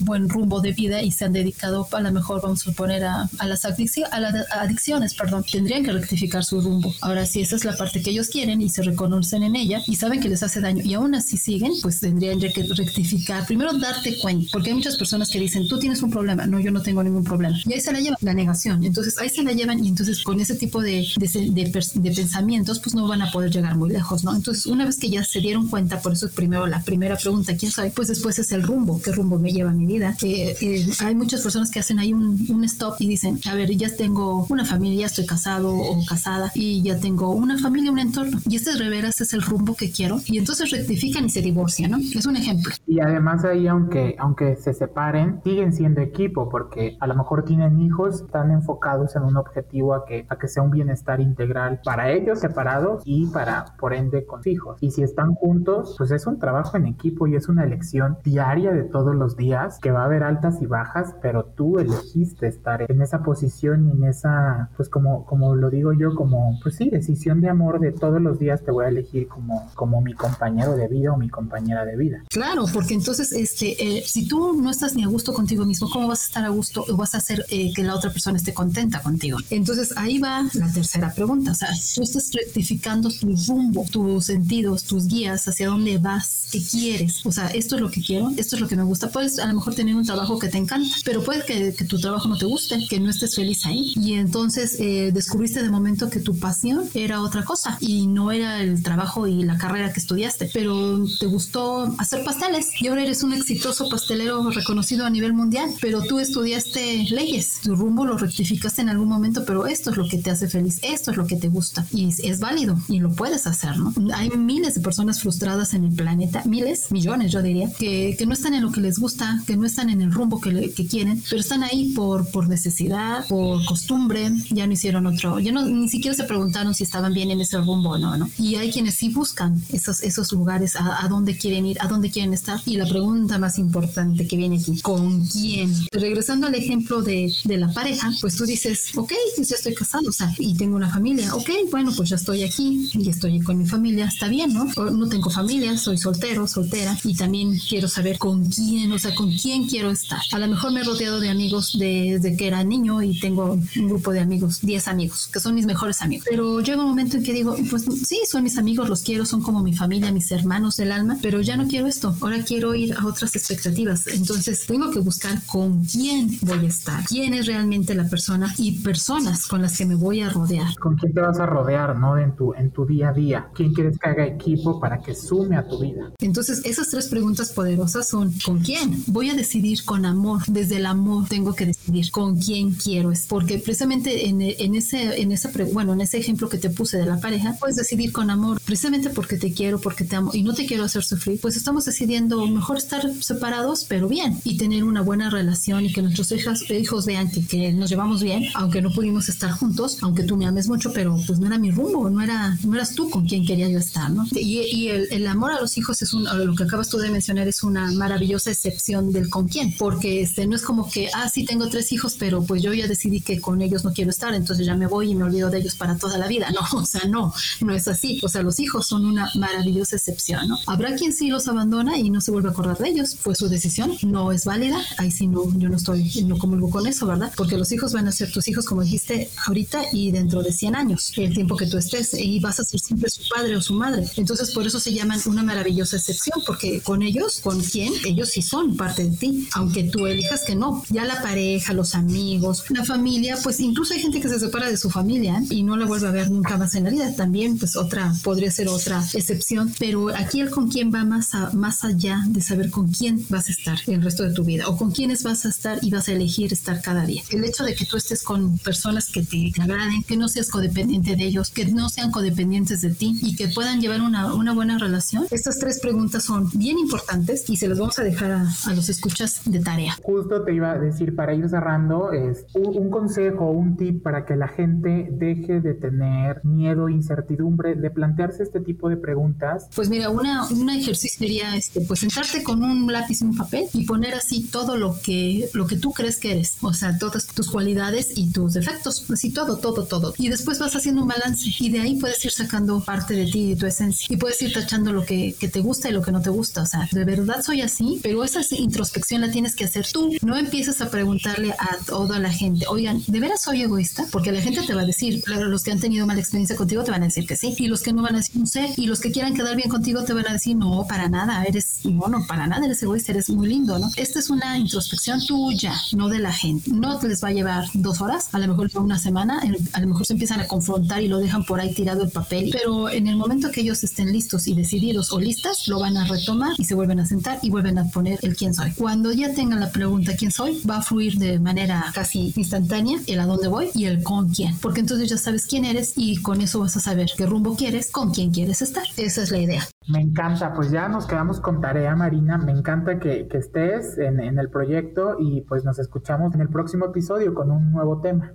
buen 0.00 0.28
rumbo 0.28 0.60
de 0.60 0.72
vida 0.72 1.02
y 1.02 1.10
se 1.10 1.24
han 1.24 1.32
dedicado 1.32 1.86
a 1.92 2.00
lo 2.00 2.12
mejor, 2.12 2.42
vamos 2.42 2.66
a 2.66 2.72
poner 2.72 3.04
a, 3.04 3.28
las, 3.46 3.64
adicciones, 3.64 4.12
a 4.12 4.20
las 4.20 4.34
adicciones, 4.50 5.14
perdón. 5.14 5.44
Tendrían 5.50 5.84
que 5.84 5.92
rectificar 5.92 6.44
su 6.44 6.60
rumbo. 6.60 6.94
Ahora, 7.00 7.26
si 7.26 7.40
esa 7.40 7.56
es 7.56 7.64
la 7.64 7.76
parte 7.76 8.02
que 8.02 8.10
ellos 8.10 8.28
quieren 8.28 8.60
y 8.60 8.68
se 8.68 8.82
reconocen 8.82 9.42
en 9.42 9.56
ella 9.56 9.82
y 9.86 9.96
saben 9.96 10.20
que 10.20 10.28
les 10.28 10.42
hace 10.42 10.60
daño 10.60 10.82
y 10.82 10.94
aún 10.94 11.14
así 11.14 11.36
siguen, 11.36 11.72
pues 11.82 12.00
tendrían 12.00 12.40
que 12.40 12.48
rectificar. 12.48 13.46
Primero, 13.46 13.72
darte 13.74 14.18
cuenta, 14.18 14.48
porque 14.52 14.70
hay 14.70 14.76
muchas 14.76 14.96
personas 14.96 15.30
que 15.30 15.38
dicen, 15.38 15.68
tú 15.68 15.78
tienes 15.78 16.02
un 16.02 16.10
problema. 16.10 16.46
No, 16.46 16.60
yo 16.60 16.70
no 16.70 16.82
tengo 16.82 17.02
ningún 17.02 17.24
problema. 17.24 17.56
Y 17.66 17.74
ahí 17.74 17.80
se 17.80 17.92
la 17.92 18.00
llevan 18.00 18.18
la 18.20 18.34
negación. 18.34 18.84
Entonces, 18.84 19.18
ahí 19.18 19.28
se 19.28 19.42
la 19.42 19.52
llevan 19.52 19.84
y 19.84 19.88
entonces 19.88 20.22
con 20.22 20.40
ese 20.40 20.54
tipo 20.54 20.80
de, 20.80 21.06
de, 21.16 22.12
pensamientos 22.14 22.80
pues 22.80 22.94
no 22.94 23.06
van 23.06 23.22
a 23.22 23.30
poder 23.30 23.50
llegar 23.50 23.76
muy 23.76 23.90
lejos, 23.90 24.13
¿no? 24.22 24.34
Entonces 24.34 24.66
una 24.66 24.84
vez 24.84 24.98
que 24.98 25.10
ya 25.10 25.24
se 25.24 25.40
dieron 25.40 25.68
cuenta, 25.68 26.00
por 26.00 26.12
eso 26.12 26.26
es 26.26 26.32
primero 26.32 26.66
la 26.66 26.82
primera 26.82 27.16
pregunta, 27.16 27.56
¿quién 27.56 27.72
soy? 27.72 27.90
Pues 27.90 28.08
después 28.08 28.38
es 28.38 28.52
el 28.52 28.62
rumbo, 28.62 29.00
¿qué 29.02 29.10
rumbo 29.10 29.38
me 29.38 29.50
lleva 29.50 29.72
mi 29.72 29.86
vida? 29.86 30.14
Eh, 30.22 30.54
eh, 30.60 30.86
hay 31.00 31.14
muchas 31.14 31.40
personas 31.40 31.70
que 31.70 31.80
hacen 31.80 31.98
ahí 31.98 32.12
un, 32.12 32.46
un 32.48 32.64
stop 32.64 32.96
y 32.98 33.08
dicen, 33.08 33.40
a 33.50 33.54
ver, 33.54 33.70
ya 33.76 33.88
tengo 33.94 34.46
una 34.48 34.64
familia, 34.64 35.06
estoy 35.06 35.26
casado 35.26 35.74
o 35.74 36.04
casada 36.06 36.52
y 36.54 36.82
ya 36.82 36.98
tengo 36.98 37.30
una 37.30 37.58
familia, 37.58 37.90
un 37.90 37.98
entorno 37.98 38.40
y 38.46 38.56
este 38.56 38.74
de 38.74 38.88
veras 38.88 39.20
es 39.20 39.32
el 39.32 39.42
rumbo 39.42 39.74
que 39.74 39.90
quiero 39.90 40.20
y 40.26 40.38
entonces 40.38 40.70
rectifican 40.70 41.24
y 41.24 41.30
se 41.30 41.40
divorcian, 41.40 41.90
¿no? 41.90 41.98
Es 41.98 42.26
un 42.26 42.36
ejemplo. 42.36 42.72
Y 42.86 43.00
además 43.00 43.44
ahí 43.44 43.66
aunque, 43.66 44.16
aunque 44.18 44.56
se 44.56 44.74
separen, 44.74 45.40
siguen 45.42 45.72
siendo 45.72 46.00
equipo 46.00 46.48
porque 46.48 46.96
a 47.00 47.06
lo 47.06 47.14
mejor 47.14 47.44
tienen 47.44 47.80
hijos, 47.80 48.22
están 48.22 48.50
enfocados 48.50 49.16
en 49.16 49.22
un 49.22 49.36
objetivo 49.36 49.94
a 49.94 50.04
que, 50.04 50.26
a 50.28 50.36
que 50.36 50.48
sea 50.48 50.62
un 50.62 50.70
bienestar 50.70 51.20
integral 51.20 51.80
para 51.84 52.10
ellos 52.10 52.40
separados 52.40 53.02
y 53.04 53.26
para, 53.26 53.76
por 53.78 53.93
con 54.26 54.40
hijos. 54.44 54.76
Y 54.80 54.90
si 54.90 55.02
están 55.02 55.34
juntos, 55.34 55.94
pues 55.96 56.10
es 56.10 56.26
un 56.26 56.38
trabajo 56.38 56.76
en 56.76 56.86
equipo 56.86 57.26
y 57.26 57.36
es 57.36 57.48
una 57.48 57.64
elección 57.64 58.18
diaria 58.24 58.72
de 58.72 58.82
todos 58.82 59.14
los 59.14 59.36
días 59.36 59.78
que 59.80 59.90
va 59.90 60.02
a 60.02 60.04
haber 60.06 60.22
altas 60.22 60.60
y 60.60 60.66
bajas, 60.66 61.14
pero 61.22 61.44
tú 61.44 61.78
elegiste 61.78 62.46
estar 62.46 62.84
en 62.90 63.02
esa 63.02 63.22
posición 63.22 63.88
y 63.88 63.92
en 63.92 64.04
esa, 64.04 64.70
pues 64.76 64.88
como, 64.88 65.24
como 65.26 65.54
lo 65.54 65.70
digo 65.70 65.92
yo, 65.92 66.14
como, 66.14 66.58
pues 66.62 66.76
sí, 66.76 66.90
decisión 66.90 67.40
de 67.40 67.48
amor 67.48 67.80
de 67.80 67.92
todos 67.92 68.20
los 68.20 68.38
días 68.38 68.62
te 68.64 68.70
voy 68.70 68.84
a 68.86 68.88
elegir 68.88 69.28
como, 69.28 69.70
como 69.74 70.00
mi 70.00 70.14
compañero 70.14 70.76
de 70.76 70.88
vida 70.88 71.12
o 71.12 71.16
mi 71.16 71.28
compañera 71.28 71.84
de 71.84 71.96
vida. 71.96 72.24
Claro, 72.28 72.64
porque 72.72 72.94
entonces, 72.94 73.32
este, 73.32 73.98
eh, 73.98 74.02
si 74.04 74.26
tú 74.26 74.60
no 74.60 74.70
estás 74.70 74.94
ni 74.94 75.04
a 75.04 75.08
gusto 75.08 75.32
contigo 75.32 75.64
mismo, 75.64 75.88
¿cómo 75.90 76.08
vas 76.08 76.22
a 76.22 76.26
estar 76.26 76.44
a 76.44 76.48
gusto 76.48 76.84
o 76.88 76.96
vas 76.96 77.14
a 77.14 77.18
hacer 77.18 77.44
eh, 77.50 77.72
que 77.74 77.82
la 77.82 77.94
otra 77.94 78.10
persona 78.10 78.36
esté 78.36 78.52
contenta 78.52 79.00
contigo? 79.00 79.38
Entonces 79.50 79.94
ahí 79.96 80.18
va 80.18 80.42
la 80.54 80.72
tercera 80.72 81.12
pregunta, 81.12 81.52
o 81.52 81.54
sea, 81.54 81.68
tú 81.94 82.02
estás 82.02 82.30
rectificando 82.32 83.08
tu 83.08 83.34
rumbo, 83.48 83.83
tus 83.90 84.26
sentidos, 84.26 84.84
tus 84.84 85.06
guías, 85.06 85.46
hacia 85.48 85.68
dónde 85.68 85.98
vas, 85.98 86.48
qué 86.50 86.62
quieres, 86.62 87.24
o 87.24 87.32
sea, 87.32 87.48
esto 87.48 87.76
es 87.76 87.80
lo 87.80 87.90
que 87.90 88.02
quiero, 88.02 88.30
esto 88.36 88.56
es 88.56 88.62
lo 88.62 88.68
que 88.68 88.76
me 88.76 88.84
gusta. 88.84 89.10
Puedes 89.10 89.38
a 89.38 89.46
lo 89.46 89.54
mejor 89.54 89.74
tener 89.74 89.94
un 89.94 90.04
trabajo 90.04 90.38
que 90.38 90.48
te 90.48 90.58
encanta, 90.58 90.94
pero 91.04 91.22
puede 91.22 91.44
que, 91.44 91.74
que 91.74 91.84
tu 91.84 91.98
trabajo 91.98 92.28
no 92.28 92.36
te 92.36 92.46
guste, 92.46 92.86
que 92.88 93.00
no 93.00 93.10
estés 93.10 93.34
feliz 93.34 93.66
ahí. 93.66 93.92
Y 93.96 94.14
entonces 94.14 94.76
eh, 94.78 95.10
descubriste 95.12 95.62
de 95.62 95.70
momento 95.70 96.10
que 96.10 96.20
tu 96.20 96.38
pasión 96.38 96.88
era 96.94 97.20
otra 97.20 97.44
cosa 97.44 97.76
y 97.80 98.06
no 98.06 98.32
era 98.32 98.60
el 98.60 98.82
trabajo 98.82 99.26
y 99.26 99.42
la 99.42 99.58
carrera 99.58 99.92
que 99.92 100.00
estudiaste, 100.00 100.50
pero 100.52 101.04
te 101.18 101.26
gustó 101.26 101.94
hacer 101.98 102.24
pasteles 102.24 102.70
y 102.80 102.88
ahora 102.88 103.02
eres 103.02 103.22
un 103.22 103.32
exitoso 103.32 103.88
pastelero 103.88 104.50
reconocido 104.50 105.06
a 105.06 105.10
nivel 105.10 105.32
mundial, 105.32 105.70
pero 105.80 106.02
tú 106.02 106.18
estudiaste 106.18 107.06
leyes, 107.10 107.60
tu 107.62 107.74
rumbo 107.74 108.04
lo 108.04 108.16
rectificaste 108.16 108.82
en 108.82 108.88
algún 108.88 109.08
momento, 109.08 109.44
pero 109.44 109.66
esto 109.66 109.90
es 109.90 109.96
lo 109.96 110.08
que 110.08 110.18
te 110.18 110.30
hace 110.30 110.48
feliz, 110.48 110.78
esto 110.82 111.10
es 111.10 111.16
lo 111.16 111.26
que 111.26 111.36
te 111.36 111.48
gusta 111.48 111.86
y 111.92 112.08
es 112.08 112.40
válido 112.40 112.76
y 112.88 113.00
lo 113.00 113.12
puedes 113.12 113.46
hacer, 113.46 113.73
¿no? 113.76 113.92
Hay 114.14 114.30
miles 114.30 114.74
de 114.74 114.80
personas 114.80 115.20
frustradas 115.20 115.74
en 115.74 115.84
el 115.84 115.92
planeta, 115.92 116.42
miles, 116.44 116.90
millones 116.90 117.32
yo 117.32 117.42
diría, 117.42 117.70
que, 117.72 118.14
que 118.18 118.26
no 118.26 118.34
están 118.34 118.54
en 118.54 118.62
lo 118.62 118.72
que 118.72 118.80
les 118.80 118.98
gusta, 118.98 119.42
que 119.46 119.56
no 119.56 119.66
están 119.66 119.90
en 119.90 120.02
el 120.02 120.12
rumbo 120.12 120.40
que, 120.40 120.72
que 120.72 120.86
quieren, 120.86 121.22
pero 121.28 121.40
están 121.40 121.62
ahí 121.62 121.92
por, 121.92 122.30
por 122.30 122.48
necesidad, 122.48 123.26
por 123.28 123.64
costumbre, 123.64 124.30
ya 124.50 124.66
no 124.66 124.72
hicieron 124.72 125.06
otro, 125.06 125.38
ya 125.40 125.52
no, 125.52 125.64
ni 125.64 125.88
siquiera 125.88 126.14
se 126.14 126.24
preguntaron 126.24 126.74
si 126.74 126.84
estaban 126.84 127.12
bien 127.12 127.30
en 127.30 127.40
ese 127.40 127.58
rumbo 127.58 127.90
o 127.90 127.98
no, 127.98 128.16
¿no? 128.16 128.28
Y 128.38 128.56
hay 128.56 128.70
quienes 128.70 128.94
sí 128.94 129.08
buscan 129.08 129.62
esos, 129.72 130.02
esos 130.02 130.32
lugares, 130.32 130.76
a, 130.76 131.04
a 131.04 131.08
dónde 131.08 131.36
quieren 131.36 131.66
ir, 131.66 131.78
a 131.80 131.88
dónde 131.88 132.10
quieren 132.10 132.32
estar. 132.32 132.60
Y 132.66 132.76
la 132.76 132.86
pregunta 132.86 133.38
más 133.38 133.58
importante 133.58 134.26
que 134.26 134.36
viene 134.36 134.58
aquí, 134.58 134.80
¿con 134.80 135.26
quién? 135.26 135.72
Regresando 135.92 136.46
al 136.46 136.54
ejemplo 136.54 137.02
de, 137.02 137.32
de 137.44 137.56
la 137.56 137.72
pareja, 137.72 138.12
pues 138.20 138.36
tú 138.36 138.44
dices, 138.44 138.90
ok, 138.96 139.12
pues 139.36 139.48
ya 139.48 139.56
estoy 139.56 139.74
casado, 139.74 140.08
o 140.08 140.12
sea, 140.12 140.32
y 140.38 140.54
tengo 140.54 140.76
una 140.76 140.90
familia, 140.90 141.34
ok, 141.34 141.50
bueno, 141.70 141.92
pues 141.96 142.08
ya 142.08 142.16
estoy 142.16 142.42
aquí 142.42 142.90
y 142.92 143.08
estoy 143.08 143.40
con 143.40 143.58
mi 143.58 143.63
familia, 143.66 144.06
está 144.06 144.28
bien, 144.28 144.52
¿no? 144.52 144.66
no 144.90 145.08
tengo 145.08 145.30
familia, 145.30 145.76
soy 145.76 145.98
soltero, 145.98 146.46
soltera, 146.46 146.96
y 147.04 147.14
también 147.14 147.58
quiero 147.58 147.88
saber 147.88 148.18
con 148.18 148.44
quién, 148.46 148.92
o 148.92 148.98
sea, 148.98 149.14
con 149.14 149.30
quién 149.32 149.66
quiero 149.66 149.90
estar. 149.90 150.20
A 150.32 150.38
lo 150.38 150.48
mejor 150.48 150.72
me 150.72 150.80
he 150.80 150.84
rodeado 150.84 151.20
de 151.20 151.30
amigos 151.30 151.76
desde 151.78 152.36
que 152.36 152.46
era 152.46 152.62
niño 152.64 153.02
y 153.02 153.18
tengo 153.20 153.52
un 153.52 153.88
grupo 153.88 154.12
de 154.12 154.20
amigos, 154.20 154.60
10 154.60 154.88
amigos, 154.88 155.28
que 155.32 155.40
son 155.40 155.54
mis 155.54 155.66
mejores 155.66 156.02
amigos. 156.02 156.26
Pero 156.28 156.60
llega 156.60 156.82
un 156.82 156.88
momento 156.88 157.16
en 157.16 157.22
que 157.22 157.32
digo, 157.32 157.56
pues 157.70 157.84
sí, 158.06 158.20
son 158.28 158.42
mis 158.42 158.58
amigos, 158.58 158.88
los 158.88 159.02
quiero, 159.02 159.24
son 159.24 159.42
como 159.42 159.62
mi 159.62 159.74
familia, 159.74 160.12
mis 160.12 160.30
hermanos 160.32 160.76
del 160.76 160.92
alma, 160.92 161.18
pero 161.22 161.40
ya 161.40 161.56
no 161.56 161.66
quiero 161.66 161.86
esto, 161.86 162.14
ahora 162.20 162.42
quiero 162.44 162.74
ir 162.74 162.94
a 162.94 163.06
otras 163.06 163.34
expectativas. 163.36 164.06
Entonces 164.06 164.66
tengo 164.66 164.90
que 164.90 165.00
buscar 165.00 165.40
con 165.46 165.84
quién 165.84 166.38
voy 166.42 166.64
a 166.64 166.68
estar, 166.68 167.04
quién 167.04 167.34
es 167.34 167.46
realmente 167.46 167.94
la 167.94 168.08
persona 168.08 168.54
y 168.58 168.72
personas 168.80 169.46
con 169.46 169.62
las 169.62 169.76
que 169.76 169.86
me 169.86 169.94
voy 169.94 170.20
a 170.20 170.30
rodear. 170.30 170.74
¿Con 170.78 170.96
quién 170.96 171.12
te 171.12 171.20
vas 171.20 171.38
a 171.38 171.46
rodear, 171.46 171.98
no? 171.98 172.18
En 172.18 172.34
tu, 172.36 172.54
en 172.54 172.70
tu 172.70 172.86
día 172.86 173.10
a 173.10 173.12
día. 173.12 173.48
¿Quién 173.54 173.72
quieres 173.72 173.98
que 173.98 174.08
haga 174.08 174.26
equipo 174.26 174.80
para 174.80 175.00
que 175.00 175.14
sume 175.14 175.56
a 175.56 175.66
tu 175.66 175.78
vida? 175.80 176.12
Entonces 176.20 176.62
esas 176.64 176.88
tres 176.88 177.08
preguntas 177.08 177.52
poderosas 177.52 178.08
son, 178.08 178.32
¿con 178.44 178.60
quién? 178.60 179.02
Voy 179.06 179.30
a 179.30 179.34
decidir 179.34 179.84
con 179.84 180.04
amor, 180.06 180.42
desde 180.48 180.76
el 180.76 180.86
amor 180.86 181.26
tengo 181.28 181.54
que 181.54 181.66
decidir 181.66 182.10
con 182.10 182.38
quién 182.38 182.72
quiero, 182.72 183.12
es 183.12 183.26
porque 183.26 183.58
precisamente 183.58 184.28
en, 184.28 184.40
en 184.42 184.74
ese, 184.74 185.20
en 185.20 185.32
esa, 185.32 185.50
bueno, 185.72 185.92
en 185.92 186.00
ese 186.00 186.18
ejemplo 186.18 186.48
que 186.48 186.58
te 186.58 186.70
puse 186.70 186.98
de 186.98 187.06
la 187.06 187.20
pareja, 187.20 187.56
puedes 187.58 187.76
decidir 187.76 188.12
con 188.12 188.30
amor, 188.30 188.60
precisamente 188.64 189.10
porque 189.10 189.36
te 189.36 189.52
quiero, 189.52 189.80
porque 189.80 190.04
te 190.04 190.16
amo 190.16 190.30
y 190.34 190.42
no 190.42 190.54
te 190.54 190.66
quiero 190.66 190.84
hacer 190.84 191.04
sufrir, 191.04 191.40
pues 191.40 191.56
estamos 191.56 191.84
decidiendo 191.84 192.46
mejor 192.46 192.76
estar 192.76 193.02
separados, 193.20 193.84
pero 193.88 194.08
bien, 194.08 194.38
y 194.44 194.56
tener 194.56 194.84
una 194.84 195.02
buena 195.02 195.30
relación 195.30 195.84
y 195.84 195.92
que 195.92 196.02
nuestros 196.02 196.32
hijos, 196.32 196.70
hijos 196.70 197.06
vean 197.06 197.30
que, 197.30 197.46
que 197.46 197.72
nos 197.72 197.90
llevamos 197.90 198.22
bien, 198.22 198.44
aunque 198.54 198.82
no 198.82 198.90
pudimos 198.90 199.28
estar 199.28 199.50
juntos, 199.52 199.98
aunque 200.02 200.24
tú 200.24 200.36
me 200.36 200.46
ames 200.46 200.68
mucho, 200.68 200.92
pero 200.92 201.16
pues 201.26 201.38
no 201.38 201.46
era 201.46 201.58
mi 201.58 201.70
rumbo, 201.70 202.08
no 202.10 202.20
era, 202.20 202.58
no 202.64 202.74
eras 202.74 202.94
tú 202.94 203.10
con 203.10 203.26
quien 203.26 203.43
quería 203.44 203.68
yo 203.68 203.78
estar, 203.78 204.10
¿no? 204.10 204.26
Y, 204.32 204.88
el, 204.88 205.26
amor 205.26 205.52
a 205.52 205.60
los 205.60 205.76
hijos 205.78 206.02
es 206.02 206.12
un, 206.12 206.24
lo 206.24 206.54
que 206.54 206.64
acabas 206.64 206.88
tú 206.88 206.98
de 206.98 207.10
mencionar 207.10 207.48
es 207.48 207.62
una 207.62 207.90
maravillosa 207.92 208.50
excepción 208.50 209.12
del 209.12 209.30
con 209.30 209.48
quién, 209.48 209.74
porque 209.76 210.20
este 210.22 210.46
no 210.46 210.54
es 210.54 210.62
como 210.62 210.90
que, 210.90 211.08
ah, 211.14 211.28
sí 211.28 211.44
tengo 211.44 211.68
tres 211.68 211.92
hijos, 211.92 212.16
pero 212.18 212.44
pues 212.44 212.62
yo 212.62 212.72
ya 212.72 212.86
decidí 212.86 213.20
que 213.20 213.40
con 213.40 213.62
ellos 213.62 213.84
no 213.84 213.92
quiero 213.92 214.10
estar, 214.10 214.34
entonces 214.34 214.66
ya 214.66 214.74
me 214.74 214.86
voy 214.86 215.10
y 215.10 215.14
me 215.14 215.24
olvido 215.24 215.50
de 215.50 215.58
ellos 215.58 215.74
para 215.74 215.96
toda 215.96 216.18
la 216.18 216.28
vida, 216.28 216.50
no, 216.50 216.78
o 216.78 216.86
sea, 216.86 217.04
no, 217.06 217.32
no 217.60 217.74
es 217.74 217.88
así, 217.88 218.20
o 218.22 218.28
sea, 218.28 218.42
los 218.42 218.60
hijos 218.60 218.86
son 218.86 219.06
una 219.06 219.30
maravillosa 219.34 219.96
excepción, 219.96 220.48
¿no? 220.48 220.58
Habrá 220.66 220.94
quien 220.94 221.12
sí 221.12 221.28
los 221.28 221.48
abandona 221.48 221.98
y 221.98 222.10
no 222.10 222.20
se 222.20 222.30
vuelve 222.30 222.48
a 222.48 222.52
acordar 222.52 222.78
de 222.78 222.88
ellos, 222.88 223.16
fue 223.16 223.34
su 223.34 223.48
decisión, 223.48 223.92
no 224.02 224.32
es 224.32 224.44
válida, 224.44 224.80
ahí 224.98 225.10
sí 225.10 225.26
no, 225.26 225.44
yo 225.58 225.68
no 225.68 225.76
estoy, 225.76 226.10
no 226.26 226.38
comulgo 226.38 226.70
con 226.70 226.86
eso, 226.86 227.06
¿verdad? 227.06 227.32
Porque 227.36 227.56
los 227.56 227.72
hijos 227.72 227.92
van 227.92 228.08
a 228.08 228.12
ser 228.12 228.30
tus 228.30 228.46
hijos, 228.48 228.66
como 228.66 228.82
dijiste 228.82 229.30
ahorita, 229.46 229.82
y 229.92 230.10
dentro 230.10 230.42
de 230.42 230.52
100 230.52 230.76
años, 230.76 231.12
el 231.16 231.34
tiempo 231.34 231.56
que 231.56 231.66
tú 231.66 231.78
estés, 231.78 232.14
y 232.14 232.40
vas 232.40 232.60
a 232.60 232.64
ser 232.64 232.80
siempre 232.80 233.10
su 233.10 233.22
padre 233.34 233.56
o 233.56 233.60
su 233.60 233.74
madre. 233.74 234.08
Entonces, 234.16 234.52
por 234.52 234.66
eso 234.66 234.78
se 234.78 234.92
llaman 234.92 235.20
una 235.26 235.42
maravillosa 235.42 235.96
excepción, 235.96 236.40
porque 236.46 236.80
con 236.80 237.02
ellos, 237.02 237.40
con 237.42 237.60
quién, 237.62 237.92
ellos 238.04 238.28
sí 238.28 238.42
son 238.42 238.76
parte 238.76 239.04
de 239.04 239.16
ti, 239.16 239.48
aunque 239.54 239.84
tú 239.84 240.06
elijas 240.06 240.44
que 240.44 240.54
no. 240.54 240.84
Ya 240.88 241.04
la 241.04 241.20
pareja, 241.20 241.72
los 241.72 241.94
amigos, 241.94 242.64
la 242.70 242.84
familia, 242.84 243.36
pues 243.42 243.58
incluso 243.60 243.94
hay 243.94 244.00
gente 244.00 244.20
que 244.20 244.28
se 244.28 244.38
separa 244.38 244.70
de 244.70 244.76
su 244.76 244.90
familia 244.90 245.42
y 245.50 245.62
no 245.62 245.76
la 245.76 245.86
vuelve 245.86 246.06
a 246.06 246.12
ver 246.12 246.30
nunca 246.30 246.56
más 246.56 246.74
en 246.74 246.84
la 246.84 246.90
vida. 246.90 247.14
También, 247.16 247.58
pues 247.58 247.76
otra, 247.76 248.14
podría 248.22 248.50
ser 248.50 248.68
otra 248.68 249.02
excepción, 249.14 249.74
pero 249.78 250.14
aquí 250.14 250.40
el 250.40 250.50
con 250.50 250.70
quién 250.70 250.92
va 250.94 251.04
más, 251.04 251.34
a, 251.34 251.50
más 251.52 251.84
allá 251.84 252.22
de 252.28 252.40
saber 252.40 252.70
con 252.70 252.92
quién 252.92 253.24
vas 253.28 253.48
a 253.48 253.52
estar 253.52 253.78
el 253.86 254.02
resto 254.02 254.22
de 254.22 254.32
tu 254.32 254.44
vida 254.44 254.68
o 254.68 254.76
con 254.76 254.92
quiénes 254.92 255.22
vas 255.24 255.44
a 255.44 255.48
estar 255.48 255.78
y 255.82 255.90
vas 255.90 256.08
a 256.08 256.12
elegir 256.12 256.52
estar 256.52 256.80
cada 256.80 257.04
día. 257.04 257.22
El 257.30 257.44
hecho 257.44 257.64
de 257.64 257.74
que 257.74 257.84
tú 257.84 257.96
estés 257.96 258.22
con 258.22 258.58
personas 258.58 259.08
que 259.08 259.22
te 259.22 259.52
agraden, 259.60 260.04
que 260.04 260.16
no 260.16 260.28
seas 260.28 260.48
codependiente 260.50 261.16
de 261.16 261.24
ellos, 261.24 261.50
que 261.50 261.64
no 261.66 261.88
sean 261.88 262.12
codependientes 262.12 262.80
de 262.82 262.94
ti 262.94 263.18
y 263.24 263.36
que 263.36 263.48
puedan 263.48 263.80
llevar 263.80 264.02
una, 264.02 264.34
una 264.34 264.52
buena 264.52 264.78
relación, 264.78 265.26
estas 265.30 265.58
tres 265.58 265.80
preguntas 265.80 266.24
son 266.24 266.50
bien 266.54 266.78
importantes 266.78 267.48
y 267.48 267.56
se 267.56 267.68
las 267.68 267.78
vamos 267.78 267.98
a 267.98 268.04
dejar 268.04 268.30
a, 268.32 268.48
a 268.66 268.74
los 268.74 268.88
escuchas 268.88 269.40
de 269.44 269.60
tarea. 269.60 269.96
Justo 270.02 270.42
te 270.42 270.54
iba 270.54 270.72
a 270.72 270.78
decir, 270.78 271.14
para 271.14 271.34
ir 271.34 271.48
cerrando, 271.48 272.12
es 272.12 272.44
un, 272.54 272.76
un 272.76 272.90
consejo, 272.90 273.50
un 273.50 273.76
tip 273.76 274.02
para 274.02 274.24
que 274.26 274.36
la 274.36 274.48
gente 274.48 275.08
deje 275.10 275.60
de 275.60 275.74
tener 275.74 276.44
miedo, 276.44 276.88
incertidumbre, 276.88 277.74
de 277.74 277.90
plantearse 277.90 278.42
este 278.42 278.60
tipo 278.60 278.88
de 278.88 278.96
preguntas. 278.96 279.68
Pues 279.74 279.88
mira, 279.88 280.10
una, 280.10 280.46
un 280.48 280.68
ejercicio 280.70 281.18
sería 281.18 281.56
este, 281.56 281.80
pues 281.80 282.00
sentarte 282.00 282.42
con 282.42 282.62
un 282.62 282.92
lápiz 282.92 283.22
y 283.22 283.24
un 283.24 283.36
papel 283.36 283.64
y 283.72 283.84
poner 283.84 284.14
así 284.14 284.48
todo 284.50 284.76
lo 284.76 284.96
que, 285.00 285.48
lo 285.54 285.66
que 285.66 285.76
tú 285.76 285.92
crees 285.92 286.18
que 286.18 286.32
eres, 286.32 286.56
o 286.60 286.72
sea, 286.72 286.98
todas 286.98 287.26
tus 287.26 287.50
cualidades 287.50 288.12
y 288.16 288.30
tus 288.32 288.54
defectos, 288.54 289.08
así 289.10 289.32
todo, 289.32 289.56
todo, 289.56 289.84
todo. 289.86 290.14
Y 290.18 290.28
después 290.28 290.58
vas 290.58 290.74
haciendo 290.76 291.02
un 291.02 291.08
balance 291.08 291.50
y 291.58 291.70
de 291.70 291.80
ahí 291.80 291.96
puedes 291.98 292.24
ir 292.24 292.32
sacando 292.32 292.82
parte 292.84 293.13
de 293.14 293.26
ti 293.26 293.50
de 293.50 293.56
tu 293.56 293.66
esencia 293.66 294.06
y 294.08 294.16
puedes 294.16 294.40
ir 294.42 294.52
tachando 294.52 294.92
lo 294.92 295.04
que, 295.04 295.34
que 295.38 295.48
te 295.48 295.60
gusta 295.60 295.88
y 295.88 295.92
lo 295.92 296.02
que 296.02 296.12
no 296.12 296.20
te 296.20 296.30
gusta. 296.30 296.62
O 296.62 296.66
sea, 296.66 296.88
de 296.90 297.04
verdad 297.04 297.42
soy 297.42 297.60
así, 297.60 298.00
pero 298.02 298.24
esa 298.24 298.40
introspección 298.50 299.20
la 299.20 299.30
tienes 299.30 299.54
que 299.54 299.64
hacer 299.64 299.86
tú. 299.92 300.12
No 300.22 300.36
empiezas 300.36 300.80
a 300.80 300.90
preguntarle 300.90 301.52
a 301.52 301.78
toda 301.86 302.18
la 302.18 302.30
gente, 302.30 302.66
oigan, 302.68 303.02
¿de 303.06 303.20
veras 303.20 303.42
soy 303.42 303.62
egoísta? 303.62 304.06
Porque 304.10 304.32
la 304.32 304.40
gente 304.40 304.62
te 304.62 304.74
va 304.74 304.82
a 304.82 304.86
decir, 304.86 305.22
claro, 305.22 305.48
los 305.48 305.62
que 305.62 305.72
han 305.72 305.80
tenido 305.80 306.06
mala 306.06 306.20
experiencia 306.20 306.56
contigo 306.56 306.84
te 306.84 306.90
van 306.90 307.02
a 307.02 307.06
decir 307.06 307.26
que 307.26 307.36
sí, 307.36 307.54
y 307.58 307.68
los 307.68 307.82
que 307.82 307.92
no 307.92 308.02
van 308.02 308.14
a 308.14 308.18
decir 308.18 308.36
no 308.36 308.46
sé, 308.46 308.72
y 308.76 308.86
los 308.86 309.00
que 309.00 309.10
quieran 309.10 309.34
quedar 309.34 309.56
bien 309.56 309.68
contigo 309.68 310.04
te 310.04 310.12
van 310.12 310.28
a 310.28 310.32
decir 310.32 310.56
no, 310.56 310.86
para 310.88 311.08
nada, 311.08 311.44
eres, 311.44 311.80
no, 311.84 312.08
no, 312.08 312.26
para 312.26 312.46
nada 312.46 312.66
eres 312.66 312.82
egoísta, 312.82 313.12
eres 313.12 313.30
muy 313.30 313.48
lindo, 313.48 313.78
¿no? 313.78 313.90
Esta 313.96 314.18
es 314.18 314.30
una 314.30 314.58
introspección 314.58 315.24
tuya, 315.24 315.74
no 315.96 316.08
de 316.08 316.18
la 316.18 316.32
gente. 316.32 316.70
No 316.70 316.98
te 316.98 317.08
les 317.08 317.22
va 317.22 317.28
a 317.28 317.32
llevar 317.32 317.66
dos 317.74 318.00
horas, 318.00 318.28
a 318.32 318.38
lo 318.38 318.48
mejor 318.48 318.70
una 318.74 318.98
semana, 318.98 319.40
a 319.72 319.80
lo 319.80 319.86
mejor 319.86 320.06
se 320.06 320.14
empiezan 320.14 320.40
a 320.40 320.48
confrontar 320.48 321.02
y 321.02 321.08
lo 321.08 321.18
dejan 321.18 321.44
por 321.44 321.60
ahí 321.60 321.72
tirado 321.72 322.02
el 322.02 322.10
papel, 322.10 322.50
pero 322.52 322.88
en 322.96 323.08
el 323.08 323.16
momento 323.16 323.50
que 323.50 323.60
ellos 323.60 323.82
estén 323.82 324.12
listos 324.12 324.46
y 324.46 324.54
decididos 324.54 325.12
o 325.12 325.18
listas, 325.18 325.66
lo 325.68 325.80
van 325.80 325.96
a 325.96 326.06
retomar 326.06 326.52
y 326.58 326.64
se 326.64 326.74
vuelven 326.74 327.00
a 327.00 327.06
sentar 327.06 327.38
y 327.42 327.50
vuelven 327.50 327.78
a 327.78 327.84
poner 327.84 328.18
el 328.22 328.36
quién 328.36 328.54
soy. 328.54 328.72
Cuando 328.72 329.12
ya 329.12 329.34
tengan 329.34 329.60
la 329.60 329.70
pregunta 329.70 330.12
quién 330.16 330.30
soy, 330.30 330.62
va 330.68 330.78
a 330.78 330.82
fluir 330.82 331.14
de 331.18 331.38
manera 331.38 331.86
casi 331.94 332.32
instantánea 332.36 333.00
el 333.06 333.20
a 333.20 333.26
dónde 333.26 333.48
voy 333.48 333.70
y 333.74 333.86
el 333.86 334.02
con 334.02 334.28
quién, 334.28 334.56
porque 334.58 334.80
entonces 334.80 335.08
ya 335.10 335.18
sabes 335.18 335.46
quién 335.46 335.64
eres 335.64 335.94
y 335.96 336.22
con 336.22 336.40
eso 336.40 336.60
vas 336.60 336.76
a 336.76 336.80
saber 336.80 337.10
qué 337.16 337.26
rumbo 337.26 337.56
quieres, 337.56 337.90
con 337.90 338.12
quién 338.12 338.30
quieres 338.30 338.62
estar. 338.62 338.84
Esa 338.96 339.22
es 339.22 339.30
la 339.30 339.38
idea. 339.38 339.62
Me 339.88 340.00
encanta, 340.00 340.54
pues 340.54 340.70
ya 340.70 340.88
nos 340.88 341.06
quedamos 341.06 341.40
con 341.40 341.60
tarea, 341.60 341.94
Marina. 341.96 342.38
Me 342.38 342.52
encanta 342.52 342.98
que, 342.98 343.28
estés 343.34 343.98
en, 343.98 344.20
en 344.20 344.38
el 344.38 344.48
proyecto 344.48 345.16
y 345.18 345.42
pues 345.42 345.64
nos 345.64 345.78
escuchamos 345.78 346.34
en 346.34 346.40
el 346.40 346.48
próximo 346.48 346.86
episodio 346.86 347.34
con 347.34 347.50
un 347.50 347.72
nuevo 347.72 348.00
tema. 348.00 348.34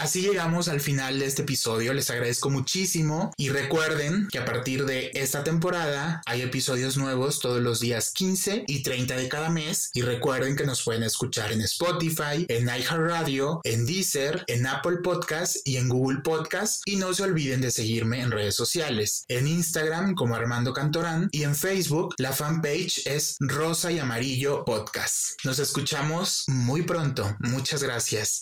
Así 0.00 0.22
llegamos 0.22 0.68
al 0.68 0.80
final 0.80 1.18
de 1.18 1.26
este 1.26 1.42
episodio, 1.42 1.92
les 1.92 2.08
agradezco 2.08 2.48
muchísimo 2.48 3.32
y 3.36 3.50
recuerden 3.50 4.28
que 4.32 4.38
a 4.38 4.46
partir 4.46 4.86
de 4.86 5.10
esta 5.12 5.44
temporada 5.44 6.22
hay 6.24 6.40
episodios 6.40 6.96
nuevos 6.96 7.38
todos 7.38 7.60
los 7.60 7.80
días 7.80 8.10
15 8.12 8.64
y 8.66 8.82
30 8.82 9.14
de 9.16 9.28
cada 9.28 9.50
mes. 9.50 9.90
Y 9.92 10.00
recuerden 10.00 10.56
que 10.56 10.64
nos 10.64 10.82
pueden 10.82 11.02
escuchar 11.02 11.52
en 11.52 11.60
Spotify, 11.60 12.46
en 12.48 12.64
iHeartRadio, 12.64 13.60
en 13.62 13.84
Deezer, 13.84 14.42
en 14.46 14.66
Apple 14.66 15.00
Podcast 15.04 15.56
y 15.66 15.76
en 15.76 15.90
Google 15.90 16.20
Podcast 16.20 16.80
y 16.86 16.96
no 16.96 17.12
se 17.12 17.24
olviden 17.24 17.60
de 17.60 17.70
seguirme 17.70 18.22
en 18.22 18.30
redes 18.30 18.56
sociales, 18.56 19.26
en 19.28 19.46
Instagram 19.46 20.14
como 20.14 20.34
Armando 20.34 20.72
Cantorán 20.72 21.28
y 21.30 21.42
en 21.42 21.54
Facebook 21.54 22.14
la 22.16 22.32
fanpage 22.32 23.06
es 23.06 23.36
Rosa 23.38 23.92
y 23.92 23.98
Amarillo 23.98 24.64
Podcast. 24.64 25.44
Nos 25.44 25.58
escuchamos 25.58 26.44
muy 26.46 26.84
pronto, 26.84 27.36
muchas 27.40 27.82
gracias. 27.82 28.38